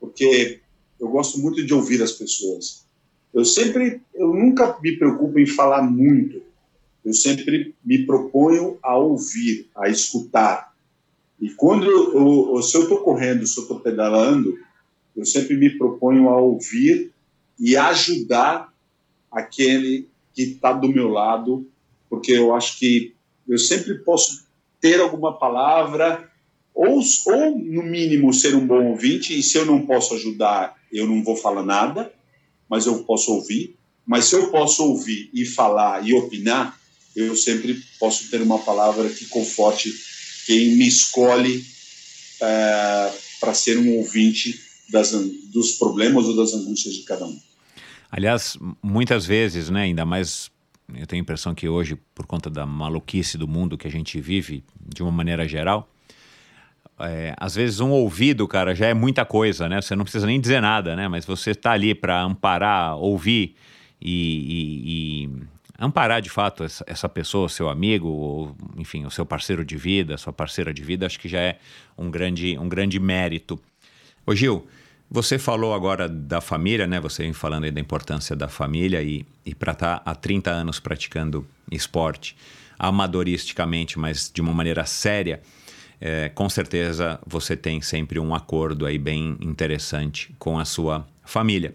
[0.00, 0.58] porque
[0.98, 2.84] eu gosto muito de ouvir as pessoas.
[3.32, 6.42] Eu sempre, eu nunca me preocupo em falar muito.
[7.04, 10.74] Eu sempre me proponho a ouvir, a escutar.
[11.40, 14.58] E quando eu, eu se eu estou correndo, se eu estou pedalando,
[15.16, 17.12] eu sempre me proponho a ouvir
[17.60, 18.72] e ajudar
[19.30, 21.68] aquele que está do meu lado,
[22.08, 23.14] porque eu acho que
[23.48, 24.46] eu sempre posso
[24.80, 26.30] ter alguma palavra,
[26.74, 31.06] ou, ou no mínimo ser um bom ouvinte, e se eu não posso ajudar, eu
[31.06, 32.12] não vou falar nada,
[32.68, 33.76] mas eu posso ouvir.
[34.06, 36.78] Mas se eu posso ouvir e falar e opinar,
[37.14, 39.92] eu sempre posso ter uma palavra que conforte
[40.46, 41.64] quem me escolhe
[42.40, 45.10] é, para ser um ouvinte das,
[45.52, 47.38] dos problemas ou das angústias de cada um.
[48.10, 50.50] Aliás, muitas vezes, né, ainda mais
[50.94, 54.20] eu tenho a impressão que hoje, por conta da maluquice do mundo que a gente
[54.20, 55.88] vive, de uma maneira geral,
[56.98, 59.80] é, às vezes um ouvido, cara, já é muita coisa, né?
[59.80, 61.06] Você não precisa nem dizer nada, né?
[61.06, 63.54] Mas você está ali para amparar, ouvir
[64.00, 65.30] e, e, e,
[65.78, 70.16] amparar de fato essa, essa, pessoa, seu amigo, ou enfim, o seu parceiro de vida,
[70.16, 71.58] sua parceira de vida, acho que já é
[71.96, 73.60] um grande, um grande mérito.
[74.26, 74.66] Ô Gil,
[75.10, 77.00] você falou agora da família, né?
[77.00, 80.50] Você vem falando aí da importância da família e, e para estar tá há 30
[80.50, 82.36] anos praticando esporte,
[82.78, 85.40] amadoristicamente, mas de uma maneira séria,
[86.00, 91.74] é, com certeza você tem sempre um acordo aí bem interessante com a sua família.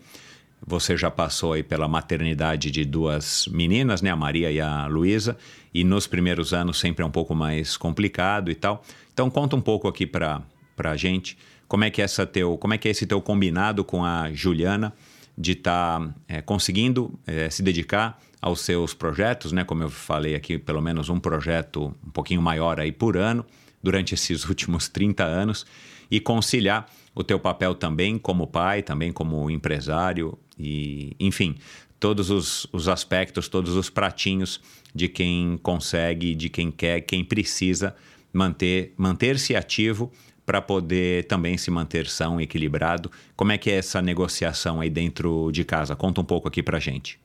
[0.66, 4.12] Você já passou aí pela maternidade de duas meninas, né?
[4.12, 5.36] A Maria e a Luísa,
[5.74, 8.84] e nos primeiros anos sempre é um pouco mais complicado e tal.
[9.12, 10.44] Então conta um pouco aqui para
[10.78, 11.36] a gente
[11.74, 14.32] como é que é essa teu, como é que é esse teu combinado com a
[14.32, 14.94] Juliana
[15.36, 19.64] de estar tá, é, conseguindo é, se dedicar aos seus projetos, né?
[19.64, 23.44] Como eu falei aqui, pelo menos um projeto um pouquinho maior aí por ano
[23.82, 25.66] durante esses últimos 30 anos
[26.12, 31.56] e conciliar o teu papel também como pai, também como empresário e, enfim,
[32.00, 34.62] todos os, os aspectos, todos os pratinhos
[34.94, 37.96] de quem consegue, de quem quer, quem precisa
[38.32, 40.12] manter manter-se ativo
[40.46, 43.12] para poder também se manter são equilibrado.
[43.36, 45.96] Como é que é essa negociação aí dentro de casa?
[45.96, 47.20] Conta um pouco aqui para gente.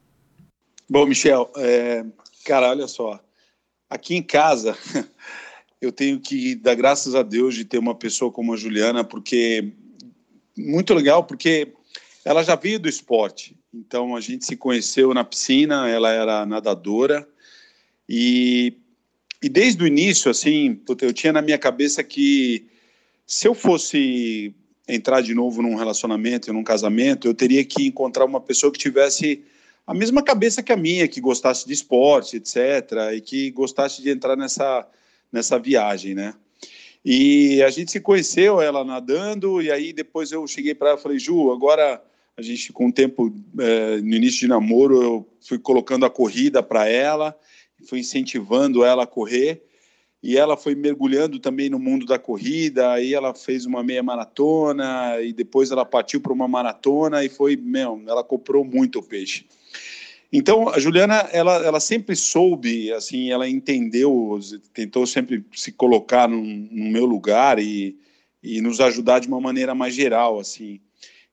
[0.88, 2.04] Bom, Michel, é,
[2.44, 3.20] cara, olha só,
[3.90, 4.76] aqui em casa
[5.80, 9.72] eu tenho que dar graças a Deus de ter uma pessoa como a Juliana, porque
[10.56, 11.72] muito legal, porque
[12.24, 13.56] ela já veio do esporte.
[13.72, 17.28] Então a gente se conheceu na piscina, ela era nadadora
[18.08, 18.74] e,
[19.42, 22.66] e desde o início, assim, eu tinha na minha cabeça que
[23.28, 24.54] se eu fosse
[24.88, 29.44] entrar de novo num relacionamento, num casamento, eu teria que encontrar uma pessoa que tivesse
[29.86, 32.56] a mesma cabeça que a minha, que gostasse de esporte, etc.,
[33.14, 34.88] e que gostasse de entrar nessa,
[35.30, 36.34] nessa viagem, né?
[37.04, 41.02] E a gente se conheceu, ela nadando, e aí depois eu cheguei para ela e
[41.02, 42.02] falei, Ju, agora
[42.34, 46.62] a gente, com o tempo, é, no início de namoro, eu fui colocando a corrida
[46.62, 47.38] para ela,
[47.86, 49.67] fui incentivando ela a correr,
[50.22, 55.20] e ela foi mergulhando também no mundo da corrida, aí ela fez uma meia maratona
[55.22, 59.46] e depois ela partiu para uma maratona e foi, meu, ela comprou muito o peixe.
[60.32, 64.38] Então, a Juliana, ela, ela sempre soube, assim, ela entendeu,
[64.74, 67.96] tentou sempre se colocar no, no meu lugar e,
[68.42, 70.80] e nos ajudar de uma maneira mais geral, assim.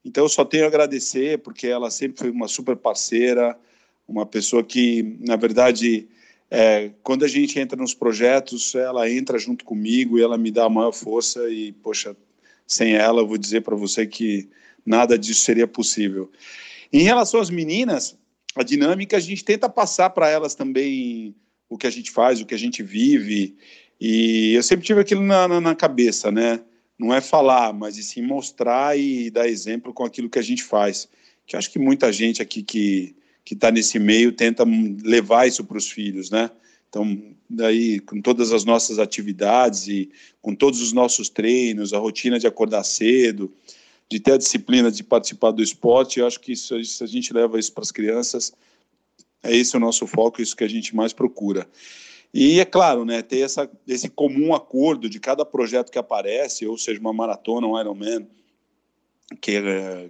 [0.02, 3.58] Então eu só tenho a agradecer, porque ela sempre foi uma super parceira,
[4.08, 6.08] uma pessoa que, na verdade,
[6.50, 10.64] é, quando a gente entra nos projetos, ela entra junto comigo e ela me dá
[10.64, 12.16] a maior força e, poxa,
[12.66, 14.48] sem ela, eu vou dizer para você que
[14.84, 16.30] nada disso seria possível.
[16.92, 18.16] Em relação às meninas,
[18.54, 21.34] a dinâmica a gente tenta passar para elas também
[21.68, 23.56] o que a gente faz, o que a gente vive,
[24.00, 26.60] e eu sempre tive aquilo na, na, na cabeça, né?
[26.98, 31.08] Não é falar, mas sim mostrar e dar exemplo com aquilo que a gente faz.
[31.46, 33.14] Que acho que muita gente aqui que
[33.46, 34.64] que está nesse meio tenta
[35.04, 36.50] levar isso para os filhos, né?
[36.88, 37.16] Então,
[37.48, 40.10] daí, com todas as nossas atividades e
[40.42, 43.54] com todos os nossos treinos, a rotina de acordar cedo,
[44.10, 47.32] de ter a disciplina de participar do esporte, eu acho que isso, se a gente
[47.32, 48.52] leva isso para as crianças,
[49.44, 51.68] é esse o nosso foco, isso que a gente mais procura.
[52.34, 56.76] E é claro, né, ter essa, esse comum acordo de cada projeto que aparece, ou
[56.76, 58.26] seja, uma maratona, um Ironman,
[59.40, 59.60] que,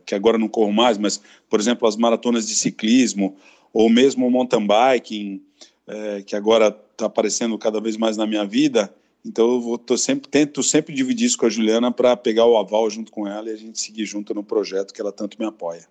[0.04, 3.36] que agora não corro mais, mas, por exemplo, as maratonas de ciclismo,
[3.72, 5.42] ou mesmo o mountain biking,
[5.86, 8.92] é, que agora está aparecendo cada vez mais na minha vida.
[9.24, 12.56] Então, eu vou, tô sempre, tento sempre dividir isso com a Juliana para pegar o
[12.56, 15.46] aval junto com ela e a gente seguir junto no projeto que ela tanto me
[15.46, 15.86] apoia.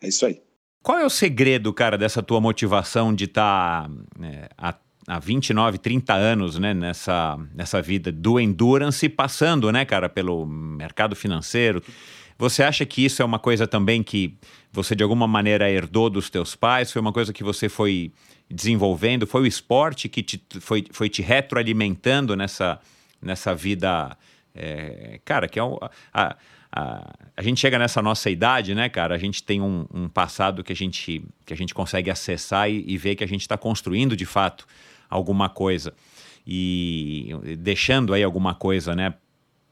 [0.00, 0.40] É isso aí.
[0.82, 3.90] Qual é o segredo, cara, dessa tua motivação de estar tá,
[4.24, 4.74] é, há,
[5.06, 11.14] há 29, 30 anos né, nessa, nessa vida do endurance, passando, né, cara, pelo mercado
[11.14, 11.82] financeiro?
[12.38, 14.38] Você acha que isso é uma coisa também que
[14.72, 16.92] você de alguma maneira herdou dos teus pais?
[16.92, 18.12] Foi uma coisa que você foi
[18.48, 19.26] desenvolvendo?
[19.26, 22.80] Foi o esporte que te, foi, foi te retroalimentando nessa,
[23.20, 24.16] nessa vida?
[24.54, 25.78] É, cara, que é um,
[26.14, 26.36] a,
[26.70, 29.16] a, a, gente chega nessa nossa idade, né, cara?
[29.16, 32.84] A gente tem um, um passado que a gente, que a gente consegue acessar e,
[32.86, 34.64] e ver que a gente está construindo de fato
[35.10, 35.92] alguma coisa
[36.46, 39.14] e deixando aí alguma coisa, né,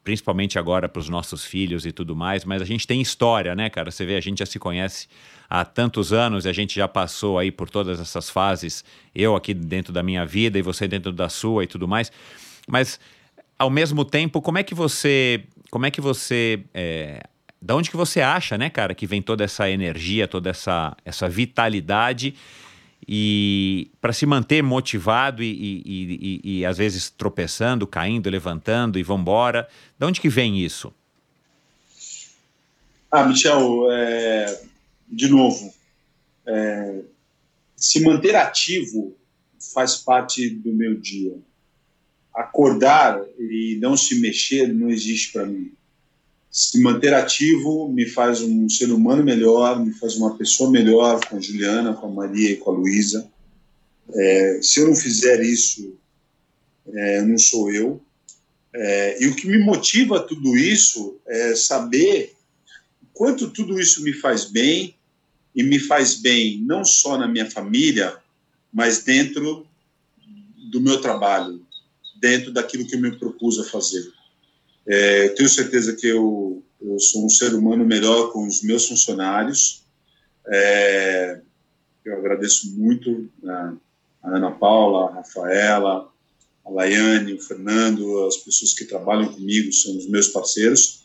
[0.06, 3.68] principalmente agora para os nossos filhos e tudo mais, mas a gente tem história, né,
[3.68, 3.90] cara?
[3.90, 5.08] Você vê, a gente já se conhece
[5.50, 9.52] há tantos anos e a gente já passou aí por todas essas fases, eu aqui
[9.52, 12.12] dentro da minha vida e você dentro da sua e tudo mais.
[12.68, 13.00] Mas
[13.58, 15.42] ao mesmo tempo, como é que você,
[15.72, 17.24] como é que você, é,
[17.60, 21.28] da onde que você acha, né, cara, que vem toda essa energia, toda essa, essa
[21.28, 22.32] vitalidade?
[23.09, 29.02] E para se manter motivado e, e, e, e, às vezes tropeçando, caindo, levantando e
[29.02, 29.68] vamos embora.
[29.98, 30.93] De onde que vem isso?
[33.10, 34.60] Ah, Michel, é,
[35.09, 35.73] de novo,
[36.47, 37.01] é,
[37.77, 39.16] se manter ativo
[39.73, 41.35] faz parte do meu dia.
[42.35, 45.73] Acordar e não se mexer não existe para mim
[46.56, 51.36] se manter ativo me faz um ser humano melhor, me faz uma pessoa melhor com
[51.36, 53.30] a Juliana, com a Maria e com a Luísa.
[54.14, 55.98] É, se eu não fizer isso,
[56.88, 58.00] é, não sou eu.
[58.74, 62.34] É, e o que me motiva tudo isso é saber
[63.12, 64.96] quanto tudo isso me faz bem
[65.54, 68.16] e me faz bem não só na minha família,
[68.72, 69.66] mas dentro
[70.72, 71.60] do meu trabalho,
[72.18, 74.15] dentro daquilo que eu me propus a fazer.
[74.86, 79.84] É, tenho certeza que eu, eu, sou um ser humano melhor com os meus funcionários.
[80.46, 81.40] É,
[82.04, 83.74] eu agradeço muito a,
[84.22, 86.08] a, Ana Paula, a Rafaela,
[86.64, 91.04] a Laiane, o Fernando, as pessoas que trabalham comigo, são os meus parceiros.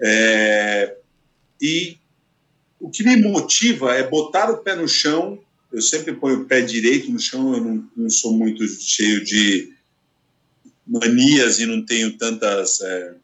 [0.00, 0.96] É,
[1.60, 1.98] e
[2.80, 5.38] o que me motiva é botar o pé no chão.
[5.70, 9.76] Eu sempre ponho o pé direito no chão, eu não, não sou muito cheio de
[10.88, 13.14] manias e não tenho tantas, é,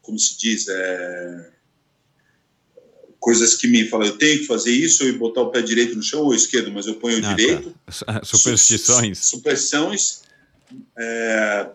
[0.00, 1.50] como se diz, é,
[3.18, 6.02] coisas que me falam, eu tenho que fazer isso e botar o pé direito no
[6.02, 7.74] chão ou esquerdo, mas eu ponho ah, direito.
[8.04, 8.20] Tá.
[8.22, 9.18] Superstições.
[9.18, 10.22] Superstições.
[10.98, 11.70] É,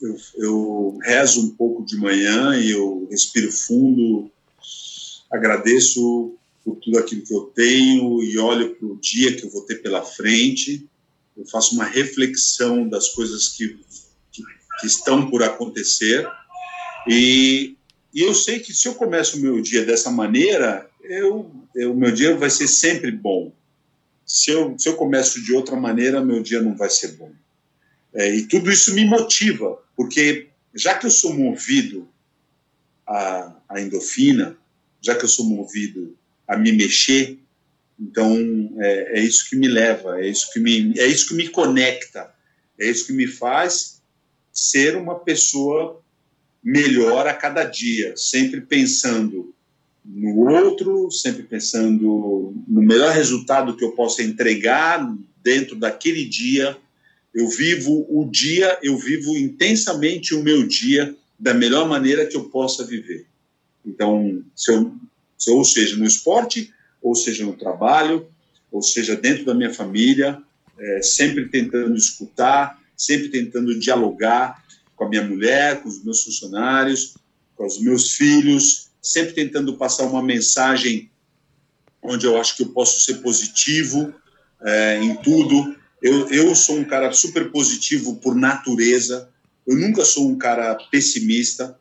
[0.00, 4.30] eu, eu rezo um pouco de manhã e eu respiro fundo,
[5.30, 6.34] agradeço
[6.64, 9.76] por tudo aquilo que eu tenho e olho para o dia que eu vou ter
[9.76, 10.86] pela frente.
[11.36, 13.78] Eu faço uma reflexão das coisas que
[14.82, 16.28] que estão por acontecer.
[17.08, 17.76] E,
[18.12, 22.10] e eu sei que se eu começo o meu dia dessa maneira, eu, o meu
[22.10, 23.52] dia vai ser sempre bom.
[24.26, 27.30] Se eu, se eu começo de outra maneira, meu dia não vai ser bom.
[28.12, 32.08] É, e tudo isso me motiva, porque já que eu sou movido
[33.06, 34.56] à, à endorfina,
[35.00, 37.38] já que eu sou movido a me mexer,
[37.98, 38.36] então
[38.80, 42.34] é, é, isso que me leva, é isso que me, é isso que me conecta,
[42.78, 44.01] é isso que me faz
[44.52, 46.00] ser uma pessoa
[46.62, 49.54] melhor a cada dia, sempre pensando
[50.04, 55.12] no outro, sempre pensando no melhor resultado que eu possa entregar
[55.42, 56.76] dentro daquele dia.
[57.34, 62.44] Eu vivo o dia, eu vivo intensamente o meu dia da melhor maneira que eu
[62.44, 63.26] possa viver.
[63.84, 64.94] Então, se eu,
[65.48, 68.28] ou seja no esporte, ou seja no trabalho,
[68.70, 70.40] ou seja dentro da minha família,
[70.78, 74.62] é, sempre tentando escutar, sempre tentando dialogar
[74.94, 77.14] com a minha mulher, com os meus funcionários,
[77.56, 81.10] com os meus filhos, sempre tentando passar uma mensagem
[82.00, 84.14] onde eu acho que eu posso ser positivo
[84.62, 85.76] é, em tudo.
[86.00, 89.28] Eu, eu sou um cara super positivo por natureza,
[89.66, 91.76] eu nunca sou um cara pessimista.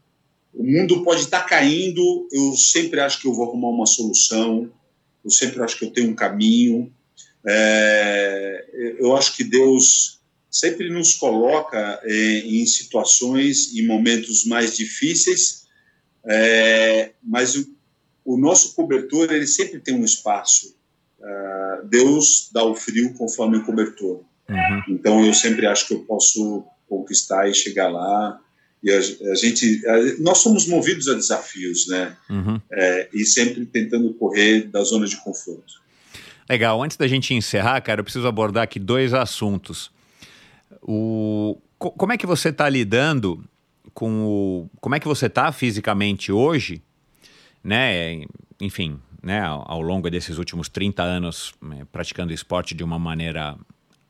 [0.51, 4.71] O mundo pode estar caindo, eu sempre acho que eu vou arrumar uma solução,
[5.23, 6.91] eu sempre acho que eu tenho um caminho.
[7.45, 10.20] É, eu acho que Deus
[10.51, 15.65] sempre nos coloca é, em situações, em momentos mais difíceis,
[16.25, 17.65] é, mas o,
[18.25, 20.75] o, nosso cobertor ele sempre tem um espaço.
[21.19, 24.23] Uh, Deus dá o frio conforme o cobertor.
[24.49, 24.83] Uhum.
[24.89, 28.39] Então eu sempre acho que eu posso conquistar e chegar lá.
[28.83, 32.17] E a, a gente, a, nós somos movidos a desafios, né?
[32.29, 32.59] Uhum.
[32.71, 35.81] É, e sempre tentando correr da zona de conforto.
[36.49, 36.83] Legal.
[36.83, 39.91] Antes da gente encerrar, cara, eu preciso abordar aqui dois assuntos.
[40.81, 43.43] O, como é que você está lidando
[43.93, 44.69] com o.
[44.79, 46.81] Como é que você está fisicamente hoje,
[47.63, 48.23] né?
[48.59, 53.57] Enfim, né, ao, longo desses últimos 30 anos né, praticando esporte de uma maneira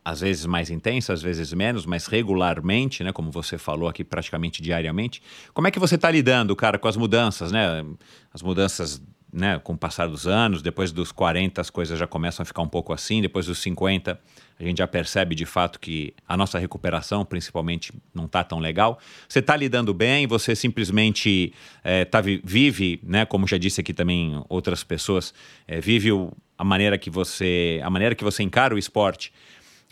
[0.03, 4.61] às vezes mais intensa, às vezes menos, mas regularmente, né, como você falou aqui praticamente
[4.61, 5.21] diariamente.
[5.53, 7.85] Como é que você está lidando, cara, com as mudanças, né?
[8.33, 9.01] As mudanças
[9.31, 12.61] né, com o passar dos anos, depois dos 40 as coisas já começam a ficar
[12.61, 14.19] um pouco assim, depois dos 50
[14.59, 18.99] a gente já percebe de fato que a nossa recuperação, principalmente, não está tão legal.
[19.27, 21.51] Você está lidando bem, você simplesmente
[21.83, 25.33] é, tá, vive, né, como já disse aqui também outras pessoas,
[25.67, 29.33] é, vive o, a maneira que você a maneira que você encara o esporte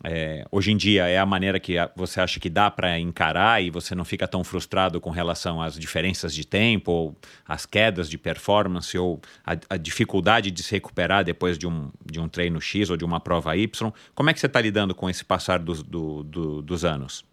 [0.04, 3.70] é, hoje em dia é a maneira que você acha que dá para encarar e
[3.70, 8.18] você não fica tão frustrado com relação às diferenças de tempo, ou às quedas de
[8.18, 12.90] performance, ou a, a dificuldade de se recuperar depois de um, de um treino X
[12.90, 13.92] ou de uma prova Y.
[14.16, 17.26] Como é que você está lidando com esse passar do, do, do, dos anos?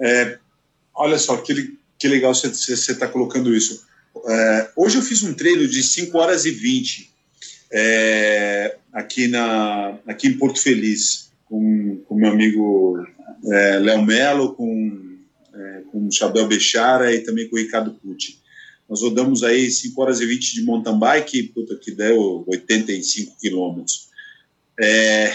[0.00, 0.38] É,
[0.94, 3.86] olha só, que, que legal você está colocando isso.
[4.26, 7.13] É, hoje eu fiz um treino de 5 horas e 20
[7.76, 13.04] é, aqui, na, aqui em Porto Feliz, com, com meu amigo
[13.46, 15.18] é, Léo Melo, com,
[15.52, 18.38] é, com o Chabel Bechara e também com o Ricardo Pucci.
[18.88, 24.08] Nós rodamos aí 5 horas e 20 de mountain bike, puta, que deu 85 quilômetros.
[24.80, 25.32] É,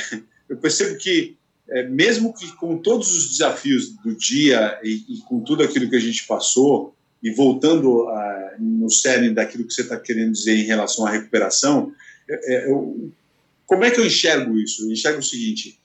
[0.47, 1.35] eu percebo que,
[1.67, 5.95] é, mesmo que com todos os desafios do dia e, e, com tudo aquilo que
[5.97, 10.63] a gente passou, e voltando a, no cerne daquilo que você está querendo dizer em
[10.63, 11.91] relação à recuperação,
[12.29, 13.11] eu,
[13.65, 14.83] como é que eu enxergo isso?
[14.83, 15.79] Eu enxergo o seguinte: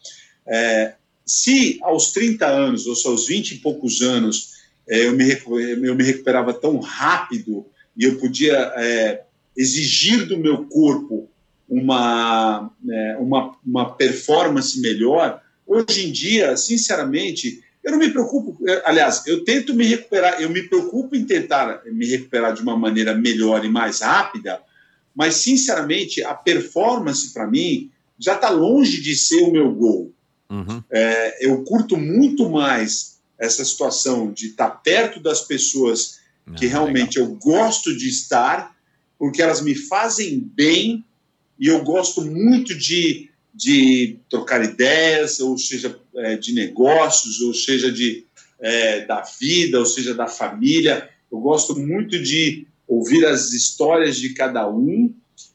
[0.47, 4.55] é, se aos 30 anos, ou se aos 20 e poucos anos,
[4.89, 5.25] é, eu, me,
[5.83, 7.67] eu me recuperava tão rápido
[7.97, 9.23] e eu podia é,
[9.57, 11.29] exigir do meu corpo
[11.69, 18.59] uma, é, uma, uma performance melhor, hoje em dia, sinceramente, eu não me preocupo.
[18.85, 23.15] Aliás, eu tento me recuperar, eu me preocupo em tentar me recuperar de uma maneira
[23.15, 24.61] melhor e mais rápida
[25.15, 30.13] mas sinceramente a performance para mim já está longe de ser o meu gol.
[30.51, 30.83] Uhum.
[30.91, 36.21] É, eu curto muito mais essa situação de estar tá perto das pessoas
[36.57, 37.33] que ah, realmente legal.
[37.33, 38.77] eu gosto de estar,
[39.19, 41.05] porque elas me fazem bem
[41.59, 47.91] e eu gosto muito de, de trocar ideias, ou seja, é, de negócios, ou seja,
[47.91, 48.25] de,
[48.61, 51.09] é, da vida, ou seja, da família.
[51.31, 55.13] Eu gosto muito de ouvir as histórias de cada um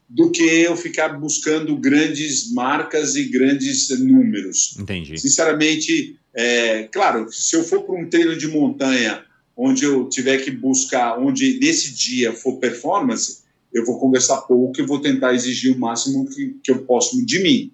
[0.08, 4.76] do que eu ficar buscando grandes marcas e grandes números.
[4.78, 5.18] Entendi.
[5.18, 9.24] Sinceramente, é, claro, se eu for para um treino de montanha
[9.56, 13.42] onde eu tiver que buscar, onde nesse dia for performance,
[13.72, 17.40] eu vou conversar pouco e vou tentar exigir o máximo que, que eu posso de
[17.40, 17.72] mim.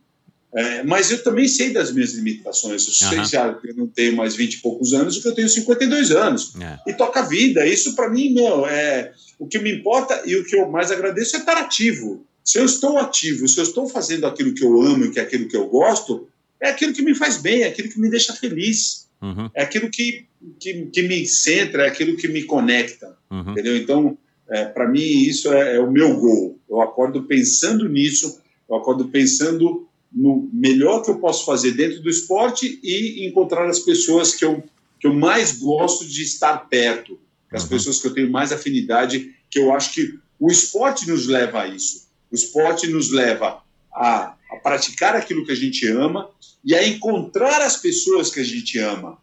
[0.57, 2.87] É, mas eu também sei das minhas limitações.
[2.87, 5.51] Eu sei já que eu não tenho mais 20 e poucos anos, que eu tenho
[5.51, 6.55] 52 anos.
[6.59, 6.91] É.
[6.91, 7.67] E toca a vida.
[7.67, 11.37] Isso, para mim, meu, é o que me importa e o que eu mais agradeço
[11.37, 12.25] é estar ativo.
[12.43, 15.23] Se eu estou ativo, se eu estou fazendo aquilo que eu amo e que é
[15.23, 16.27] aquilo que eu gosto,
[16.59, 19.09] é aquilo que me faz bem, é aquilo que me deixa feliz.
[19.21, 19.51] Uhum.
[19.53, 20.25] É aquilo que,
[20.59, 23.15] que, que, me centra, é aquilo que me conecta.
[23.31, 23.51] Uhum.
[23.51, 23.77] Entendeu?
[23.77, 24.17] Então,
[24.49, 26.59] é, para mim, isso é, é o meu gol.
[26.67, 29.87] Eu acordo pensando nisso, eu acordo pensando
[30.17, 34.65] no melhor que eu posso fazer dentro do esporte e encontrar as pessoas que eu,
[34.99, 37.21] que eu mais gosto de estar perto,
[37.53, 37.69] as uhum.
[37.69, 41.69] pessoas que eu tenho mais afinidade, que eu acho que o esporte nos leva a
[41.69, 42.09] isso.
[42.33, 43.63] O esporte nos leva
[43.93, 46.31] a, a praticar aquilo que a gente ama
[46.65, 49.19] e a encontrar as pessoas que a gente ama,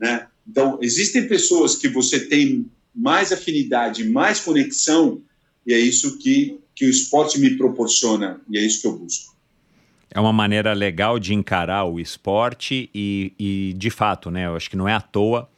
[0.00, 0.28] né?
[0.48, 5.20] Então, existem pessoas que você tem mais afinidade, mais conexão,
[5.66, 9.39] e é isso que, que o esporte me proporciona, e é isso que eu busco.
[10.12, 14.46] É uma maneira legal de encarar o esporte e, e, de fato, né?
[14.46, 15.48] Eu acho que não é à toa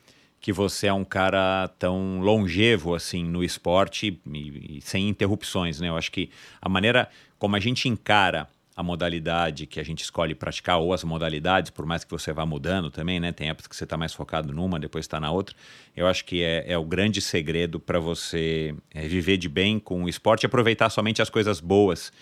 [0.40, 5.88] que você é um cara tão longevo assim no esporte e, e sem interrupções, né?
[5.88, 6.28] Eu acho que
[6.60, 7.08] a maneira
[7.38, 11.84] como a gente encara a modalidade que a gente escolhe praticar ou as modalidades, por
[11.84, 13.32] mais que você vá mudando também, né?
[13.32, 15.54] Tem épocas que você está mais focado numa, depois está na outra.
[15.96, 20.04] Eu acho que é, é o grande segredo para você é, viver de bem com
[20.04, 22.12] o esporte e aproveitar somente as coisas boas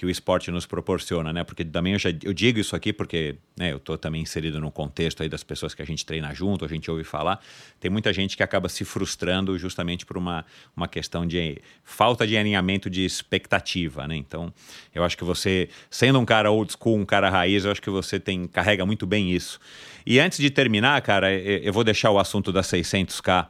[0.00, 1.44] que o esporte nos proporciona, né?
[1.44, 4.70] Porque também eu, já, eu digo isso aqui porque né, eu estou também inserido no
[4.70, 7.38] contexto aí das pessoas que a gente treina junto, a gente ouve falar.
[7.78, 12.34] Tem muita gente que acaba se frustrando justamente por uma, uma questão de falta de
[12.34, 14.16] alinhamento de expectativa, né?
[14.16, 14.50] Então,
[14.94, 17.90] eu acho que você, sendo um cara old school, um cara raiz, eu acho que
[17.90, 19.60] você tem carrega muito bem isso.
[20.06, 23.48] E antes de terminar, cara, eu vou deixar o assunto da 600K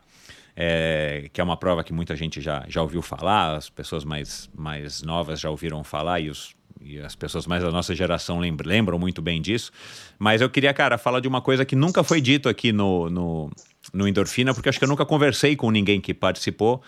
[0.62, 4.50] é, que é uma prova que muita gente já, já ouviu falar, as pessoas mais,
[4.54, 8.68] mais novas já ouviram falar e, os, e as pessoas mais da nossa geração lembram,
[8.68, 9.72] lembram muito bem disso.
[10.18, 13.50] Mas eu queria, cara, falar de uma coisa que nunca foi dito aqui no, no,
[13.90, 16.82] no Endorfina, porque acho que eu nunca conversei com ninguém que participou.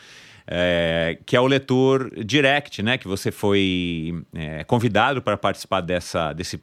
[0.44, 2.98] É, que é o Letour Direct, né?
[2.98, 6.60] Que você foi é, convidado para participar dessa, desse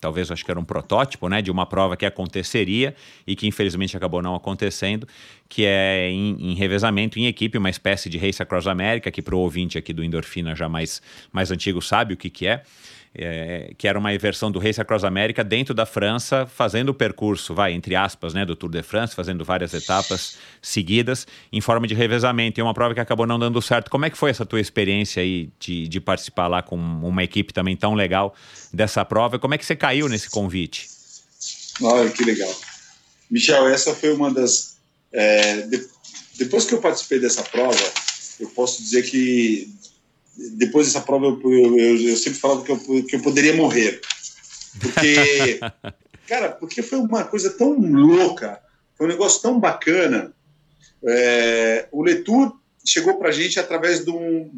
[0.00, 2.94] talvez acho que era um protótipo, né, de uma prova que aconteceria
[3.26, 5.06] e que infelizmente acabou não acontecendo,
[5.48, 9.34] que é em, em revezamento em equipe, uma espécie de Race Across America, que para
[9.34, 11.02] o ouvinte aqui do Endorfina já mais,
[11.32, 12.62] mais antigo sabe o que, que é
[13.18, 17.54] é, que era uma versão do Race Across America dentro da França, fazendo o percurso,
[17.54, 21.94] vai, entre aspas, né, do Tour de France, fazendo várias etapas seguidas em forma de
[21.94, 22.60] revezamento.
[22.60, 23.90] E uma prova que acabou não dando certo.
[23.90, 27.52] Como é que foi essa tua experiência aí de, de participar lá com uma equipe
[27.52, 28.34] também tão legal
[28.72, 29.36] dessa prova?
[29.36, 30.88] E como é que você caiu nesse convite?
[31.82, 32.54] Olha, que legal.
[33.30, 34.76] Michel, essa foi uma das.
[35.12, 35.88] É, de,
[36.38, 37.78] depois que eu participei dessa prova,
[38.40, 39.68] eu posso dizer que
[40.56, 44.00] depois dessa prova eu, eu, eu, sempre falava que eu, que eu poderia morrer.
[44.80, 45.58] Porque,
[46.28, 48.60] cara, porque foi uma coisa tão louca,
[48.96, 50.32] foi um negócio tão bacana.
[51.04, 54.50] É, o Letour chegou para a gente através de, um,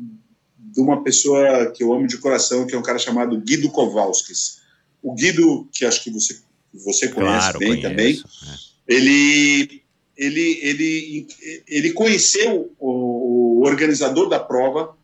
[0.59, 4.61] de, uma pessoa que eu amo de coração, que é um cara chamado Guido Kowalskis.
[5.03, 6.39] O Guido, que acho que você,
[6.75, 8.23] você conhece claro, bem conheço, também,
[8.89, 8.95] é.
[8.95, 9.83] ele,
[10.15, 11.27] ele, ele,
[11.67, 15.00] ele conheceu o, o organizador da prova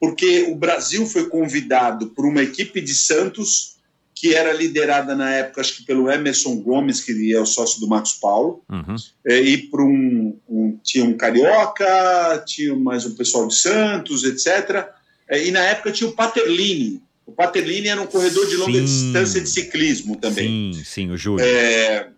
[0.00, 3.78] porque o Brasil foi convidado por uma equipe de Santos
[4.14, 7.88] que era liderada na época, acho que pelo Emerson Gomes, que é o sócio do
[7.88, 8.96] Marcos Paulo, uhum.
[9.26, 14.88] É, e por um, um, tinha um carioca, tinha mais um pessoal de Santos, etc.
[15.26, 17.02] É, e na época tinha o Paterlini.
[17.24, 18.84] O Paterlini era um corredor de longa sim.
[18.84, 20.74] distância de ciclismo também.
[20.74, 21.42] Sim, sim, o Júlio.
[21.42, 22.10] É,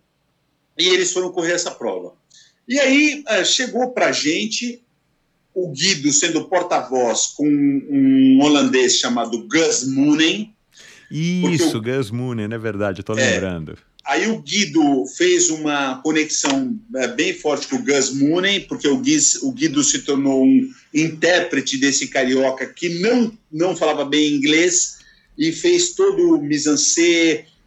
[0.77, 2.15] e eles foram correr essa prova.
[2.67, 4.82] E aí chegou para a gente
[5.53, 10.53] o Guido sendo porta-voz com um holandês chamado Gus Moonen.
[11.11, 13.77] Isso, o, Gus Moonen, é verdade, tô é, lembrando.
[14.05, 18.95] Aí o Guido fez uma conexão é, bem forte com o Gus Moonen, porque o,
[18.95, 24.97] o Guido se tornou um intérprete desse carioca que não, não falava bem inglês
[25.37, 26.69] e fez todo o mise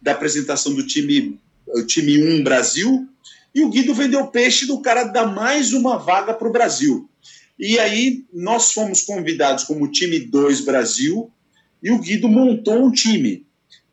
[0.01, 3.07] da apresentação do time, o time 1 Brasil.
[3.55, 7.09] E o Guido vendeu peixe do cara dar mais uma vaga para o Brasil.
[7.59, 11.31] E aí nós fomos convidados como time 2 Brasil
[11.81, 13.45] e o Guido montou um time.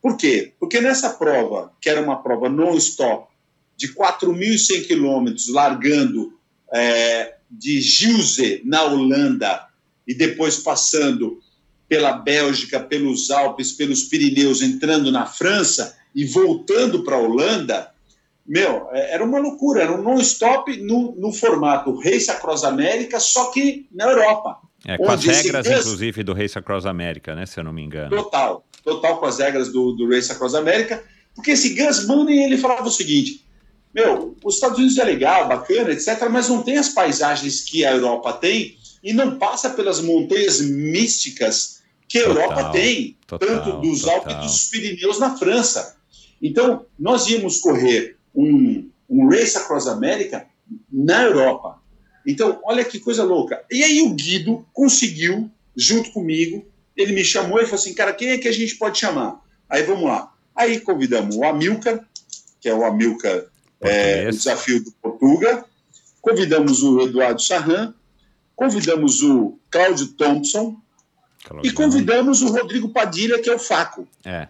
[0.02, 0.52] Por quê?
[0.60, 3.32] Porque nessa prova, que era uma prova non-stop,
[3.76, 6.38] de 4.100 quilômetros, largando
[6.72, 9.66] é, de Gilze, na Holanda,
[10.06, 11.40] e depois passando
[11.88, 17.93] pela Bélgica, pelos Alpes, pelos Pirineus, entrando na França e voltando para a Holanda,
[18.46, 23.50] meu, é, era uma loucura, era um non-stop no, no, formato Race Across América, só
[23.50, 24.58] que na Europa.
[24.86, 28.10] É, com as regras, inclusive, do Race Across América, né, se eu não me engano.
[28.10, 31.02] Total, total com as regras do, do Race Across América,
[31.34, 33.44] porque esse Gus Money, ele falava o seguinte,
[33.94, 37.92] meu, os Estados Unidos é legal, bacana, etc., mas não tem as paisagens que a
[37.92, 43.80] Europa tem e não passa pelas montanhas místicas que a total, Europa tem, total, tanto
[43.80, 44.16] dos total.
[44.16, 45.96] Alpes e dos Pirineus na França.
[46.42, 50.46] Então, nós íamos correr um, um Race Across America
[50.90, 51.82] na Europa.
[52.26, 53.62] Então, olha que coisa louca.
[53.70, 56.64] E aí o Guido conseguiu, junto comigo,
[56.96, 59.40] ele me chamou e falou assim, cara, quem é que a gente pode chamar?
[59.68, 60.32] Aí vamos lá.
[60.54, 62.06] Aí convidamos o Amilcar,
[62.60, 63.44] que é o Amilcar
[63.80, 65.64] é, o Desafio do Portuga,
[66.20, 67.92] convidamos o Eduardo Sarran,
[68.56, 70.80] convidamos o Cláudio Thompson,
[71.62, 74.08] e convidamos o Rodrigo Padilha, que é o Faco.
[74.24, 74.48] É.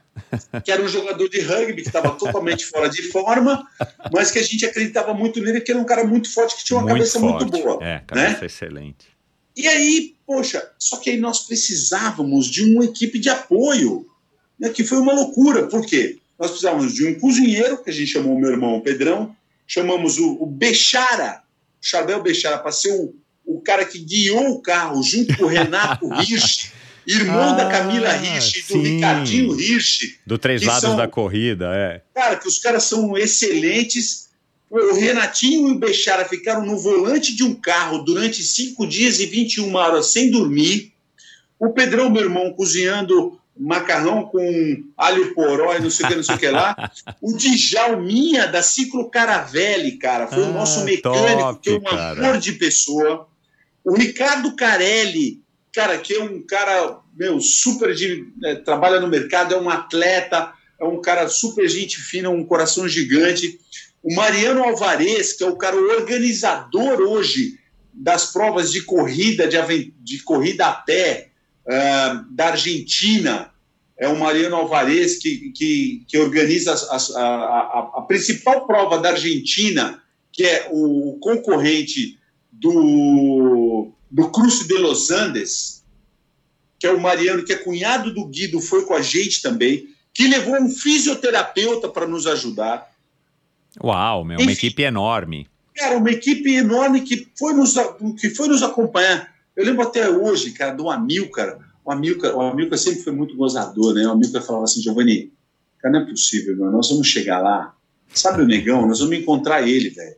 [0.62, 3.66] que era um jogador de rugby que estava totalmente fora de forma,
[4.12, 6.78] mas que a gente acreditava muito nele, que era um cara muito forte, que tinha
[6.78, 7.44] uma muito cabeça forte.
[7.44, 7.84] muito boa.
[7.84, 8.46] É, cabeça né?
[8.46, 9.14] excelente.
[9.56, 14.06] E aí, poxa, só que aí nós precisávamos de uma equipe de apoio,
[14.58, 15.66] né, que foi uma loucura.
[15.66, 16.18] Por quê?
[16.38, 19.34] Nós precisávamos de um cozinheiro, que a gente chamou o meu irmão Pedrão,
[19.66, 21.42] chamamos o, o Bechara,
[21.80, 23.14] Chabel Bechara, para ser o,
[23.44, 26.72] o cara que guiou o carro junto com o Renato Hirsch,
[27.06, 30.18] irmão ah, da Camila Hirsch e do Ricardinho Hirsch.
[30.26, 32.02] Do Três Lados são, da Corrida, é.
[32.14, 34.30] Cara, que os caras são excelentes.
[34.70, 39.26] O Renatinho e o Bechara ficaram no volante de um carro durante cinco dias e
[39.26, 40.92] 21 horas sem dormir.
[41.58, 46.22] O Pedrão, meu irmão, cozinhando macarrão com alho poró e não sei o que, não
[46.22, 46.90] sei o que lá.
[47.20, 51.88] O Djalminha da Ciclo Caravelli, cara, foi ah, o nosso mecânico, top, que é um
[51.88, 53.28] amor de pessoa.
[53.84, 55.43] O Ricardo Carelli,
[55.74, 58.24] cara, que é um cara, meu, super de.
[58.44, 62.88] É, trabalha no mercado, é um atleta, é um cara super gente fina, um coração
[62.88, 63.58] gigante.
[64.02, 67.58] O Mariano Alvarez, que é o cara organizador hoje
[67.92, 71.30] das provas de corrida, de, de corrida a pé,
[71.66, 73.50] uh, da Argentina.
[73.96, 79.10] É o Mariano Alvarez que, que, que organiza a, a, a, a principal prova da
[79.10, 82.18] Argentina, que é o concorrente
[82.50, 85.82] do, do Cruce de Los Andes,
[86.78, 90.28] que é o Mariano, que é cunhado do Guido, foi com a gente também, que
[90.28, 92.88] levou um fisioterapeuta para nos ajudar.
[93.82, 95.48] Uau, meu, Enfim, uma equipe enorme.
[95.74, 97.74] Cara, uma equipe enorme que foi nos,
[98.20, 99.34] que foi nos acompanhar.
[99.56, 101.58] Eu lembro até hoje, cara, do Amilcar.
[101.84, 104.06] O Amilcar, o Amilcar sempre foi muito gozador, né?
[104.06, 105.32] O Amilcar falava assim, Giovanni,
[105.80, 106.70] cara, não é possível, meu.
[106.70, 107.74] Nós vamos chegar lá,
[108.10, 108.86] sabe o negão?
[108.86, 110.14] Nós vamos encontrar ele, velho.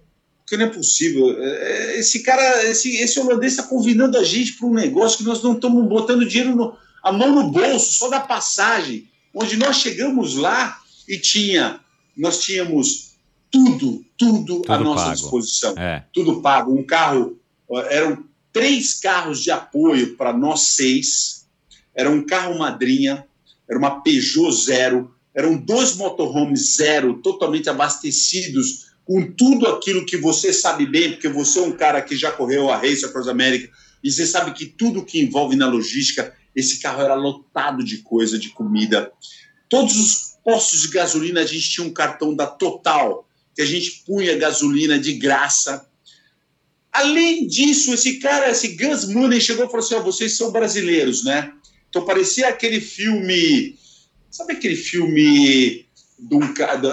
[0.46, 1.42] Porque não é possível.
[1.42, 5.24] É, é, esse cara, esse, esse holandês está convidando a gente para um negócio que
[5.24, 9.08] nós não estamos botando dinheiro, no, a mão no bolso, só da passagem.
[9.34, 11.80] Onde nós chegamos lá e tinha,
[12.16, 13.16] nós tínhamos
[13.50, 15.16] tudo, tudo, tudo à nossa pago.
[15.16, 15.74] disposição.
[15.76, 16.04] É.
[16.12, 16.72] Tudo pago.
[16.78, 17.36] Um carro,
[17.90, 21.44] eram três carros de apoio para nós seis.
[21.92, 23.26] Era um carro madrinha,
[23.68, 30.52] era uma Peugeot zero, eram dois motorhomes zero, totalmente abastecidos com tudo aquilo que você
[30.52, 33.70] sabe bem, porque você é um cara que já correu a Race Across America,
[34.02, 38.36] e você sabe que tudo que envolve na logística, esse carro era lotado de coisa,
[38.36, 39.12] de comida.
[39.70, 44.02] Todos os postos de gasolina, a gente tinha um cartão da Total, que a gente
[44.04, 45.88] punha gasolina de graça.
[46.92, 51.24] Além disso, esse cara, esse Gus Mooney chegou e falou assim: oh, vocês são brasileiros,
[51.24, 51.52] né?
[51.88, 53.78] Então parecia aquele filme.
[54.30, 55.85] Sabe aquele filme
[56.18, 56.40] do,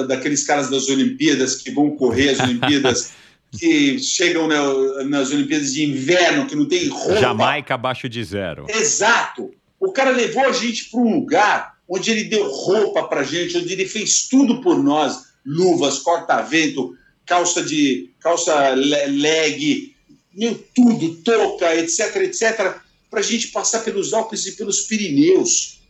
[0.07, 3.11] daqueles caras das Olimpíadas que vão correr as Olimpíadas,
[3.57, 7.17] que chegam na, nas Olimpíadas de inverno, que não tem roupa?
[7.17, 8.65] Jamaica abaixo de zero.
[8.69, 9.51] Exato.
[9.79, 13.73] O cara levou a gente para um lugar onde ele deu roupa para gente, onde
[13.73, 16.95] ele fez tudo por nós: luvas, corta-vento,
[17.25, 19.93] calça de calça leg,
[20.33, 22.77] meu, tudo, toca, etc, etc,
[23.09, 25.81] para a gente passar pelos Alpes e pelos Pirineus.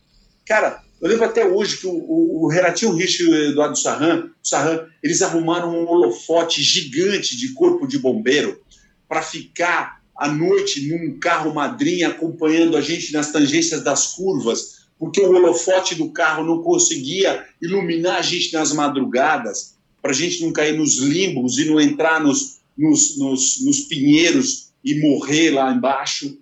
[0.44, 4.30] Cara, eu lembro até hoje que o, o, o Renatinho Rich e o Eduardo Sarran,
[4.42, 8.60] Sarran, eles arrumaram um holofote gigante de corpo de bombeiro
[9.08, 15.20] para ficar à noite num carro madrinha acompanhando a gente nas tangências das curvas, porque
[15.20, 20.52] o holofote do carro não conseguia iluminar a gente nas madrugadas, para a gente não
[20.52, 26.38] cair nos limbos e não entrar nos, nos, nos, nos pinheiros e morrer lá embaixo.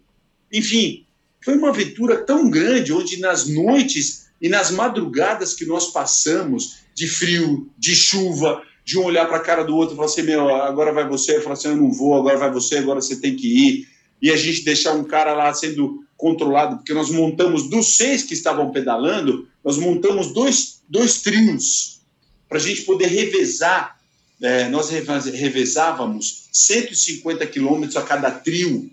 [0.53, 1.07] Enfim,
[1.43, 7.07] foi uma aventura tão grande, onde nas noites e nas madrugadas que nós passamos, de
[7.07, 10.49] frio, de chuva, de um olhar para a cara do outro e falar assim: meu,
[10.55, 13.47] agora vai você, falar assim: eu não vou, agora vai você, agora você tem que
[13.47, 13.89] ir.
[14.21, 18.35] E a gente deixar um cara lá sendo controlado, porque nós montamos, dos seis que
[18.35, 22.01] estavam pedalando, nós montamos dois, dois trios
[22.49, 23.97] para a gente poder revezar
[24.43, 28.91] é, nós revezávamos 150 quilômetros a cada trio,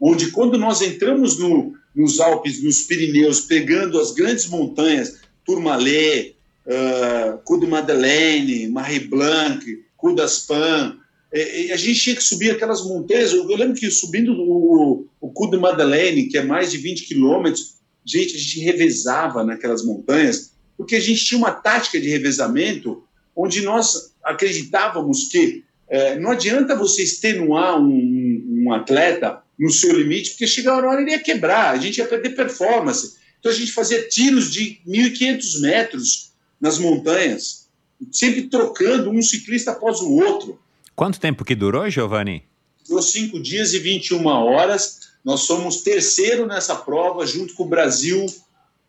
[0.00, 6.36] onde quando nós entramos no, nos Alpes, nos Pirineus, pegando as grandes montanhas, Tourmalet,
[6.66, 9.64] uh, Coup de Madeleine, Marie Blanc,
[9.96, 10.96] Coup d'Aspan,
[11.32, 13.32] a gente tinha que subir aquelas montanhas.
[13.32, 18.34] Eu lembro que subindo o, o de Madeleine, que é mais de 20 quilômetros, gente,
[18.34, 23.04] a gente revezava naquelas montanhas, porque a gente tinha uma tática de revezamento
[23.36, 30.30] onde nós acreditávamos que é, não adianta você extenuar um, um, atleta no seu limite,
[30.30, 33.16] porque chegar uma hora ele ia quebrar, a gente ia perder performance.
[33.38, 37.68] Então a gente fazia tiros de 1.500 metros nas montanhas,
[38.10, 40.58] sempre trocando um ciclista após o outro.
[40.96, 42.42] Quanto tempo que durou, Giovanni?
[42.88, 45.10] Durou cinco dias e 21 horas.
[45.22, 48.24] Nós somos terceiro nessa prova, junto com o Brasil,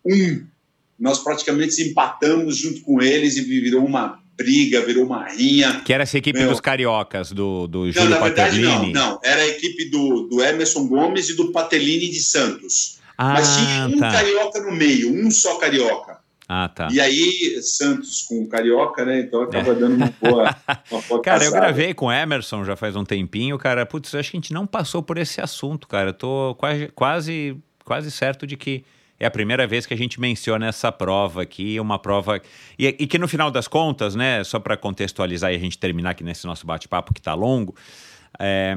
[0.05, 0.45] um.
[0.97, 5.81] Nós praticamente empatamos junto com eles e virou uma briga, virou uma rinha.
[5.85, 6.49] Que era essa equipe Meu.
[6.49, 9.19] dos cariocas, do, do Não, Júlio na verdade, não, não.
[9.23, 12.99] Era a equipe do, do Emerson Gomes e do Patelini de Santos.
[13.17, 14.11] Ah, Mas tinha um tá.
[14.11, 16.19] carioca no meio, um só carioca.
[16.53, 16.89] Ah, tá.
[16.91, 19.21] E aí, Santos com carioca, né?
[19.21, 20.53] Então acaba dando uma boa.
[20.91, 21.23] Uma boa É.
[21.23, 21.51] Cara, eu caçada.
[21.51, 23.85] gravei com o Emerson já faz um tempinho, cara.
[23.85, 26.09] Putz, eu acho que a gente não passou por esse assunto, cara.
[26.09, 28.83] Eu tô quase, quase, quase certo de que
[29.21, 32.41] é a primeira vez que a gente menciona essa prova aqui, uma prova.
[32.77, 36.09] E, e que no final das contas, né, só para contextualizar e a gente terminar
[36.09, 37.75] aqui nesse nosso bate-papo que tá longo.
[38.39, 38.75] é,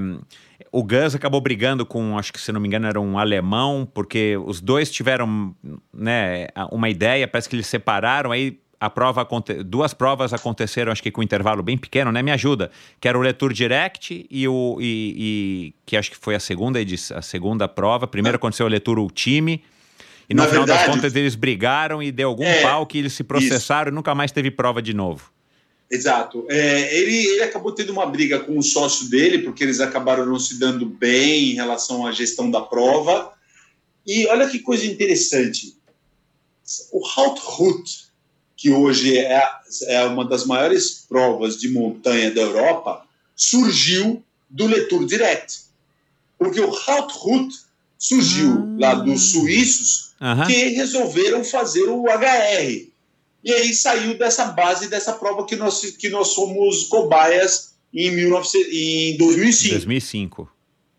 [0.71, 4.37] o Gus acabou brigando com, acho que se não me engano, era um alemão, porque
[4.37, 5.57] os dois tiveram
[5.91, 9.27] né, uma ideia, parece que eles separaram, aí a prova
[9.65, 12.23] duas provas aconteceram, acho que com um intervalo bem pequeno, né?
[12.23, 12.71] Me ajuda.
[13.01, 14.77] Que era o Letour Direct e o.
[14.79, 16.79] E, e- que acho que foi a segunda
[17.15, 18.07] a segunda prova.
[18.07, 19.65] Primeiro aconteceu o Letour Ultime.
[20.29, 22.99] E no Na final das verdade- contas eles brigaram e deu algum É, pau que
[22.99, 25.31] eles se processaram e nunca mais teve prova de novo.
[25.91, 26.47] Exato.
[26.49, 30.39] É, ele, ele acabou tendo uma briga com o sócio dele, porque eles acabaram não
[30.39, 33.33] se dando bem em relação à gestão da prova.
[34.07, 35.77] E olha que coisa interessante.
[36.91, 38.07] O Hautrut,
[38.57, 39.43] que hoje é,
[39.89, 43.05] é uma das maiores provas de montanha da Europa,
[43.37, 45.65] surgiu do Letour Direct.
[46.39, 47.55] Porque o Hautrut
[48.05, 50.47] surgiu lá dos suíços Aham.
[50.47, 52.93] que resolveram fazer o HR.
[53.43, 58.49] E aí saiu dessa base dessa prova que nós, que nós somos cobaias em, 19,
[58.71, 59.75] em 2005.
[59.75, 60.51] 2005.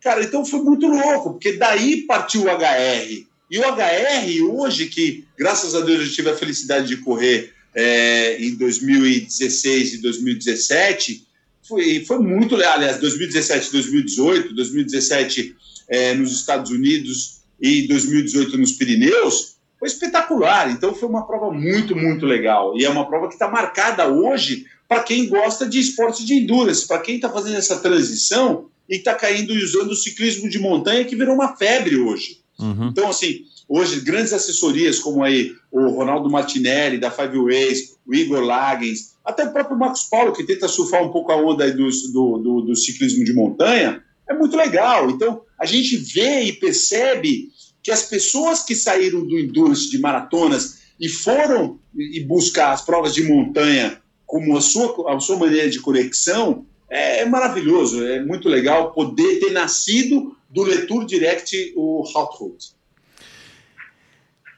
[0.02, 3.28] Cara, então foi muito louco, porque daí partiu o HR.
[3.52, 8.38] E o HR, hoje, que graças a Deus eu tive a felicidade de correr é,
[8.40, 11.28] em 2016 e 2017,
[11.68, 12.74] foi, foi muito legal.
[12.74, 15.56] Aliás, 2017 2018, 2017
[15.88, 20.72] é, nos Estados Unidos e 2018 nos Pirineus, foi espetacular.
[20.72, 22.78] Então foi uma prova muito, muito legal.
[22.78, 26.88] E é uma prova que está marcada hoje para quem gosta de esporte de endurance,
[26.88, 31.06] para quem está fazendo essa transição e está caindo e usando o ciclismo de montanha,
[31.06, 32.40] que virou uma febre hoje.
[32.60, 32.90] Uhum.
[32.90, 38.42] Então, assim, hoje, grandes assessorias como aí o Ronaldo Martinelli, da Five Ways, o Igor
[38.42, 41.90] Lagens, até o próprio Marcos Paulo, que tenta surfar um pouco a onda aí do,
[42.14, 45.10] do, do, do ciclismo de montanha, é muito legal.
[45.10, 47.50] Então, a gente vê e percebe
[47.82, 53.14] que as pessoas que saíram do endurance de maratonas e foram e buscar as provas
[53.14, 58.50] de montanha como a sua, a sua maneira de conexão, é, é maravilhoso, é muito
[58.50, 62.74] legal poder ter nascido do Letour Direct o Hautrut.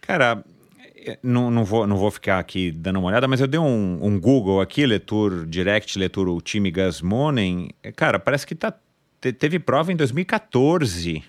[0.01, 0.43] Cara,
[1.05, 3.99] eh, não, não, vou, não vou ficar aqui dando uma olhada, mas eu dei um,
[4.01, 7.69] um Google aqui, Letour Direct, Letour Ultime Gas Morning.
[7.95, 8.73] Cara, parece que tá,
[9.21, 11.23] te- teve prova em 2014.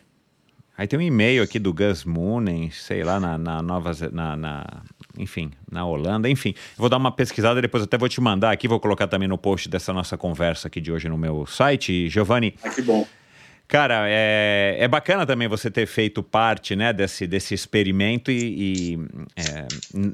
[0.76, 4.82] Aí tem um e-mail aqui do Gus Moonen, sei lá, na, na Nova na, na-
[5.18, 6.54] enfim, na Holanda, enfim.
[6.76, 9.68] Vou dar uma pesquisada, depois até vou te mandar aqui, vou colocar também no post
[9.68, 12.08] dessa nossa conversa aqui de hoje no meu site.
[12.08, 13.04] Giovanni, Ah, que bom.
[13.66, 18.98] Cara, é, é bacana também você ter feito parte né, desse, desse experimento e, e,
[19.36, 19.66] é,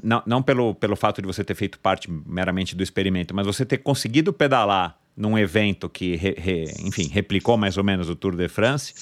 [0.03, 3.63] não, não pelo, pelo fato de você ter feito parte meramente do experimento, mas você
[3.63, 8.35] ter conseguido pedalar num evento que, re- re- enfim, replicou mais ou menos o Tour
[8.35, 8.93] de France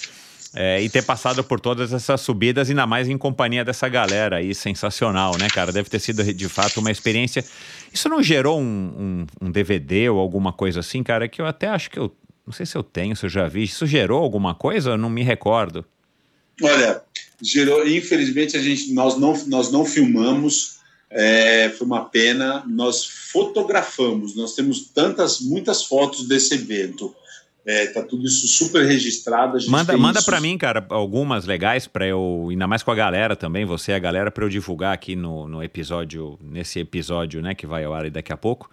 [0.56, 4.54] é, e ter passado por todas essas subidas, ainda mais em companhia dessa galera aí,
[4.54, 5.72] sensacional, né, cara?
[5.72, 7.44] Deve ter sido de fato uma experiência.
[7.92, 11.68] Isso não gerou um, um, um DVD ou alguma coisa assim, cara, que eu até
[11.68, 12.16] acho que eu.
[12.46, 13.64] Não sei se eu tenho, se eu já vi.
[13.64, 14.92] Isso gerou alguma coisa?
[14.92, 15.86] Eu não me recordo.
[16.62, 17.02] Olha,
[17.42, 20.80] gerou, infelizmente a gente, nós não, nós não filmamos,
[21.14, 22.64] é, foi uma pena.
[22.68, 27.16] Nós fotografamos, nós temos tantas, muitas fotos desse evento.
[27.66, 29.58] É, tá tudo isso super registrado.
[29.70, 33.64] Manda, manda para mim, cara, algumas legais para eu, ainda mais com a galera também,
[33.64, 37.66] você e a galera, para eu divulgar aqui no, no episódio, nesse episódio, né, que
[37.66, 38.70] vai ao ar daqui a pouco.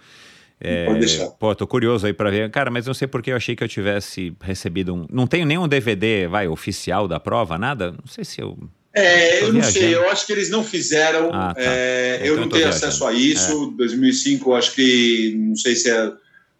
[0.60, 1.28] É, Pode deixar.
[1.31, 2.51] Pô, tô curioso aí pra ver.
[2.51, 5.07] Cara, mas não sei porque eu achei que eu tivesse recebido um.
[5.10, 7.93] Não tenho nenhum DVD, vai, oficial da prova, nada?
[7.93, 8.59] Não sei se eu.
[8.93, 11.31] É, eu não sei, eu acho que eles não fizeram.
[11.33, 11.62] Ah, tá.
[11.62, 12.86] é, Então eu não tenho viajando.
[12.86, 13.67] acesso a isso.
[13.77, 15.35] 2005, eu acho que.
[15.39, 16.12] Não sei se é,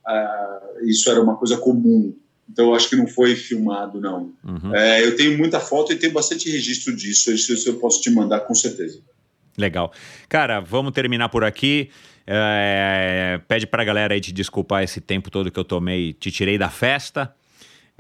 [0.07, 2.15] ah, isso era uma coisa comum.
[2.49, 4.33] Então, eu acho que não foi filmado, não.
[4.45, 4.75] Uhum.
[4.75, 7.33] É, eu tenho muita foto e tenho bastante registro disso.
[7.33, 9.01] Isso, isso eu posso te mandar com certeza.
[9.57, 9.93] Legal.
[10.29, 11.91] Cara, vamos terminar por aqui.
[12.27, 16.59] É, pede pra galera aí te desculpar esse tempo todo que eu tomei, te tirei
[16.59, 17.33] da festa.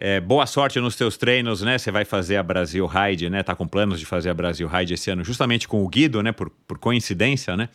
[0.02, 1.76] É, boa sorte nos teus treinos, né?
[1.76, 3.42] Você vai fazer a Brasil Ride, né?
[3.42, 6.32] Tá com planos de fazer a Brasil Ride esse ano, justamente com o Guido, né?
[6.32, 7.68] Por, por coincidência, né?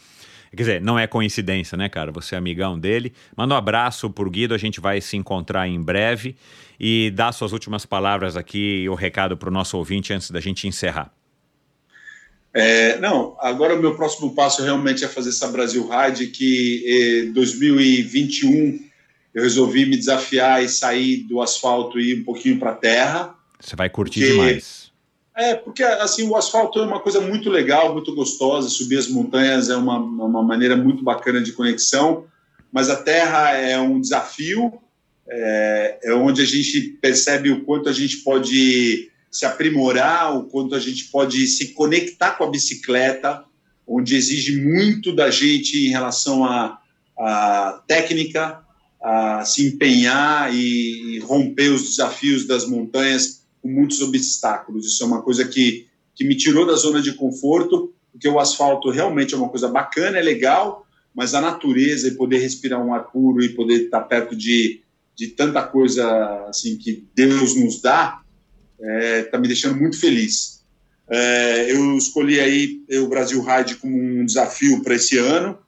[0.49, 2.11] Quer dizer, não é coincidência, né, cara?
[2.13, 3.13] Você é amigão dele.
[3.37, 6.35] Manda um abraço pro Guido, a gente vai se encontrar em breve.
[6.79, 10.67] E dá suas últimas palavras aqui e o recado pro nosso ouvinte antes da gente
[10.67, 11.13] encerrar.
[12.51, 17.33] É, não, agora o meu próximo passo realmente é fazer essa Brasil Ride, que em
[17.33, 18.84] 2021
[19.35, 23.35] eu resolvi me desafiar e sair do asfalto e ir um pouquinho para a terra.
[23.59, 24.91] Você vai curtir porque, demais.
[25.35, 29.69] É, porque assim, o asfalto é uma coisa muito legal, muito gostosa, subir as montanhas
[29.69, 32.25] é uma, uma maneira muito bacana de conexão,
[32.71, 34.73] mas a terra é um desafio,
[35.27, 40.73] é, é onde a gente percebe o quanto a gente pode se aprimorar, o quanto
[40.75, 43.43] a gente pode se conectar com a bicicleta,
[43.85, 46.79] onde exige muito da gente em relação à,
[47.17, 48.64] à técnica,
[49.05, 54.87] a se empenhar e, romper os desafios das montanhas com muitos obstáculos.
[54.87, 55.85] Isso é uma coisa que,
[56.15, 60.17] que me tirou da zona de conforto, porque o asfalto realmente é uma coisa bacana,
[60.17, 64.35] é legal, mas a natureza e poder respirar um ar puro e poder estar perto
[64.35, 64.81] de,
[65.15, 68.21] de tanta coisa assim que Deus nos dá,
[68.79, 70.63] está é, tá me deixando muito feliz.
[71.07, 75.59] É, eu escolhi aí o Brasil Ride como um desafio para esse ano,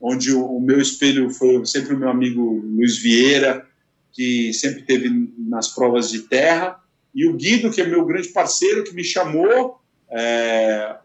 [0.00, 3.66] onde o, o, meu espelho foi sempre o meu amigo Luiz Vieira,
[4.12, 6.78] que sempre teve nas provas de terra,
[7.14, 10.96] e o Guido, que é meu grande parceiro, que me chamou é,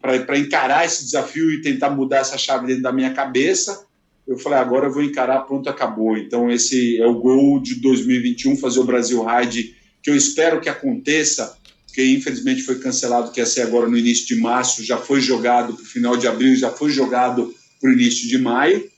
[0.00, 3.84] para encarar esse desafio e tentar mudar essa chave dentro da minha cabeça.
[4.26, 6.16] Eu falei, agora eu vou encarar, pronto, acabou.
[6.16, 10.68] Então, esse é o gol de 2021, fazer o Brasil Ride que eu espero que
[10.68, 15.20] aconteça, porque infelizmente foi cancelado, que ia ser agora no início de março, já foi
[15.20, 18.88] jogado para o final de abril, já foi jogado para o início de maio.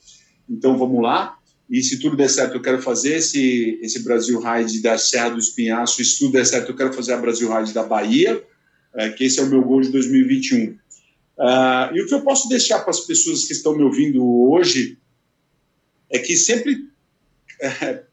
[0.49, 1.37] Então vamos lá.
[1.69, 5.39] E se tudo der certo, eu quero fazer esse, esse Brasil Ride da Serra do
[5.39, 6.03] Espinhaço.
[6.03, 8.43] Se tudo der certo, eu quero fazer a Brasil Ride da Bahia,
[8.95, 10.65] é, que esse é o meu gol de 2021.
[10.65, 10.77] Uh,
[11.39, 14.99] ah, e o que eu posso deixar para as pessoas que estão me ouvindo hoje
[16.11, 16.77] é que sempre
[17.59, 18.03] é,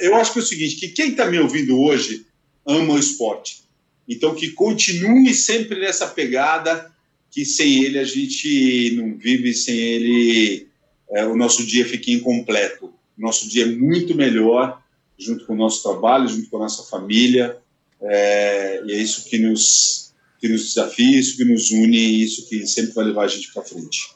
[0.00, 2.26] eu acho que é o seguinte, que quem está me ouvindo hoje
[2.66, 3.64] ama o esporte.
[4.08, 6.92] Então, que continue sempre nessa pegada,
[7.36, 10.68] que sem ele a gente não vive, sem ele
[11.10, 12.86] é, o nosso dia fica incompleto.
[12.86, 14.82] O nosso dia é muito melhor
[15.18, 17.58] junto com o nosso trabalho, junto com a nossa família,
[18.00, 22.66] é, e é isso que nos, que nos desafia, isso que nos une, isso que
[22.66, 24.14] sempre vai levar a gente para frente.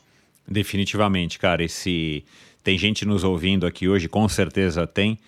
[0.48, 1.62] Definitivamente, cara.
[1.62, 2.24] Esse
[2.64, 5.18] tem gente nos ouvindo aqui hoje, com certeza tem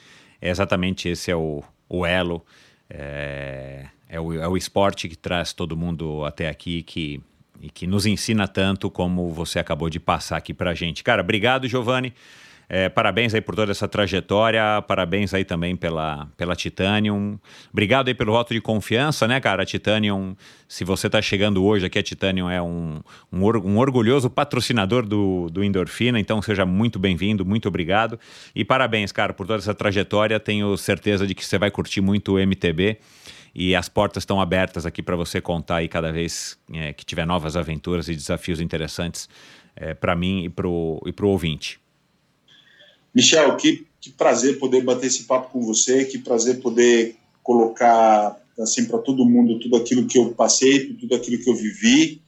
[0.40, 2.42] é exatamente esse é o, o elo,
[2.88, 7.20] é, é, o, é o esporte que traz todo mundo até aqui, que,
[7.62, 11.04] e que nos ensina tanto como você acabou de passar aqui pra gente.
[11.04, 12.12] Cara, obrigado, Giovanni.
[12.68, 17.38] É, parabéns aí por toda essa trajetória, parabéns aí também pela, pela Titanium.
[17.70, 19.62] Obrigado aí pelo voto de confiança, né, cara?
[19.62, 20.34] A Titanium,
[20.66, 23.00] se você está chegando hoje aqui, a Titanium é um,
[23.30, 28.18] um, um, orgulhoso patrocinador do, do Endorfina, então seja muito bem-vindo, muito obrigado.
[28.54, 30.40] E parabéns, cara, por toda essa trajetória.
[30.40, 32.98] Tenho certeza de que você vai curtir muito o MTB
[33.54, 37.26] e as portas estão abertas aqui para você contar aí cada vez é, que tiver
[37.26, 39.28] novas aventuras e desafios interessantes
[39.76, 41.80] é, para mim e para o ouvinte.
[43.14, 48.86] Michel, que, que prazer poder bater esse papo com você, que prazer poder colocar assim
[48.86, 52.22] para todo mundo tudo aquilo que eu passei, tudo aquilo que eu vivi.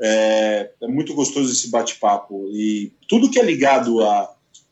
[0.00, 3.98] É, é muito gostoso esse bate-papo e tudo que é ligado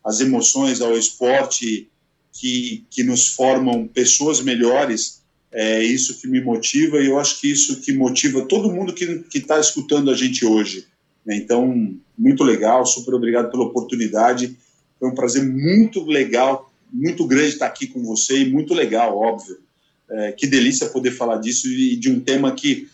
[0.04, 1.88] às emoções, ao esporte,
[2.32, 5.21] que, que nos formam pessoas melhores,
[5.52, 9.24] é isso que me motiva e eu acho que isso que motiva todo mundo que
[9.34, 10.86] está escutando a gente hoje.
[11.28, 14.56] Então, muito legal, super obrigado pela oportunidade
[15.02, 19.58] foi um prazer muito legal, muito grande estar aqui com você e muito legal, óbvio.
[20.08, 22.88] É, que delícia poder falar disso e de um tema que,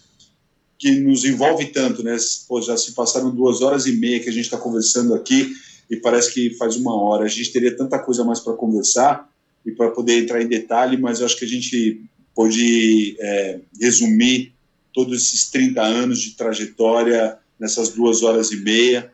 [0.79, 2.17] que nos envolve tanto, né?
[2.49, 5.53] Pô, já se passaram duas horas e meia que a gente está conversando aqui
[5.91, 7.27] e parece que faz uma hora.
[7.27, 9.31] A gente teria tanta coisa mais para conversar
[9.67, 12.03] e para poder entrar em detalhe, mas eu acho que a gente
[12.39, 14.53] pode é, resumir
[14.93, 19.13] todos esses 30 anos de trajetória nessas duas horas e meia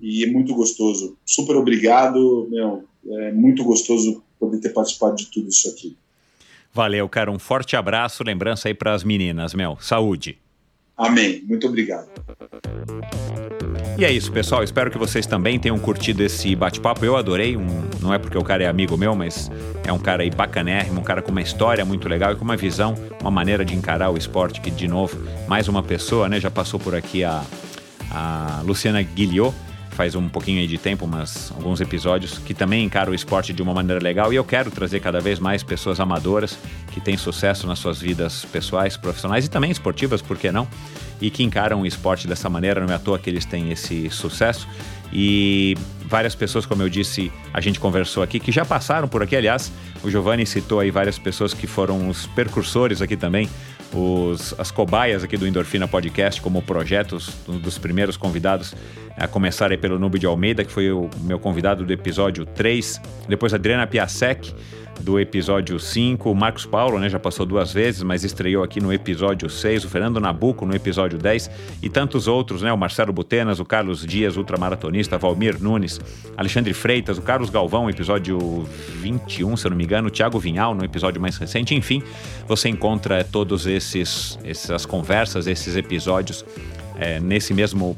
[0.00, 1.18] e é muito gostoso.
[1.26, 5.96] Super obrigado, meu, é muito gostoso poder ter participado de tudo isso aqui.
[6.72, 10.38] Valeu, cara, um forte abraço, lembrança aí para as meninas, meu, saúde.
[10.96, 12.08] Amém, muito obrigado.
[14.00, 14.64] E é isso, pessoal.
[14.64, 17.04] Espero que vocês também tenham curtido esse bate-papo.
[17.04, 17.54] Eu adorei.
[17.54, 19.50] Um, não é porque o cara é amigo meu, mas
[19.84, 22.56] é um cara aí bacanérrimo, um cara com uma história muito legal e com uma
[22.56, 24.58] visão, uma maneira de encarar o esporte.
[24.62, 26.40] Que, de novo, mais uma pessoa, né?
[26.40, 27.44] Já passou por aqui a,
[28.10, 29.54] a Luciana Guilhot
[29.90, 33.60] faz um pouquinho aí de tempo, mas alguns episódios, que também encara o esporte de
[33.60, 36.56] uma maneira legal e eu quero trazer cada vez mais pessoas amadoras
[36.90, 40.66] que têm sucesso nas suas vidas pessoais, profissionais e também esportivas, por que não?
[41.20, 44.08] E que encaram o esporte dessa maneira, não é à toa que eles têm esse
[44.10, 44.66] sucesso.
[45.12, 45.76] E
[46.06, 49.36] várias pessoas, como eu disse, a gente conversou aqui, que já passaram por aqui.
[49.36, 53.48] Aliás, o Giovanni citou aí várias pessoas que foram os percursores aqui também
[53.92, 58.74] os, as cobaias aqui do Endorfina Podcast como projetos, um dos primeiros convidados
[59.16, 63.52] a começar pelo Nube de Almeida, que foi o meu convidado do episódio 3, depois
[63.52, 64.54] Adriana Piasek,
[65.00, 66.30] do episódio 5.
[66.30, 69.84] O Marcos Paulo, né, já passou duas vezes, mas estreou aqui no episódio 6.
[69.84, 71.50] O Fernando Nabuco no episódio 10
[71.82, 72.72] e tantos outros, né?
[72.72, 76.00] O Marcelo Butenas, o Carlos Dias, ultramaratonista, Valmir Nunes,
[76.36, 78.38] Alexandre Freitas, o Carlos Galvão, episódio
[79.00, 81.74] 21, se eu não me engano, o Thiago Vinhal no episódio mais recente.
[81.74, 82.02] Enfim,
[82.46, 86.44] você encontra todos esses essas conversas, esses episódios
[86.98, 87.96] é, nesse mesmo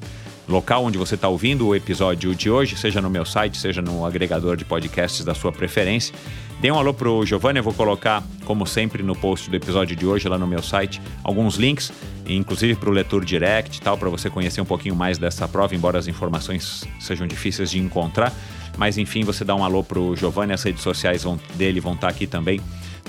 [0.53, 4.05] local onde você está ouvindo o episódio de hoje, seja no meu site, seja no
[4.05, 6.15] agregador de podcasts da sua preferência.
[6.61, 10.07] Dê um alô pro Giovanni, eu vou colocar, como sempre, no post do episódio de
[10.07, 11.91] hoje lá no meu site, alguns links,
[12.27, 15.75] inclusive para o Leitor Direct e tal, para você conhecer um pouquinho mais dessa prova,
[15.75, 18.33] embora as informações sejam difíceis de encontrar.
[18.77, 22.09] Mas enfim, você dá um alô pro Giovanni, as redes sociais vão, dele vão estar
[22.09, 22.61] tá aqui também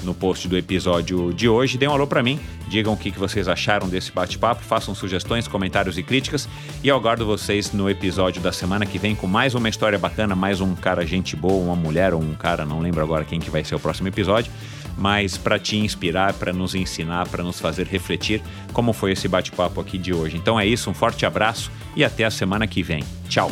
[0.02, 1.78] no post do episódio de hoje.
[1.78, 5.48] Dê um alô para mim, digam o que, que vocês acharam desse bate-papo, façam sugestões,
[5.48, 6.48] comentários e críticas.
[6.84, 10.36] E eu aguardo vocês no episódio da semana que vem com mais uma história bacana,
[10.36, 13.50] mais um cara gente boa, uma mulher ou um cara, não lembro agora quem que
[13.50, 14.52] vai ser o próximo episódio,
[14.98, 18.42] mas para te inspirar, para nos ensinar, para nos fazer refletir
[18.72, 20.38] como foi esse bate-papo aqui de hoje.
[20.38, 23.04] Então é isso, um forte abraço e até a semana que vem.
[23.28, 23.52] Tchau.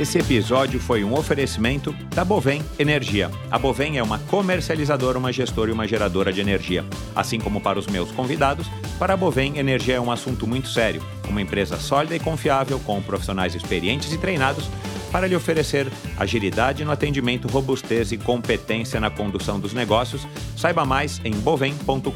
[0.00, 3.30] Esse episódio foi um oferecimento da Bovem Energia.
[3.50, 6.86] A Bovem é uma comercializadora, uma gestora e uma geradora de energia.
[7.14, 8.66] Assim como para os meus convidados,
[8.98, 11.02] para a Bovem, energia é um assunto muito sério.
[11.28, 14.70] Uma empresa sólida e confiável, com profissionais experientes e treinados
[15.12, 20.26] para lhe oferecer agilidade no atendimento, robustez e competência na condução dos negócios.
[20.56, 22.10] Saiba mais em bovem.com.br.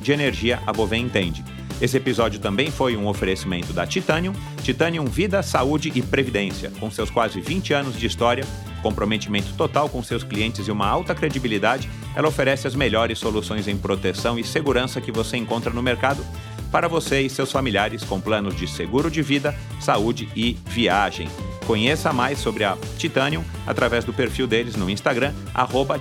[0.00, 1.44] De energia, a Bovem entende.
[1.80, 6.70] Esse episódio também foi um oferecimento da Titanium, Titanium Vida, Saúde e Previdência.
[6.78, 8.44] Com seus quase 20 anos de história,
[8.82, 13.76] comprometimento total com seus clientes e uma alta credibilidade, ela oferece as melhores soluções em
[13.76, 16.24] proteção e segurança que você encontra no mercado
[16.70, 21.28] para você e seus familiares com planos de seguro de vida, saúde e viagem.
[21.68, 25.32] Conheça mais sobre a Titanium através do perfil deles no Instagram,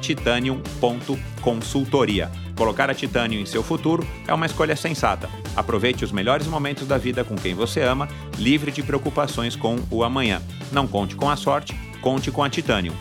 [0.02, 2.43] titanium.consultoria.
[2.56, 5.30] Colocar a Titanium em seu futuro é uma escolha sensata.
[5.56, 8.08] Aproveite os melhores momentos da vida com quem você ama,
[8.38, 10.42] livre de preocupações com o amanhã.
[10.72, 12.94] Não conte com a sorte, conte com a Titanium.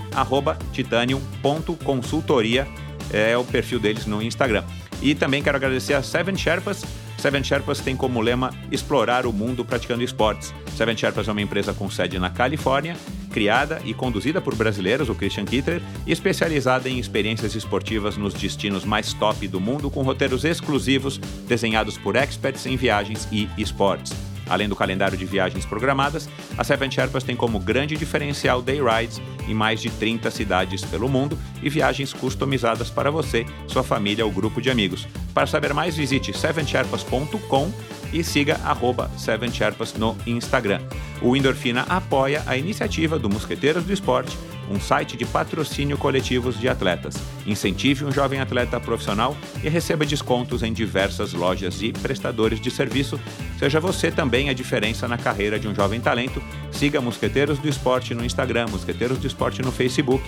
[0.73, 2.67] titanium.consultoria
[3.13, 4.65] é o perfil deles no Instagram.
[5.03, 6.83] E também quero agradecer a Seven Sherpas.
[7.23, 10.53] Seven Sherpas tem como lema explorar o mundo praticando esportes.
[10.77, 12.97] Seven Sherpas é uma empresa com sede na Califórnia,
[13.31, 18.85] criada e conduzida por brasileiros, o Christian Kitter, e especializada em experiências esportivas nos destinos
[18.85, 24.32] mais top do mundo, com roteiros exclusivos desenhados por experts em viagens e esportes.
[24.53, 29.19] Além do calendário de viagens programadas, a Seven Sherpas tem como grande diferencial day rides
[29.49, 34.31] em mais de 30 cidades pelo mundo e viagens customizadas para você, sua família ou
[34.31, 35.09] grupo de amigos.
[35.33, 37.73] Para saber mais, visite sevensherpas.com
[38.13, 40.83] e siga arroba Seven Sherpas no Instagram.
[41.23, 44.37] O Endorfina apoia a iniciativa do Mosqueteiros do Esporte,
[44.71, 47.15] um site de patrocínio coletivos de atletas.
[47.47, 53.19] Incentive um jovem atleta profissional e receba descontos em diversas lojas e prestadores de serviço.
[53.59, 56.43] Seja você também a diferença na carreira de um jovem talento.
[56.71, 60.23] Siga Mosqueteiros do Esporte no Instagram, Mosqueteiros do Esporte no Facebook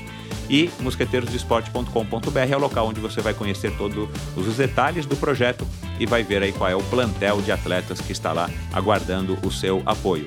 [0.48, 5.66] e mosqueteirosdoesporte.com.br é o local onde você vai conhecer todos os detalhes do projeto
[5.98, 9.50] e vai ver aí qual é o plantel de atletas que está lá aguardando o
[9.50, 10.26] seu apoio.